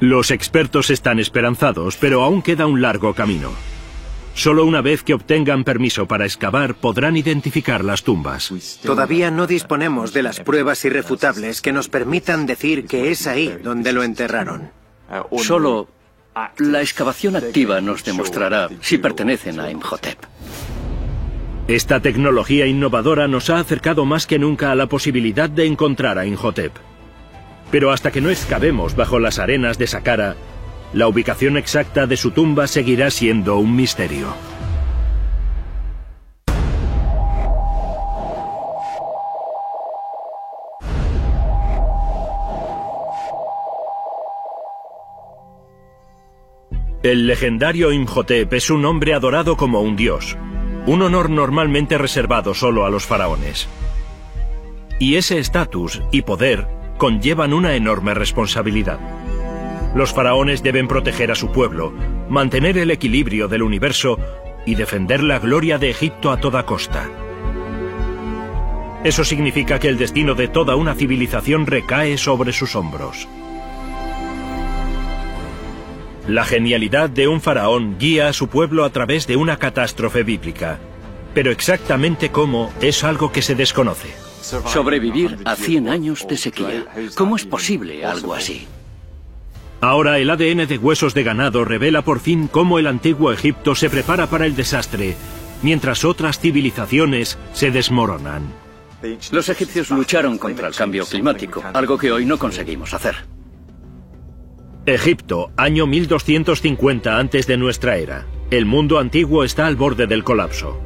[0.00, 3.50] Los expertos están esperanzados, pero aún queda un largo camino.
[4.34, 8.52] Solo una vez que obtengan permiso para excavar podrán identificar las tumbas.
[8.82, 13.94] Todavía no disponemos de las pruebas irrefutables que nos permitan decir que es ahí donde
[13.94, 14.70] lo enterraron.
[15.38, 15.88] Solo
[16.58, 20.18] la excavación activa nos demostrará si pertenecen a Imhotep.
[21.66, 26.26] Esta tecnología innovadora nos ha acercado más que nunca a la posibilidad de encontrar a
[26.26, 26.72] Imhotep.
[27.76, 30.34] Pero hasta que no excavemos bajo las arenas de Saqqara,
[30.94, 34.28] la ubicación exacta de su tumba seguirá siendo un misterio.
[47.02, 50.38] El legendario Imhotep es un hombre adorado como un dios,
[50.86, 53.68] un honor normalmente reservado solo a los faraones.
[54.98, 58.98] Y ese estatus y poder conllevan una enorme responsabilidad.
[59.94, 61.92] Los faraones deben proteger a su pueblo,
[62.28, 64.18] mantener el equilibrio del universo
[64.66, 67.08] y defender la gloria de Egipto a toda costa.
[69.04, 73.28] Eso significa que el destino de toda una civilización recae sobre sus hombros.
[76.28, 80.80] La genialidad de un faraón guía a su pueblo a través de una catástrofe bíblica.
[81.34, 84.08] Pero exactamente cómo es algo que se desconoce.
[84.46, 86.86] Sobrevivir a 100 años de sequía.
[87.16, 88.66] ¿Cómo es posible algo así?
[89.80, 93.90] Ahora el ADN de huesos de ganado revela por fin cómo el antiguo Egipto se
[93.90, 95.16] prepara para el desastre,
[95.62, 98.44] mientras otras civilizaciones se desmoronan.
[99.32, 103.16] Los egipcios lucharon contra el cambio climático, algo que hoy no conseguimos hacer.
[104.86, 108.26] Egipto, año 1250 antes de nuestra era.
[108.52, 110.80] El mundo antiguo está al borde del colapso.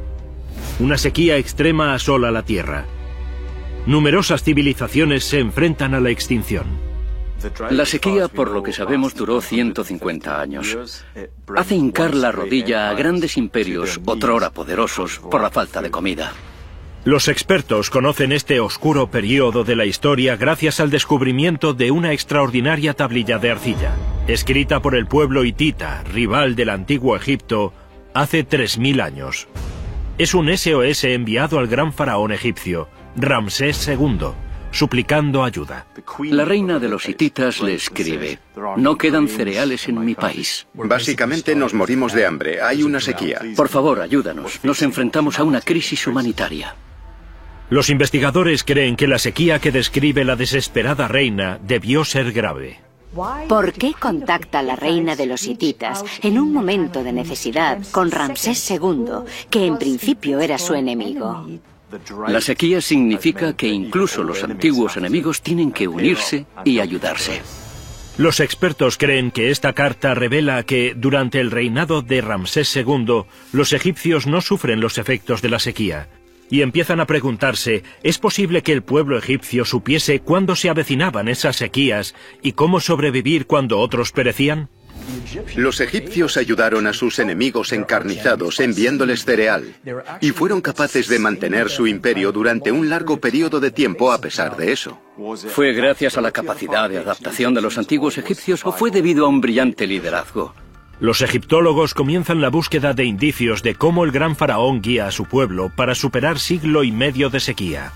[0.79, 2.85] Una sequía extrema asola la Tierra.
[3.85, 6.65] Numerosas civilizaciones se enfrentan a la extinción.
[7.71, 10.77] La sequía, por lo que sabemos, duró 150 años.
[11.55, 16.33] Hace hincar la rodilla a grandes imperios, otrora poderosos, por la falta de comida.
[17.03, 22.93] Los expertos conocen este oscuro periodo de la historia gracias al descubrimiento de una extraordinaria
[22.93, 23.95] tablilla de arcilla,
[24.27, 27.73] escrita por el pueblo hitita, rival del antiguo Egipto,
[28.13, 29.47] hace 3.000 años.
[30.19, 34.19] Es un SOS enviado al gran faraón egipcio, Ramsés II,
[34.71, 35.85] suplicando ayuda.
[36.23, 38.39] La reina de los hititas le escribe,
[38.77, 40.67] no quedan cereales en mi país.
[40.73, 43.41] Básicamente nos morimos de hambre, hay una sequía.
[43.55, 46.75] Por favor, ayúdanos, nos enfrentamos a una crisis humanitaria.
[47.69, 52.79] Los investigadores creen que la sequía que describe la desesperada reina debió ser grave.
[53.47, 58.69] ¿Por qué contacta la reina de los hititas en un momento de necesidad con Ramsés
[58.71, 61.45] II, que en principio era su enemigo?
[62.27, 67.41] La sequía significa que incluso los antiguos enemigos tienen que unirse y ayudarse.
[68.17, 73.73] Los expertos creen que esta carta revela que durante el reinado de Ramsés II los
[73.73, 76.09] egipcios no sufren los efectos de la sequía,
[76.51, 81.55] y empiezan a preguntarse, ¿es posible que el pueblo egipcio supiese cuándo se avecinaban esas
[81.55, 82.13] sequías
[82.43, 84.69] y cómo sobrevivir cuando otros perecían?
[85.55, 89.75] Los egipcios ayudaron a sus enemigos encarnizados enviándoles cereal
[90.19, 94.57] y fueron capaces de mantener su imperio durante un largo periodo de tiempo a pesar
[94.57, 94.99] de eso.
[95.49, 99.29] ¿Fue gracias a la capacidad de adaptación de los antiguos egipcios o fue debido a
[99.29, 100.53] un brillante liderazgo?
[100.99, 105.25] Los egiptólogos comienzan la búsqueda de indicios de cómo el gran faraón guía a su
[105.25, 107.91] pueblo para superar siglo y medio de sequía.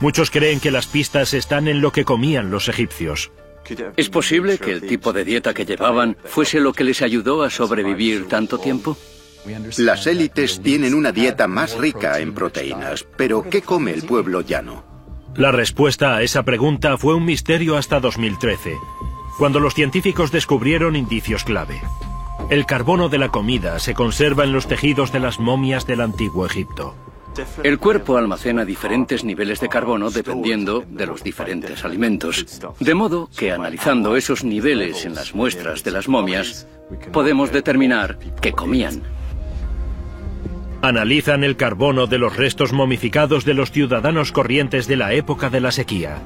[0.00, 3.30] Muchos creen que las pistas están en lo que comían los egipcios.
[3.96, 7.50] ¿Es posible que el tipo de dieta que llevaban fuese lo que les ayudó a
[7.50, 8.96] sobrevivir tanto tiempo?
[9.78, 14.84] Las élites tienen una dieta más rica en proteínas, pero ¿qué come el pueblo llano?
[15.36, 18.76] La respuesta a esa pregunta fue un misterio hasta 2013
[19.36, 21.80] cuando los científicos descubrieron indicios clave.
[22.50, 26.46] El carbono de la comida se conserva en los tejidos de las momias del antiguo
[26.46, 26.94] Egipto.
[27.62, 32.44] El cuerpo almacena diferentes niveles de carbono dependiendo de los diferentes alimentos.
[32.80, 36.66] De modo que analizando esos niveles en las muestras de las momias,
[37.12, 39.02] podemos determinar qué comían.
[40.82, 45.60] Analizan el carbono de los restos momificados de los ciudadanos corrientes de la época de
[45.60, 46.18] la sequía.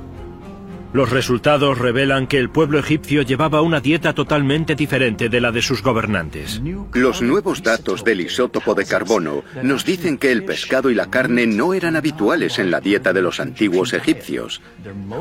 [0.93, 5.63] Los resultados revelan que el pueblo egipcio llevaba una dieta totalmente diferente de la de
[5.63, 6.61] sus gobernantes.
[6.95, 11.47] Los nuevos datos del isótopo de carbono nos dicen que el pescado y la carne
[11.47, 14.61] no eran habituales en la dieta de los antiguos egipcios.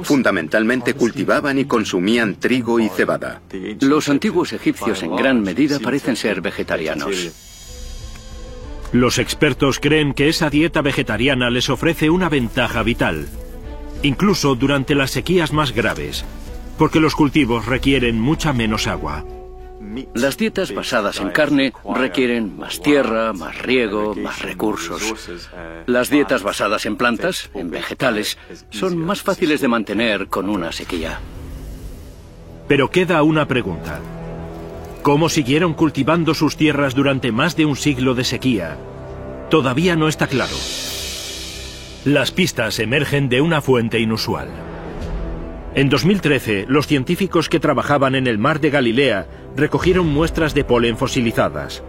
[0.02, 3.42] Fundamentalmente cultivaban y consumían trigo y cebada.
[3.82, 7.32] Los antiguos egipcios en gran medida parecen ser vegetarianos.
[8.92, 13.28] Los expertos creen que esa dieta vegetariana les ofrece una ventaja vital
[14.04, 16.26] incluso durante las sequías más graves,
[16.78, 19.26] porque los cultivos requieren mucha menos agua.
[20.14, 25.02] Las dietas basadas en carne requieren más tierra, más riego, más recursos.
[25.88, 28.38] Las dietas basadas en plantas, en vegetales,
[28.70, 31.20] son más fáciles de mantener con una sequía.
[32.68, 34.00] Pero queda una pregunta.
[35.02, 38.78] ¿Cómo siguieron cultivando sus tierras durante más de un siglo de sequía?
[39.50, 40.56] Todavía no está claro.
[42.06, 44.48] Las pistas emergen de una fuente inusual.
[45.76, 49.28] En 2013, los científicos que trabajaban en el mar de Galilea
[49.58, 51.84] recogieron muestras de polen fosilizadas.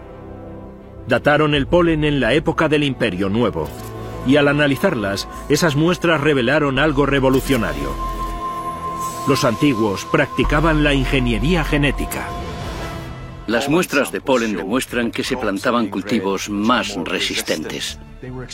[1.07, 3.69] Dataron el polen en la época del Imperio Nuevo,
[4.27, 7.95] y al analizarlas, esas muestras revelaron algo revolucionario.
[9.29, 12.27] Los antiguos practicaban la ingeniería genética.
[13.51, 17.99] Las muestras de polen demuestran que se plantaban cultivos más resistentes.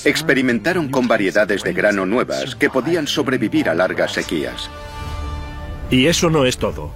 [0.07, 4.71] Experimentaron con variedades de grano nuevas que podían sobrevivir a largas sequías.
[5.91, 6.93] Y eso no es todo.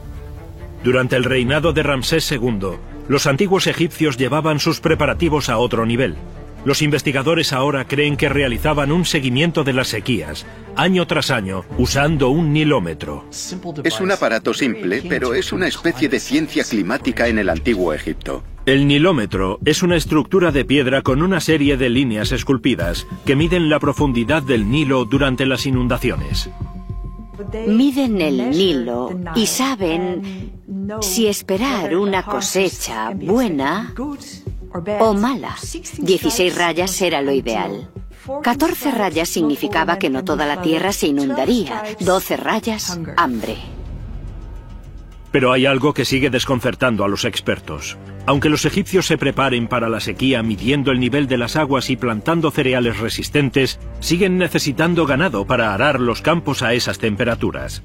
[0.82, 6.16] Durante el reinado de Ramsés II, los antiguos egipcios llevaban sus preparativos a otro nivel.
[6.64, 10.44] Los investigadores ahora creen que realizaban un seguimiento de las sequías,
[10.76, 13.24] año tras año, usando un nilómetro.
[13.30, 18.42] Es un aparato simple, pero es una especie de ciencia climática en el antiguo Egipto.
[18.66, 23.70] El nilómetro es una estructura de piedra con una serie de líneas esculpidas que miden
[23.70, 26.50] la profundidad del Nilo durante las inundaciones.
[27.66, 30.52] Miden el Nilo y saben
[31.00, 33.94] si esperar una cosecha buena
[34.72, 35.56] o mala.
[35.98, 37.90] 16 rayas era lo ideal.
[38.42, 41.82] 14 rayas significaba que no toda la tierra se inundaría.
[42.00, 43.56] 12 rayas, hambre.
[45.32, 47.96] Pero hay algo que sigue desconcertando a los expertos.
[48.26, 51.96] Aunque los egipcios se preparen para la sequía midiendo el nivel de las aguas y
[51.96, 57.82] plantando cereales resistentes, siguen necesitando ganado para arar los campos a esas temperaturas.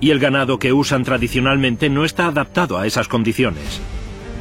[0.00, 3.80] Y el ganado que usan tradicionalmente no está adaptado a esas condiciones.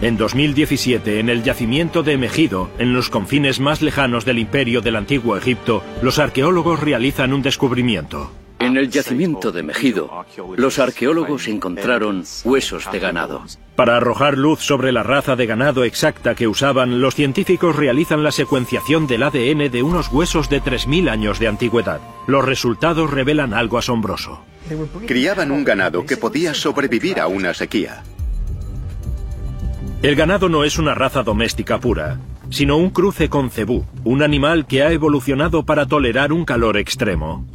[0.02, 4.95] En 2017, en el yacimiento de Megido, en los confines más lejanos del imperio del
[4.95, 8.32] antiguo Egipto, los arqueólogos realizan un descubrimiento.
[8.57, 10.26] En el yacimiento de Megido,
[10.56, 13.44] los arqueólogos encontraron huesos de ganado.
[13.76, 18.32] Para arrojar luz sobre la raza de ganado exacta que usaban, los científicos realizan la
[18.32, 22.02] secuenciación del ADN de unos huesos de 3.000 años de antigüedad.
[22.26, 24.44] Los resultados revelan algo asombroso.
[25.06, 28.03] Criaban un ganado que podía sobrevivir a una sequía.
[30.02, 32.19] El ganado no es una raza doméstica pura,
[32.49, 37.45] sino un cruce con cebú, un animal que ha evolucionado para tolerar un calor extremo.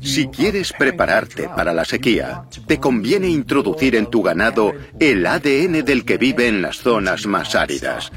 [0.00, 6.04] Si quieres prepararte para la sequía, te conviene introducir en tu ganado el ADN del
[6.04, 8.12] que vive en las zonas más áridas.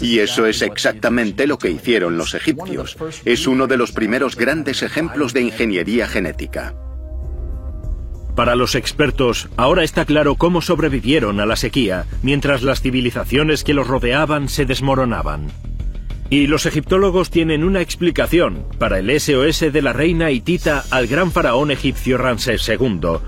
[0.00, 2.96] Y eso es exactamente lo que hicieron los egipcios.
[3.24, 6.72] Es uno de los primeros grandes ejemplos de ingeniería genética.
[8.34, 13.74] Para los expertos, ahora está claro cómo sobrevivieron a la sequía, mientras las civilizaciones que
[13.74, 15.52] los rodeaban se desmoronaban.
[16.30, 21.30] Y los egiptólogos tienen una explicación para el SOS de la reina hitita al gran
[21.30, 23.18] faraón egipcio Ramsés II.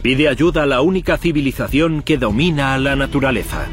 [0.00, 3.66] Pide ayuda a la única civilización que domina a la naturaleza.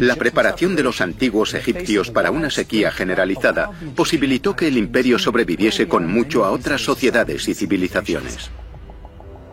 [0.00, 5.88] La preparación de los antiguos egipcios para una sequía generalizada posibilitó que el imperio sobreviviese
[5.88, 8.50] con mucho a otras sociedades y civilizaciones.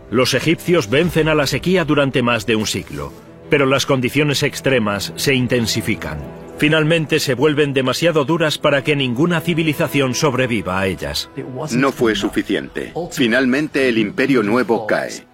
[0.10, 3.14] Los egipcios vencen a la sequía durante más de un siglo,
[3.50, 6.20] pero las condiciones extremas se intensifican.
[6.58, 11.30] Finalmente se vuelven demasiado duras para que ninguna civilización sobreviva a ellas.
[11.72, 12.94] No fue suficiente.
[13.12, 15.26] Finalmente el imperio nuevo cae.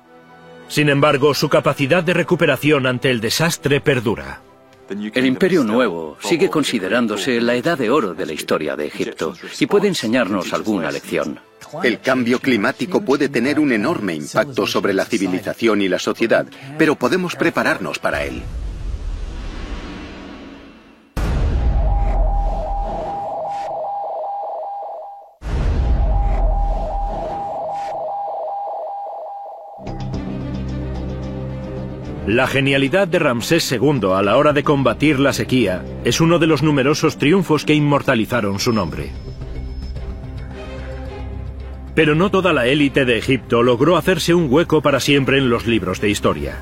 [0.68, 4.42] Sin embargo, su capacidad de recuperación ante el desastre perdura.
[4.90, 9.66] El Imperio Nuevo sigue considerándose la edad de oro de la historia de Egipto y
[9.66, 11.40] puede enseñarnos alguna lección.
[11.84, 16.46] El cambio climático puede tener un enorme impacto sobre la civilización y la sociedad,
[16.78, 18.42] pero podemos prepararnos para él.
[32.28, 36.48] La genialidad de Ramsés II a la hora de combatir la sequía es uno de
[36.48, 39.12] los numerosos triunfos que inmortalizaron su nombre.
[41.96, 45.68] Pero no toda la élite de Egipto logró hacerse un hueco para siempre en los
[45.68, 46.58] libros de historia.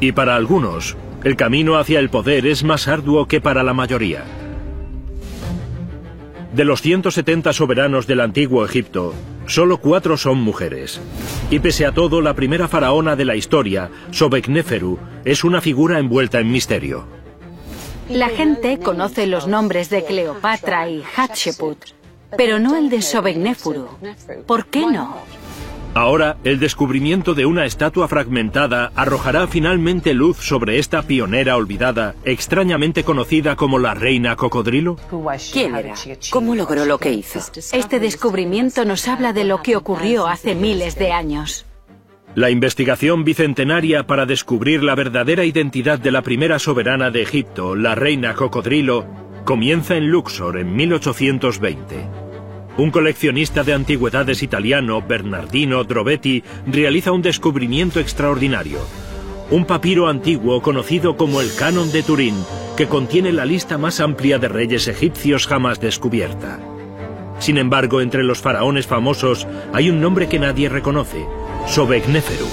[0.00, 4.24] Y para algunos, el camino hacia el poder es más arduo que para la mayoría.
[6.54, 9.14] De los 170 soberanos del antiguo Egipto,
[9.46, 11.00] solo cuatro son mujeres.
[11.48, 16.40] Y pese a todo, la primera faraona de la historia, Sobekneferu, es una figura envuelta
[16.40, 17.06] en misterio.
[18.08, 21.78] La gente conoce los nombres de Cleopatra y Hatshepsut,
[22.36, 23.86] pero no el de Sobekneferu.
[24.46, 25.18] ¿Por qué no?
[25.94, 33.02] Ahora, el descubrimiento de una estatua fragmentada arrojará finalmente luz sobre esta pionera olvidada, extrañamente
[33.02, 34.96] conocida como la reina cocodrilo.
[35.52, 35.94] ¿Quién era?
[36.30, 37.40] ¿Cómo logró lo que hizo?
[37.72, 41.66] Este descubrimiento nos habla de lo que ocurrió hace miles de años.
[42.36, 47.96] La investigación bicentenaria para descubrir la verdadera identidad de la primera soberana de Egipto, la
[47.96, 49.04] reina cocodrilo,
[49.44, 52.29] comienza en Luxor en 1820.
[52.76, 58.78] Un coleccionista de antigüedades italiano, Bernardino Drobetti, realiza un descubrimiento extraordinario.
[59.50, 62.34] Un papiro antiguo conocido como el Canon de Turín,
[62.76, 66.58] que contiene la lista más amplia de reyes egipcios jamás descubierta.
[67.40, 71.26] Sin embargo, entre los faraones famosos hay un nombre que nadie reconoce,
[71.66, 72.46] Sobekneferu.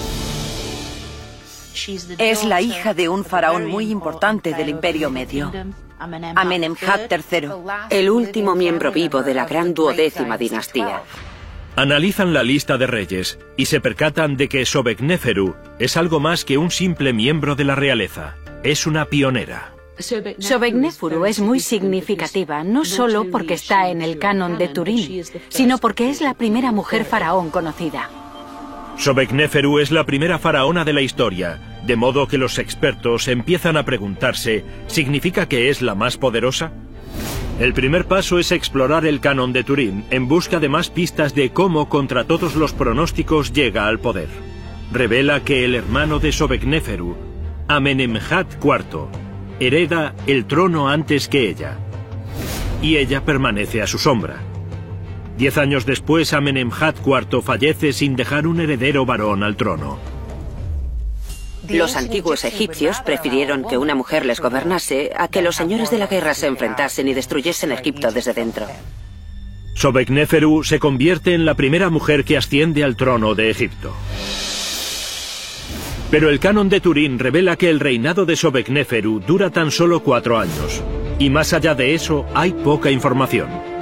[2.18, 5.52] Es la hija de un faraón muy importante del Imperio Medio.
[6.00, 7.50] Amenemhat III,
[7.90, 11.02] el último miembro vivo de la gran duodécima dinastía.
[11.76, 16.58] Analizan la lista de reyes y se percatan de que Sobekneferu es algo más que
[16.58, 18.36] un simple miembro de la realeza.
[18.64, 19.74] Es una pionera.
[20.00, 26.10] Sobekneferu es muy significativa, no solo porque está en el canon de Turín, sino porque
[26.10, 28.10] es la primera mujer faraón conocida.
[28.98, 33.84] Sobekneferu es la primera faraona de la historia, de modo que los expertos empiezan a
[33.84, 36.72] preguntarse, ¿significa que es la más poderosa?
[37.60, 41.52] El primer paso es explorar el canon de Turín en busca de más pistas de
[41.52, 44.30] cómo, contra todos los pronósticos, llega al poder.
[44.92, 47.16] Revela que el hermano de Sobekneferu,
[47.68, 49.10] Amenemhat IV,
[49.60, 51.78] hereda el trono antes que ella.
[52.82, 54.42] Y ella permanece a su sombra.
[55.38, 60.00] Diez años después, Amenemhat IV fallece sin dejar un heredero varón al trono.
[61.70, 66.08] Los antiguos egipcios prefirieron que una mujer les gobernase a que los señores de la
[66.08, 68.66] guerra se enfrentasen y destruyesen Egipto desde dentro.
[69.76, 73.94] Sobekneferu se convierte en la primera mujer que asciende al trono de Egipto.
[76.10, 80.40] Pero el canon de Turín revela que el reinado de Sobekneferu dura tan solo cuatro
[80.40, 80.82] años.
[81.20, 83.77] Y más allá de eso, hay poca información.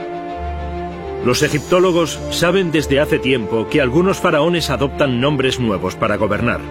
[1.26, 6.61] Los egiptólogos saben desde hace tiempo que algunos faraones adoptan nombres nuevos para gobernar.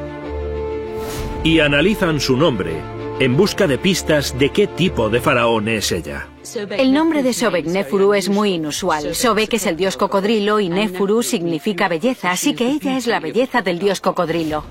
[1.43, 2.81] Y analizan su nombre
[3.19, 6.29] en busca de pistas de qué tipo de faraón es ella.
[6.71, 9.15] El nombre de Sobekneferu es muy inusual.
[9.15, 13.61] Sobek es el dios cocodrilo y Nefuru significa belleza, así que ella es la belleza
[13.63, 14.65] del dios cocodrilo.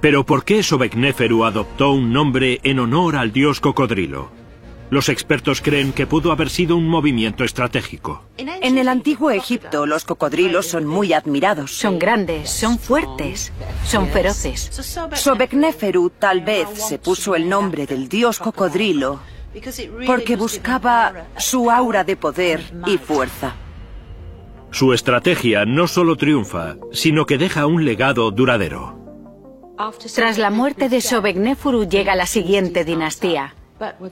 [0.00, 4.39] Pero ¿por qué Sobekneferu adoptó un nombre en honor al dios cocodrilo?
[4.90, 8.24] Los expertos creen que pudo haber sido un movimiento estratégico.
[8.36, 11.72] En el antiguo Egipto los cocodrilos son muy admirados.
[11.72, 13.52] Son grandes, son fuertes,
[13.84, 14.68] son feroces.
[15.14, 19.20] Sobekneferu tal vez se puso el nombre del dios cocodrilo
[20.06, 23.54] porque buscaba su aura de poder y fuerza.
[24.72, 28.98] Su estrategia no solo triunfa, sino que deja un legado duradero.
[30.14, 33.54] Tras la muerte de Sobekneferu llega la siguiente dinastía.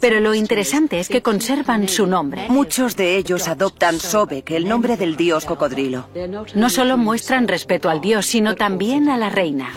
[0.00, 2.46] Pero lo interesante es que conservan su nombre.
[2.48, 6.08] Muchos de ellos adoptan Sobek, el nombre del dios cocodrilo.
[6.54, 9.70] No solo muestran respeto al dios, sino también a la reina.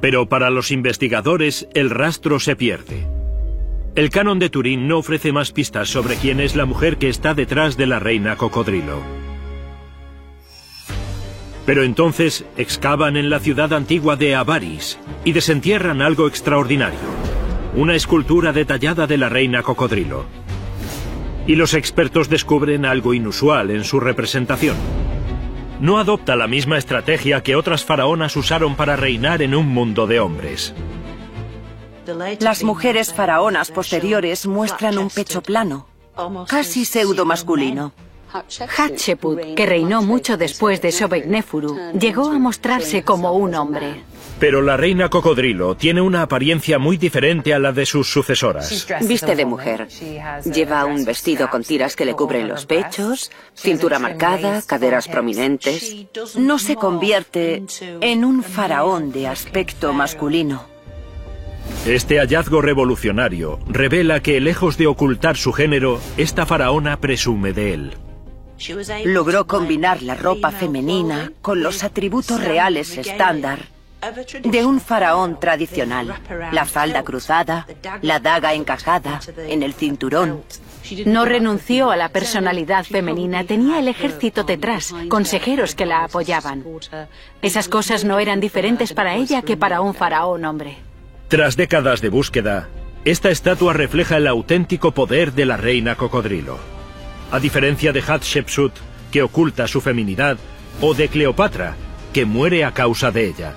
[0.00, 3.06] Pero para los investigadores el rastro se pierde.
[3.96, 7.34] El canon de Turín no ofrece más pistas sobre quién es la mujer que está
[7.34, 9.00] detrás de la reina cocodrilo.
[11.66, 17.39] Pero entonces excavan en la ciudad antigua de Avaris y desentierran algo extraordinario
[17.74, 20.24] una escultura detallada de la reina cocodrilo.
[21.46, 24.76] Y los expertos descubren algo inusual en su representación.
[25.80, 30.20] No adopta la misma estrategia que otras faraonas usaron para reinar en un mundo de
[30.20, 30.74] hombres.
[32.40, 35.86] Las mujeres faraonas posteriores muestran un pecho plano,
[36.48, 37.92] casi pseudo masculino.
[38.32, 44.04] Hatshepsut, que reinó mucho después de Sobekneferu, llegó a mostrarse como un hombre.
[44.40, 48.86] Pero la reina cocodrilo tiene una apariencia muy diferente a la de sus sucesoras.
[49.02, 49.86] Viste de mujer.
[50.50, 56.06] Lleva un vestido con tiras que le cubren los pechos, cintura marcada, caderas prominentes.
[56.36, 57.62] No se convierte
[58.00, 60.64] en un faraón de aspecto masculino.
[61.84, 67.94] Este hallazgo revolucionario revela que, lejos de ocultar su género, esta faraona presume de él.
[69.04, 73.79] Logró combinar la ropa femenina con los atributos reales estándar
[74.42, 76.14] de un faraón tradicional.
[76.52, 77.66] La falda cruzada,
[78.02, 80.42] la daga encajada en el cinturón.
[81.06, 86.64] No renunció a la personalidad femenina, tenía el ejército detrás, consejeros que la apoyaban.
[87.42, 90.78] Esas cosas no eran diferentes para ella que para un faraón hombre.
[91.28, 92.68] Tras décadas de búsqueda,
[93.04, 96.58] esta estatua refleja el auténtico poder de la reina cocodrilo.
[97.30, 98.72] A diferencia de Hatshepsut,
[99.12, 100.38] que oculta su feminidad,
[100.80, 101.76] o de Cleopatra,
[102.12, 103.54] que muere a causa de ella.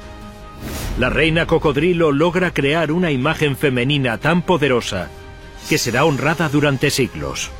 [1.00, 5.10] La reina cocodrilo logra crear una imagen femenina tan poderosa
[5.68, 7.52] que será honrada durante siglos.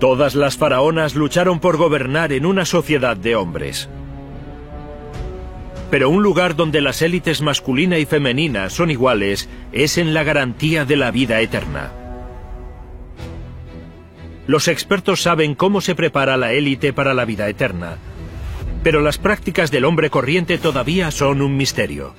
[0.00, 3.88] Todas las faraonas lucharon por gobernar en una sociedad de hombres.
[5.90, 10.84] Pero un lugar donde las élites masculina y femenina son iguales es en la garantía
[10.84, 11.92] de la vida eterna.
[14.46, 17.96] Los expertos saben cómo se prepara la élite para la vida eterna,
[18.84, 22.14] pero las prácticas del hombre corriente todavía son un misterio.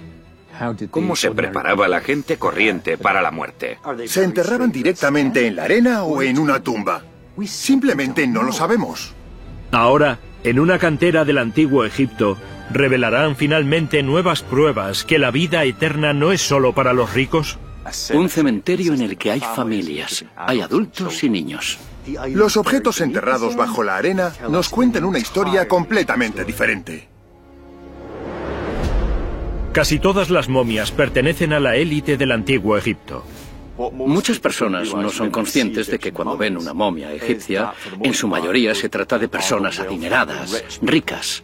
[0.90, 3.78] ¿Cómo se preparaba la gente corriente para la muerte?
[4.08, 7.04] ¿Se enterraban directamente en la arena o en una tumba?
[7.46, 9.14] Simplemente no lo sabemos.
[9.72, 12.38] Ahora, en una cantera del antiguo Egipto,
[12.72, 17.60] revelarán finalmente nuevas pruebas que la vida eterna no es solo para los ricos.
[18.14, 21.78] Un cementerio en el que hay familias, hay adultos y niños.
[22.30, 27.10] Los objetos enterrados bajo la arena nos cuentan una historia completamente diferente.
[29.72, 33.26] Casi todas las momias pertenecen a la élite del antiguo Egipto.
[33.78, 38.74] Muchas personas no son conscientes de que cuando ven una momia egipcia, en su mayoría
[38.74, 41.44] se trata de personas adineradas, ricas.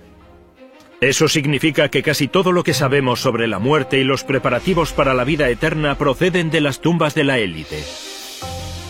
[1.01, 5.13] Eso significa que casi todo lo que sabemos sobre la muerte y los preparativos para
[5.13, 7.83] la vida eterna proceden de las tumbas de la élite.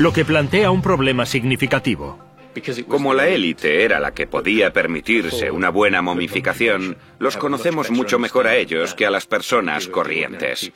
[0.01, 2.17] Lo que plantea un problema significativo.
[2.87, 8.47] Como la élite era la que podía permitirse una buena momificación, los conocemos mucho mejor
[8.47, 10.71] a ellos que a las personas corrientes.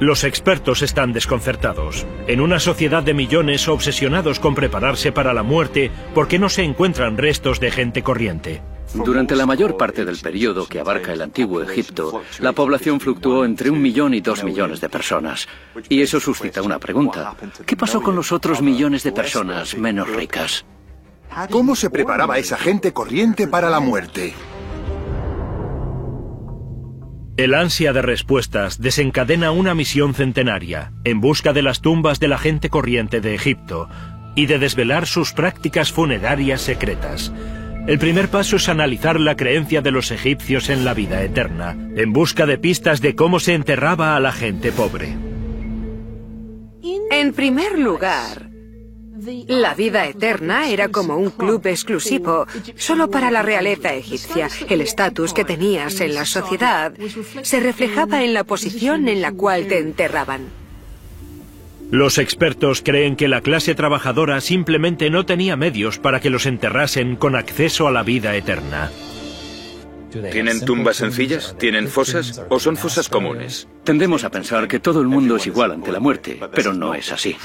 [0.00, 2.06] Los expertos están desconcertados.
[2.26, 6.62] En una sociedad de millones obsesionados con prepararse para la muerte, ¿por qué no se
[6.62, 8.62] encuentran restos de gente corriente?
[8.94, 13.70] Durante la mayor parte del periodo que abarca el antiguo Egipto, la población fluctuó entre
[13.70, 15.48] un millón y dos millones de personas.
[15.88, 17.34] Y eso suscita una pregunta.
[17.66, 20.64] ¿Qué pasó con los otros millones de personas menos ricas?
[21.50, 24.34] ¿Cómo se preparaba esa gente corriente para la muerte?
[27.36, 32.38] El ansia de respuestas desencadena una misión centenaria en busca de las tumbas de la
[32.38, 33.90] gente corriente de Egipto
[34.34, 37.30] y de desvelar sus prácticas funerarias secretas.
[37.86, 42.12] El primer paso es analizar la creencia de los egipcios en la vida eterna, en
[42.12, 45.16] busca de pistas de cómo se enterraba a la gente pobre.
[47.12, 48.50] En primer lugar,
[49.46, 54.48] la vida eterna era como un club exclusivo, solo para la realeza egipcia.
[54.68, 56.92] El estatus que tenías en la sociedad
[57.42, 60.65] se reflejaba en la posición en la cual te enterraban.
[61.90, 67.14] Los expertos creen que la clase trabajadora simplemente no tenía medios para que los enterrasen
[67.14, 68.90] con acceso a la vida eterna.
[70.32, 71.54] ¿Tienen tumbas sencillas?
[71.58, 72.42] ¿Tienen fosas?
[72.48, 73.68] ¿O son fosas comunes?
[73.84, 77.12] Tendemos a pensar que todo el mundo es igual ante la muerte, pero no es
[77.12, 77.36] así.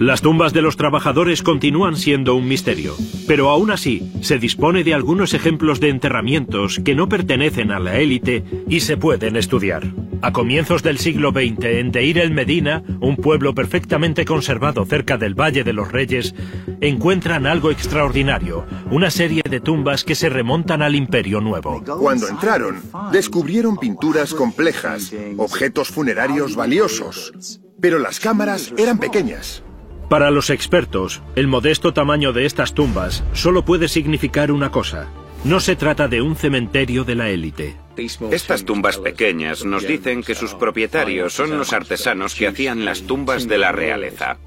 [0.00, 2.96] Las tumbas de los trabajadores continúan siendo un misterio,
[3.28, 7.98] pero aún así se dispone de algunos ejemplos de enterramientos que no pertenecen a la
[7.98, 9.92] élite y se pueden estudiar.
[10.22, 15.38] A comienzos del siglo XX, en Deir el Medina, un pueblo perfectamente conservado cerca del
[15.38, 16.34] Valle de los Reyes,
[16.80, 21.84] encuentran algo extraordinario, una serie de tumbas que se remontan al Imperio Nuevo.
[22.00, 22.80] Cuando entraron,
[23.12, 29.62] descubrieron pinturas complejas, objetos funerarios valiosos, pero las cámaras eran pequeñas.
[30.10, 35.06] Para los expertos, el modesto tamaño de estas tumbas solo puede significar una cosa.
[35.44, 37.76] No se trata de un cementerio de la élite.
[37.96, 43.46] Estas tumbas pequeñas nos dicen que sus propietarios son los artesanos que hacían las tumbas
[43.46, 44.38] de la realeza.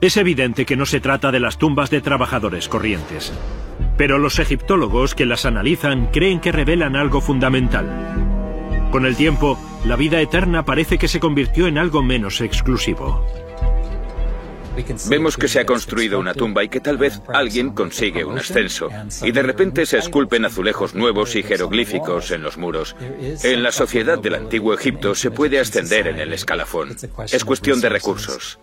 [0.00, 3.32] Es evidente que no se trata de las tumbas de trabajadores corrientes.
[3.96, 7.88] Pero los egiptólogos que las analizan creen que revelan algo fundamental.
[8.92, 13.26] Con el tiempo, la vida eterna parece que se convirtió en algo menos exclusivo.
[15.08, 18.88] Vemos que se ha construido una tumba y que tal vez alguien consigue un ascenso.
[19.22, 22.96] Y de repente se esculpen azulejos nuevos y jeroglíficos en los muros.
[23.42, 26.96] En la sociedad del antiguo Egipto se puede ascender en el escalafón.
[27.30, 28.58] Es cuestión de recursos.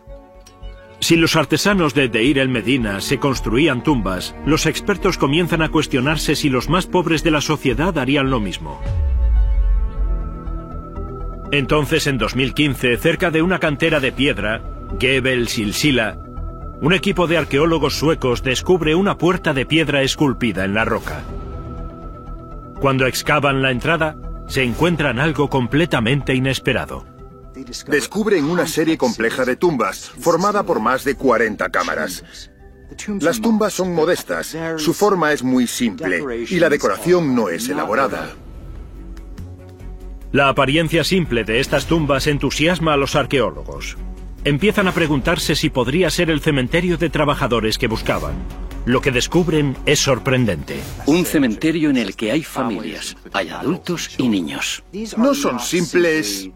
[0.99, 6.35] Si los artesanos de Deir el Medina se construían tumbas, los expertos comienzan a cuestionarse
[6.35, 8.81] si los más pobres de la sociedad harían lo mismo.
[11.51, 16.17] Entonces, en 2015, cerca de una cantera de piedra, Gebel Silsila,
[16.81, 21.23] un equipo de arqueólogos suecos descubre una puerta de piedra esculpida en la roca.
[22.79, 24.17] Cuando excavan la entrada,
[24.47, 27.05] se encuentran algo completamente inesperado.
[27.87, 32.51] Descubren una serie compleja de tumbas, formada por más de 40 cámaras.
[33.19, 38.33] Las tumbas son modestas, su forma es muy simple y la decoración no es elaborada.
[40.33, 43.97] La apariencia simple de estas tumbas entusiasma a los arqueólogos
[44.45, 48.35] empiezan a preguntarse si podría ser el cementerio de trabajadores que buscaban.
[48.85, 50.79] lo que descubren es sorprendente.
[51.07, 54.83] Un cementerio en el que hay familias, hay adultos y niños.
[55.17, 56.49] No son simples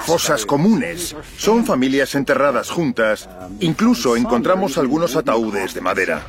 [0.00, 1.16] fosas comunes.
[1.36, 3.28] Son familias enterradas juntas.
[3.60, 6.26] Incluso encontramos algunos ataúdes de madera.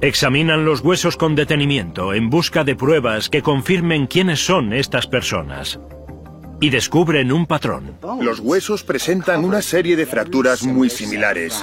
[0.00, 5.80] Examinan los huesos con detenimiento en busca de pruebas que confirmen quiénes son estas personas.
[6.64, 7.98] Y descubren un patrón.
[8.22, 11.62] Los huesos presentan una serie de fracturas muy similares.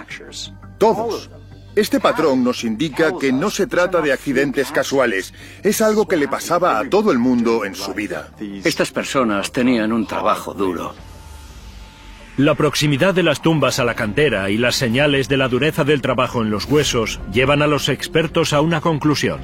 [0.78, 1.28] Todos.
[1.76, 5.34] Este patrón nos indica que no se trata de accidentes casuales,
[5.64, 8.30] es algo que le pasaba a todo el mundo en su vida.
[8.64, 10.94] Estas personas tenían un trabajo duro.
[12.38, 16.04] La proximidad de las tumbas a la cantera y las señales de la dureza del
[16.04, 19.40] trabajo en los huesos llevan a los expertos a una conclusión.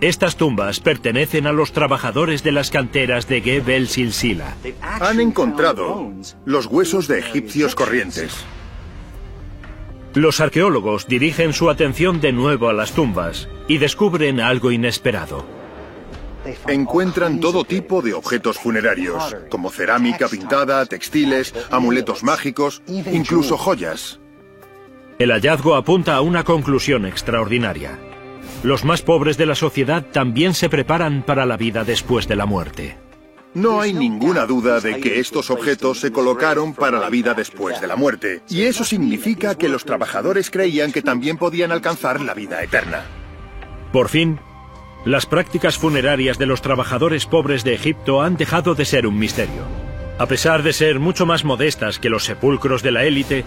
[0.00, 4.54] Estas tumbas pertenecen a los trabajadores de las canteras de Gebel Silsila.
[4.82, 6.12] Han encontrado
[6.44, 8.44] los huesos de egipcios corrientes.
[10.12, 15.44] Los arqueólogos dirigen su atención de nuevo a las tumbas y descubren algo inesperado.
[16.68, 24.20] Encuentran todo tipo de objetos funerarios, como cerámica pintada, textiles, amuletos mágicos, incluso joyas.
[25.18, 27.98] El hallazgo apunta a una conclusión extraordinaria.
[28.66, 32.46] Los más pobres de la sociedad también se preparan para la vida después de la
[32.46, 32.98] muerte.
[33.54, 37.86] No hay ninguna duda de que estos objetos se colocaron para la vida después de
[37.86, 42.60] la muerte, y eso significa que los trabajadores creían que también podían alcanzar la vida
[42.60, 43.04] eterna.
[43.92, 44.40] Por fin,
[45.04, 49.62] las prácticas funerarias de los trabajadores pobres de Egipto han dejado de ser un misterio.
[50.18, 53.44] A pesar de ser mucho más modestas que los sepulcros de la élite,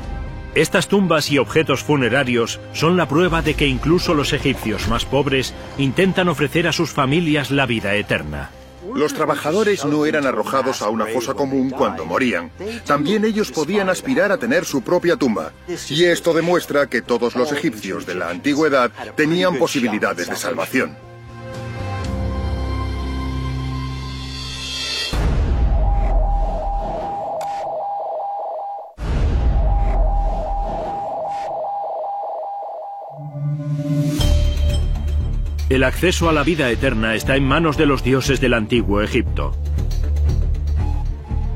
[0.55, 5.53] estas tumbas y objetos funerarios son la prueba de que incluso los egipcios más pobres
[5.77, 8.51] intentan ofrecer a sus familias la vida eterna.
[8.95, 12.51] Los trabajadores no eran arrojados a una fosa común cuando morían.
[12.85, 15.51] También ellos podían aspirar a tener su propia tumba.
[15.89, 21.08] Y esto demuestra que todos los egipcios de la antigüedad tenían posibilidades de salvación.
[35.69, 39.55] El acceso a la vida eterna está en manos de los dioses del antiguo Egipto.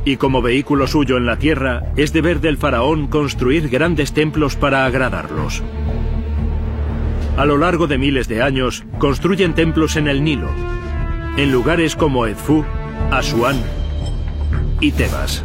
[0.06, 4.85] Y como vehículo suyo en la tierra, es deber del faraón construir grandes templos para
[4.85, 5.64] agradarlos.
[7.38, 10.52] A lo largo de miles de años, construyen templos en el Nilo,
[11.35, 12.64] en lugares como Edfú,
[13.10, 13.60] Asuán
[14.80, 15.44] y Tebas.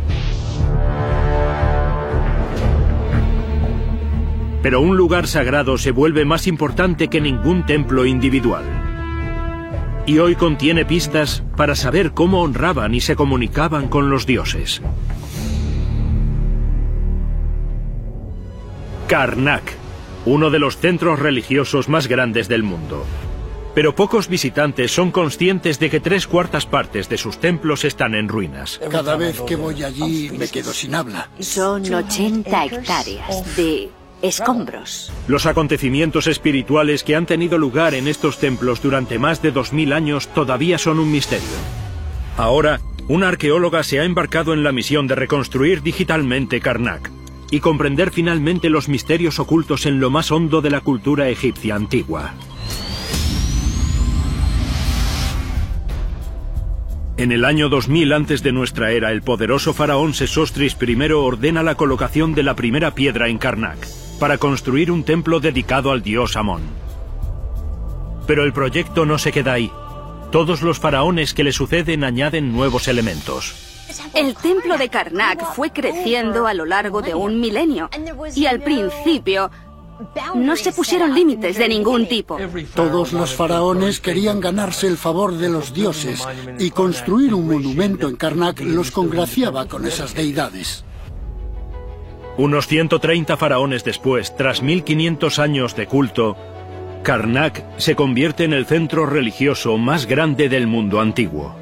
[4.62, 8.64] Pero un lugar sagrado se vuelve más importante que ningún templo individual.
[10.06, 14.82] Y hoy contiene pistas para saber cómo honraban y se comunicaban con los dioses.
[19.06, 19.62] Karnak,
[20.26, 23.04] uno de los centros religiosos más grandes del mundo.
[23.74, 28.28] Pero pocos visitantes son conscientes de que tres cuartas partes de sus templos están en
[28.28, 28.80] ruinas.
[28.90, 31.30] Cada vez que voy allí me quedo sin habla.
[31.38, 33.90] Son 80 hectáreas de
[34.22, 35.12] escombros.
[35.26, 40.28] Los acontecimientos espirituales que han tenido lugar en estos templos durante más de 2000 años
[40.28, 41.46] todavía son un misterio.
[42.36, 47.10] Ahora, una arqueóloga se ha embarcado en la misión de reconstruir digitalmente Karnak
[47.50, 52.34] y comprender finalmente los misterios ocultos en lo más hondo de la cultura egipcia antigua.
[57.16, 61.74] En el año 2000 antes de nuestra era, el poderoso faraón Sesostris I ordena la
[61.74, 63.88] colocación de la primera piedra en Karnak,
[64.18, 66.62] para construir un templo dedicado al dios Amón.
[68.26, 69.70] Pero el proyecto no se queda ahí.
[70.30, 73.54] Todos los faraones que le suceden añaden nuevos elementos.
[74.14, 77.88] El templo de Karnak fue creciendo a lo largo de un milenio
[78.34, 79.50] y al principio
[80.34, 82.38] no se pusieron límites de ningún tipo.
[82.74, 86.26] Todos los faraones querían ganarse el favor de los dioses
[86.58, 90.84] y construir un monumento en Karnak los congraciaba con esas deidades.
[92.38, 96.36] Unos 130 faraones después, tras 1500 años de culto,
[97.02, 101.56] Karnak se convierte en el centro religioso más grande del mundo antiguo.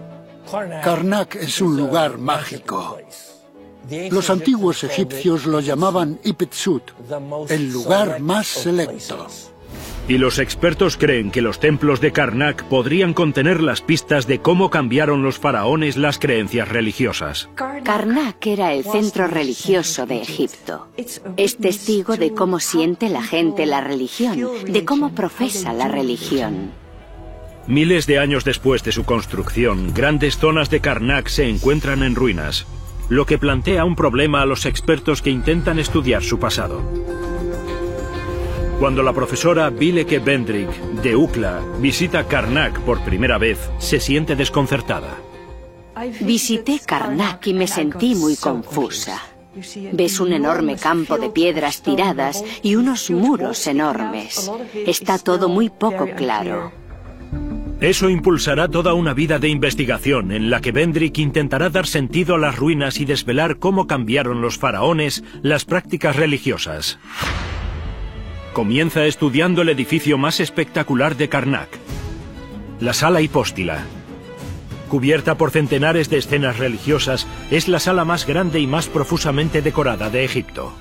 [0.84, 2.98] Karnak es un lugar mágico.
[4.10, 6.82] Los antiguos egipcios lo llamaban Ipetsut,
[7.48, 9.28] el lugar más selecto.
[10.08, 14.70] Y los expertos creen que los templos de Karnak podrían contener las pistas de cómo
[14.70, 17.48] cambiaron los faraones las creencias religiosas.
[17.82, 20.86] Karnak era el centro religioso de Egipto.
[21.36, 26.70] Es testigo de cómo siente la gente la religión, de cómo profesa la religión.
[27.66, 32.64] Miles de años después de su construcción, grandes zonas de Karnak se encuentran en ruinas,
[33.08, 36.80] lo que plantea un problema a los expertos que intentan estudiar su pasado.
[38.78, 40.68] Cuando la profesora Bileke Bendrick,
[41.02, 45.16] de UCLA, visita Karnak por primera vez, se siente desconcertada.
[46.20, 49.22] Visité Karnak y me sentí muy confusa.
[49.92, 54.52] Ves un enorme campo de piedras tiradas y unos muros enormes.
[54.86, 56.70] Está todo muy poco claro.
[57.80, 62.38] Eso impulsará toda una vida de investigación en la que Bendrick intentará dar sentido a
[62.38, 66.98] las ruinas y desvelar cómo cambiaron los faraones las prácticas religiosas.
[68.56, 71.68] Comienza estudiando el edificio más espectacular de Karnak,
[72.80, 73.84] la sala hipóstila.
[74.88, 80.08] Cubierta por centenares de escenas religiosas, es la sala más grande y más profusamente decorada
[80.08, 80.72] de Egipto.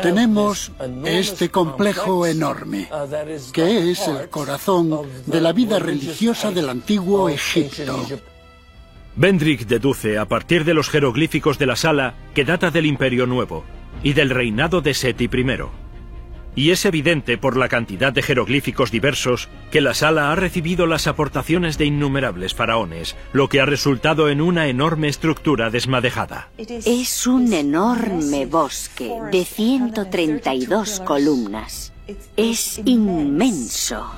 [0.00, 0.70] Tenemos
[1.06, 2.88] este complejo enorme,
[3.52, 8.00] que es el corazón de la vida religiosa del antiguo Egipto.
[9.16, 13.64] Bendrick deduce, a partir de los jeroglíficos de la sala, que data del Imperio Nuevo
[14.04, 15.87] y del reinado de Seti I
[16.58, 21.06] y es evidente por la cantidad de jeroglíficos diversos que la sala ha recibido las
[21.06, 26.48] aportaciones de innumerables faraones, lo que ha resultado en una enorme estructura desmadejada.
[26.58, 31.92] Es un enorme bosque de 132 columnas.
[32.36, 34.10] Es inmenso.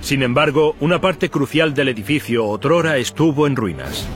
[0.00, 4.06] Sin embargo, una parte crucial del edificio otrora estuvo en ruinas.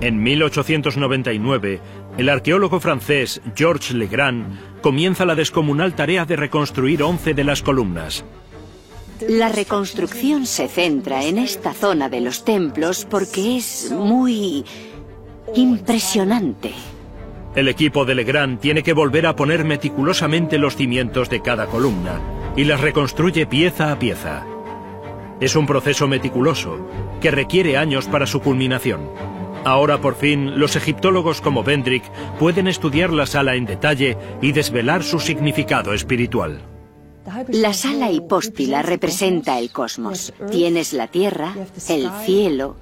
[0.00, 1.80] En 1899,
[2.18, 8.24] el arqueólogo francés Georges Legrand comienza la descomunal tarea de reconstruir 11 de las columnas.
[9.28, 14.64] La reconstrucción se centra en esta zona de los templos porque es muy
[15.54, 16.72] impresionante.
[17.56, 22.20] El equipo de Legrand tiene que volver a poner meticulosamente los cimientos de cada columna
[22.56, 24.46] y las reconstruye pieza a pieza.
[25.40, 26.78] Es un proceso meticuloso
[27.20, 29.10] que requiere años para su culminación.
[29.64, 32.04] Ahora por fin los egiptólogos como Bendrick
[32.38, 36.60] pueden estudiar la sala en detalle y desvelar su significado espiritual.
[37.48, 40.32] La sala hipóstila representa el cosmos.
[40.50, 41.54] Tienes la tierra,
[41.88, 42.76] el cielo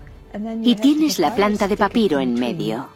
[0.62, 2.88] y tienes la planta de papiro en medio.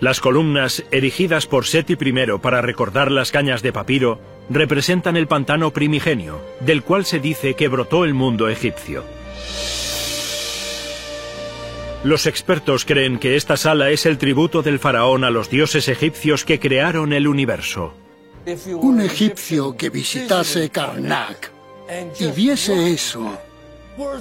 [0.00, 5.72] Las columnas, erigidas por Seti I para recordar las cañas de papiro, representan el pantano
[5.72, 9.02] primigenio, del cual se dice que brotó el mundo egipcio.
[12.04, 16.44] Los expertos creen que esta sala es el tributo del faraón a los dioses egipcios
[16.44, 17.94] que crearon el universo.
[18.80, 21.50] Un egipcio que visitase Karnak
[22.20, 23.38] y viese eso,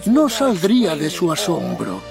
[0.07, 2.01] no saldría de su asombro.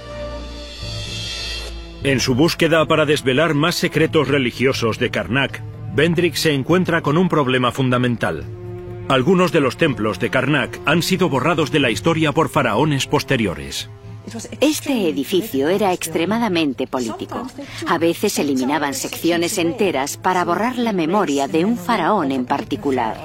[2.04, 5.62] En su búsqueda para desvelar más secretos religiosos de Karnak,
[5.94, 8.44] Bendrick se encuentra con un problema fundamental.
[9.08, 13.90] Algunos de los templos de Karnak han sido borrados de la historia por faraones posteriores.
[14.60, 17.46] Este edificio era extremadamente político.
[17.86, 23.16] A veces eliminaban secciones enteras para borrar la memoria de un faraón en particular.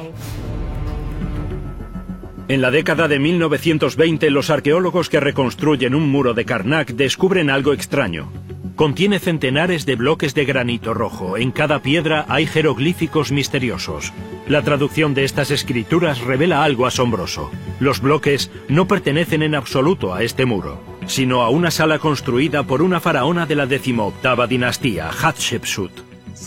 [2.48, 7.74] En la década de 1920, los arqueólogos que reconstruyen un muro de Karnak descubren algo
[7.74, 8.32] extraño.
[8.76, 11.38] Contiene centenares de bloques de granito rojo.
[11.38, 14.12] En cada piedra hay jeroglíficos misteriosos.
[14.48, 17.52] La traducción de estas escrituras revela algo asombroso.
[17.80, 20.82] Los bloques no pertenecen en absoluto a este muro,
[21.12, 25.92] sino a una sala construida por una faraona de la decimoctava dinastía, Hatshepsut.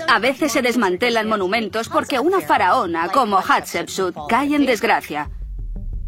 [0.08, 5.28] A veces se desmantelan monumentos porque una faraona como Hatshepsut cae en desgracia.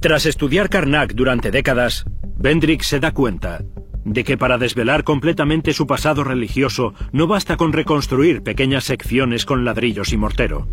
[0.01, 2.07] Tras estudiar Karnak durante décadas,
[2.39, 3.61] Bendrick se da cuenta
[4.05, 9.65] de que para desvelar completamente su pasado religioso no basta con reconstruir pequeñas secciones con
[9.65, 10.67] ladrillos y mortero.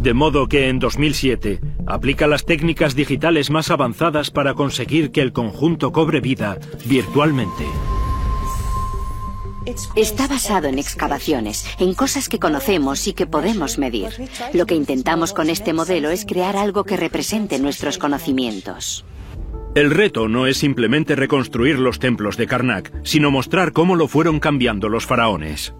[0.00, 5.32] De modo que en 2007 aplica las técnicas digitales más avanzadas para conseguir que el
[5.32, 7.64] conjunto cobre vida virtualmente.
[9.96, 14.10] Está basado en excavaciones, en cosas que conocemos y que podemos medir.
[14.52, 19.04] Lo que intentamos con este modelo es crear algo que represente nuestros conocimientos.
[19.74, 24.38] El reto no es simplemente reconstruir los templos de Karnak, sino mostrar cómo lo fueron
[24.38, 25.74] cambiando los faraones.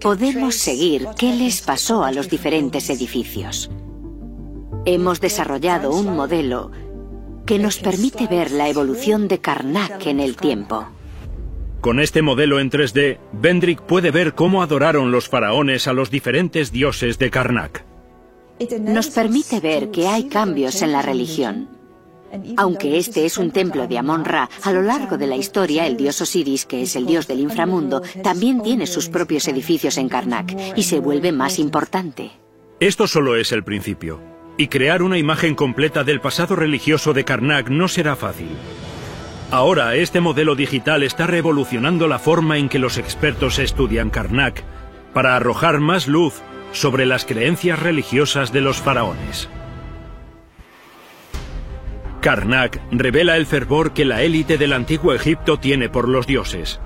[0.00, 3.70] Podemos seguir qué les pasó a los diferentes edificios.
[4.84, 6.70] Hemos desarrollado un modelo
[7.44, 10.86] que nos permite ver la evolución de Karnak en el tiempo.
[11.80, 16.70] Con este modelo en 3D, Bendrick puede ver cómo adoraron los faraones a los diferentes
[16.70, 17.84] dioses de Karnak.
[18.80, 21.68] Nos permite ver que hay cambios en la religión.
[22.56, 26.20] Aunque este es un templo de Amon-Ra, a lo largo de la historia el dios
[26.20, 30.82] Osiris, que es el dios del inframundo, también tiene sus propios edificios en Karnak y
[30.82, 32.32] se vuelve más importante.
[32.80, 34.20] Esto solo es el principio.
[34.56, 38.50] Y crear una imagen completa del pasado religioso de Karnak no será fácil.
[39.50, 44.62] Ahora, este modelo digital está revolucionando la forma en que los expertos estudian Karnak
[45.12, 46.42] para arrojar más luz
[46.72, 49.48] sobre las creencias religiosas de los faraones.
[52.24, 56.80] Karnak revela el fervor que la élite del antiguo Egipto tiene por los dioses.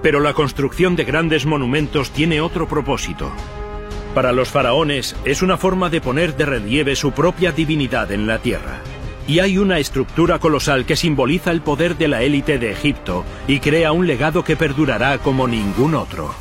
[0.00, 3.32] Pero la construcción de grandes monumentos tiene otro propósito.
[4.14, 8.38] Para los faraones es una forma de poner de relieve su propia divinidad en la
[8.38, 8.78] tierra.
[9.26, 13.58] Y hay una estructura colosal que simboliza el poder de la élite de Egipto y
[13.58, 16.32] crea un legado que perdurará como ningún otro.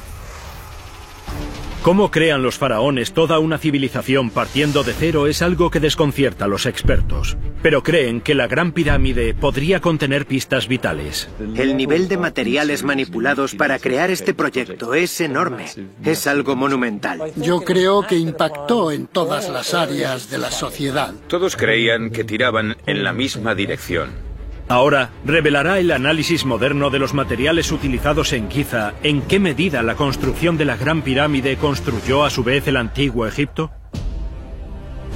[1.81, 6.47] Cómo crean los faraones toda una civilización partiendo de cero es algo que desconcierta a
[6.47, 11.27] los expertos, pero creen que la Gran Pirámide podría contener pistas vitales.
[11.55, 15.65] El nivel de materiales manipulados para crear este proyecto es enorme.
[16.05, 17.31] Es algo monumental.
[17.35, 21.15] Yo creo que impactó en todas las áreas de la sociedad.
[21.27, 24.30] Todos creían que tiraban en la misma dirección.
[24.72, 29.95] Ahora, ¿revelará el análisis moderno de los materiales utilizados en Giza en qué medida la
[29.95, 33.69] construcción de la Gran Pirámide construyó a su vez el antiguo Egipto?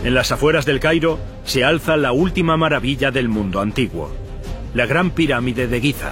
[0.04, 4.12] En las afueras del Cairo se alza la última maravilla del mundo antiguo,
[4.74, 6.12] la Gran Pirámide de Giza.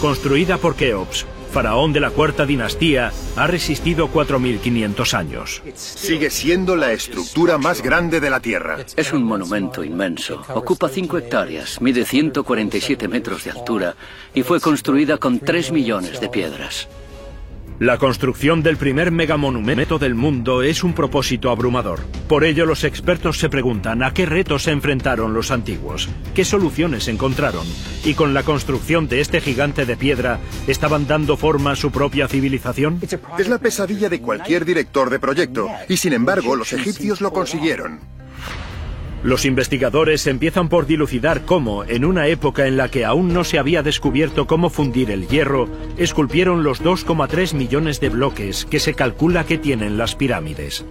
[0.00, 5.62] Construida por Keops, faraón de la cuarta dinastía, ha resistido 4.500 años.
[5.76, 8.78] Sigue siendo la estructura más grande de la Tierra.
[8.96, 10.42] Es un monumento inmenso.
[10.52, 13.94] Ocupa 5 hectáreas, mide 147 metros de altura
[14.34, 16.88] y fue construida con 3 millones de piedras.
[17.80, 22.02] La construcción del primer megamonumento del mundo es un propósito abrumador.
[22.28, 27.08] Por ello los expertos se preguntan a qué retos se enfrentaron los antiguos, qué soluciones
[27.08, 27.66] encontraron,
[28.04, 30.38] y con la construcción de este gigante de piedra,
[30.68, 33.00] ¿estaban dando forma a su propia civilización?
[33.38, 37.98] Es la pesadilla de cualquier director de proyecto, y sin embargo los egipcios lo consiguieron.
[39.24, 43.58] Los investigadores empiezan por dilucidar cómo, en una época en la que aún no se
[43.58, 49.44] había descubierto cómo fundir el hierro, esculpieron los 2,3 millones de bloques que se calcula
[49.44, 50.84] que tienen las pirámides.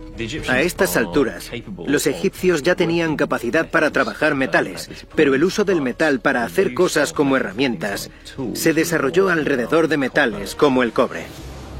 [0.49, 1.51] A estas alturas,
[1.85, 6.73] los egipcios ya tenían capacidad para trabajar metales, pero el uso del metal para hacer
[6.73, 8.09] cosas como herramientas
[8.53, 11.27] se desarrolló alrededor de metales como el cobre.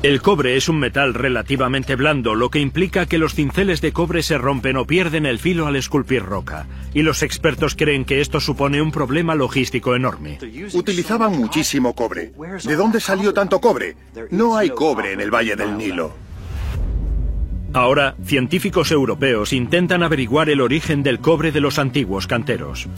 [0.03, 4.21] El cobre es un metal relativamente blando, lo que implica que los cinceles de cobre
[4.21, 8.41] se rompen o pierden el filo al esculpir roca, y los expertos creen que esto
[8.41, 10.39] supone un problema logístico enorme.
[10.73, 12.33] Utilizaban muchísimo cobre.
[12.65, 13.95] ¿De dónde salió tanto cobre?
[14.29, 16.13] No hay cobre en el Valle del Nilo.
[17.71, 22.89] Ahora, científicos europeos intentan averiguar el origen del cobre de los antiguos canteros.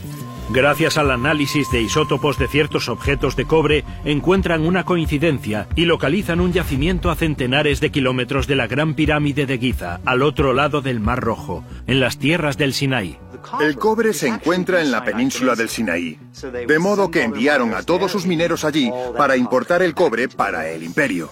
[0.50, 6.40] Gracias al análisis de isótopos de ciertos objetos de cobre, encuentran una coincidencia y localizan
[6.40, 10.82] un yacimiento a centenares de kilómetros de la Gran Pirámide de Giza, al otro lado
[10.82, 13.18] del Mar Rojo, en las tierras del Sinaí.
[13.60, 16.20] El cobre se encuentra en la península del Sinaí,
[16.68, 20.84] de modo que enviaron a todos sus mineros allí para importar el cobre para el
[20.84, 21.32] imperio.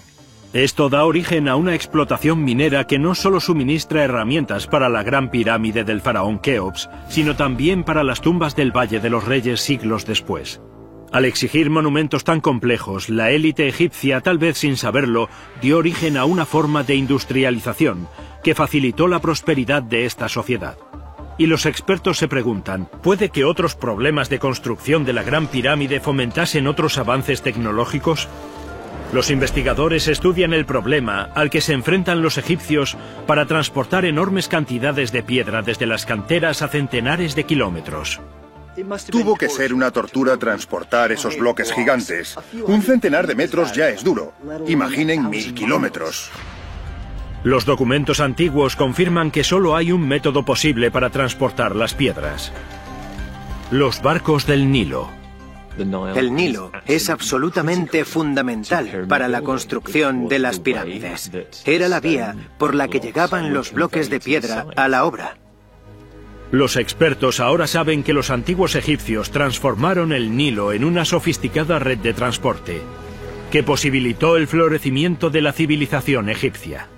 [0.54, 5.28] Esto da origen a una explotación minera que no solo suministra herramientas para la gran
[5.28, 10.06] pirámide del faraón Keops, sino también para las tumbas del Valle de los Reyes siglos
[10.06, 10.60] después.
[11.10, 15.28] Al exigir monumentos tan complejos, la élite egipcia, tal vez sin saberlo,
[15.60, 18.06] dio origen a una forma de industrialización
[18.44, 20.78] que facilitó la prosperidad de esta sociedad.
[21.36, 25.98] Y los expertos se preguntan, ¿puede que otros problemas de construcción de la Gran Pirámide
[25.98, 28.28] fomentasen otros avances tecnológicos?
[29.14, 32.96] Los investigadores estudian el problema al que se enfrentan los egipcios
[33.28, 38.20] para transportar enormes cantidades de piedra desde las canteras a centenares de kilómetros.
[39.12, 42.34] Tuvo que ser una tortura transportar esos bloques gigantes.
[42.66, 44.32] Un centenar de metros ya es duro.
[44.66, 46.32] Imaginen mil kilómetros.
[47.44, 52.50] Los documentos antiguos confirman que solo hay un método posible para transportar las piedras.
[53.70, 55.23] Los barcos del Nilo.
[55.78, 61.30] El Nilo es absolutamente fundamental para la construcción de las pirámides.
[61.64, 65.36] Era la vía por la que llegaban los bloques de piedra a la obra.
[66.50, 71.98] Los expertos ahora saben que los antiguos egipcios transformaron el Nilo en una sofisticada red
[71.98, 72.80] de transporte,
[73.50, 76.88] que posibilitó el florecimiento de la civilización egipcia.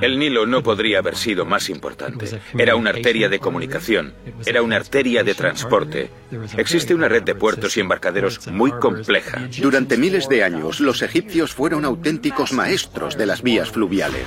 [0.00, 2.40] El Nilo no podría haber sido más importante.
[2.56, 4.14] Era una arteria de comunicación,
[4.46, 6.10] era una arteria de transporte.
[6.56, 9.48] Existe una red de puertos y embarcaderos muy compleja.
[9.60, 14.26] Durante miles de años, los egipcios fueron auténticos maestros de las vías fluviales.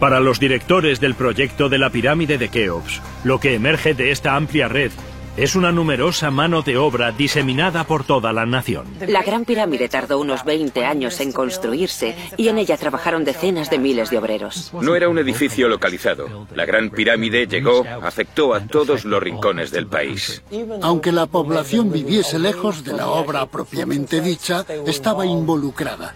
[0.00, 4.34] Para los directores del proyecto de la pirámide de Keops, lo que emerge de esta
[4.34, 4.90] amplia red
[5.36, 8.86] es una numerosa mano de obra diseminada por toda la nación.
[9.08, 13.78] La Gran Pirámide tardó unos 20 años en construirse y en ella trabajaron decenas de
[13.78, 14.72] miles de obreros.
[14.80, 16.46] No era un edificio localizado.
[16.54, 20.42] La Gran Pirámide llegó, afectó a todos los rincones del país.
[20.82, 26.14] Aunque la población viviese lejos de la obra propiamente dicha, estaba involucrada.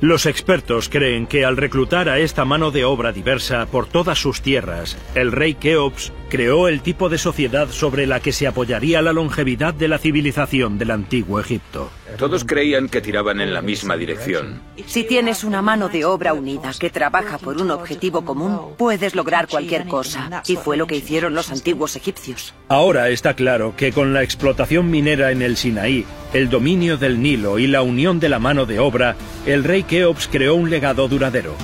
[0.00, 4.42] Los expertos creen que al reclutar a esta mano de obra diversa por todas sus
[4.42, 9.12] tierras, el rey Keops creó el tipo de sociedad sobre la que se apoyaría la
[9.12, 11.90] longevidad de la civilización del antiguo Egipto.
[12.16, 14.60] Todos creían que tiraban en la misma dirección.
[14.86, 19.48] Si tienes una mano de obra unida que trabaja por un objetivo común, puedes lograr
[19.48, 20.42] cualquier cosa.
[20.46, 22.54] Y fue lo que hicieron los antiguos egipcios.
[22.68, 27.58] Ahora está claro que con la explotación minera en el Sinaí, el dominio del Nilo
[27.58, 31.54] y la unión de la mano de obra, el rey Keops creó un legado duradero.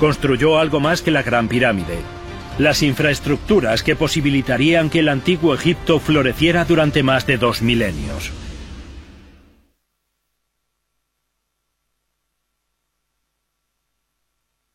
[0.00, 1.98] Construyó algo más que la Gran Pirámide.
[2.58, 8.32] Las infraestructuras que posibilitarían que el antiguo Egipto floreciera durante más de dos milenios.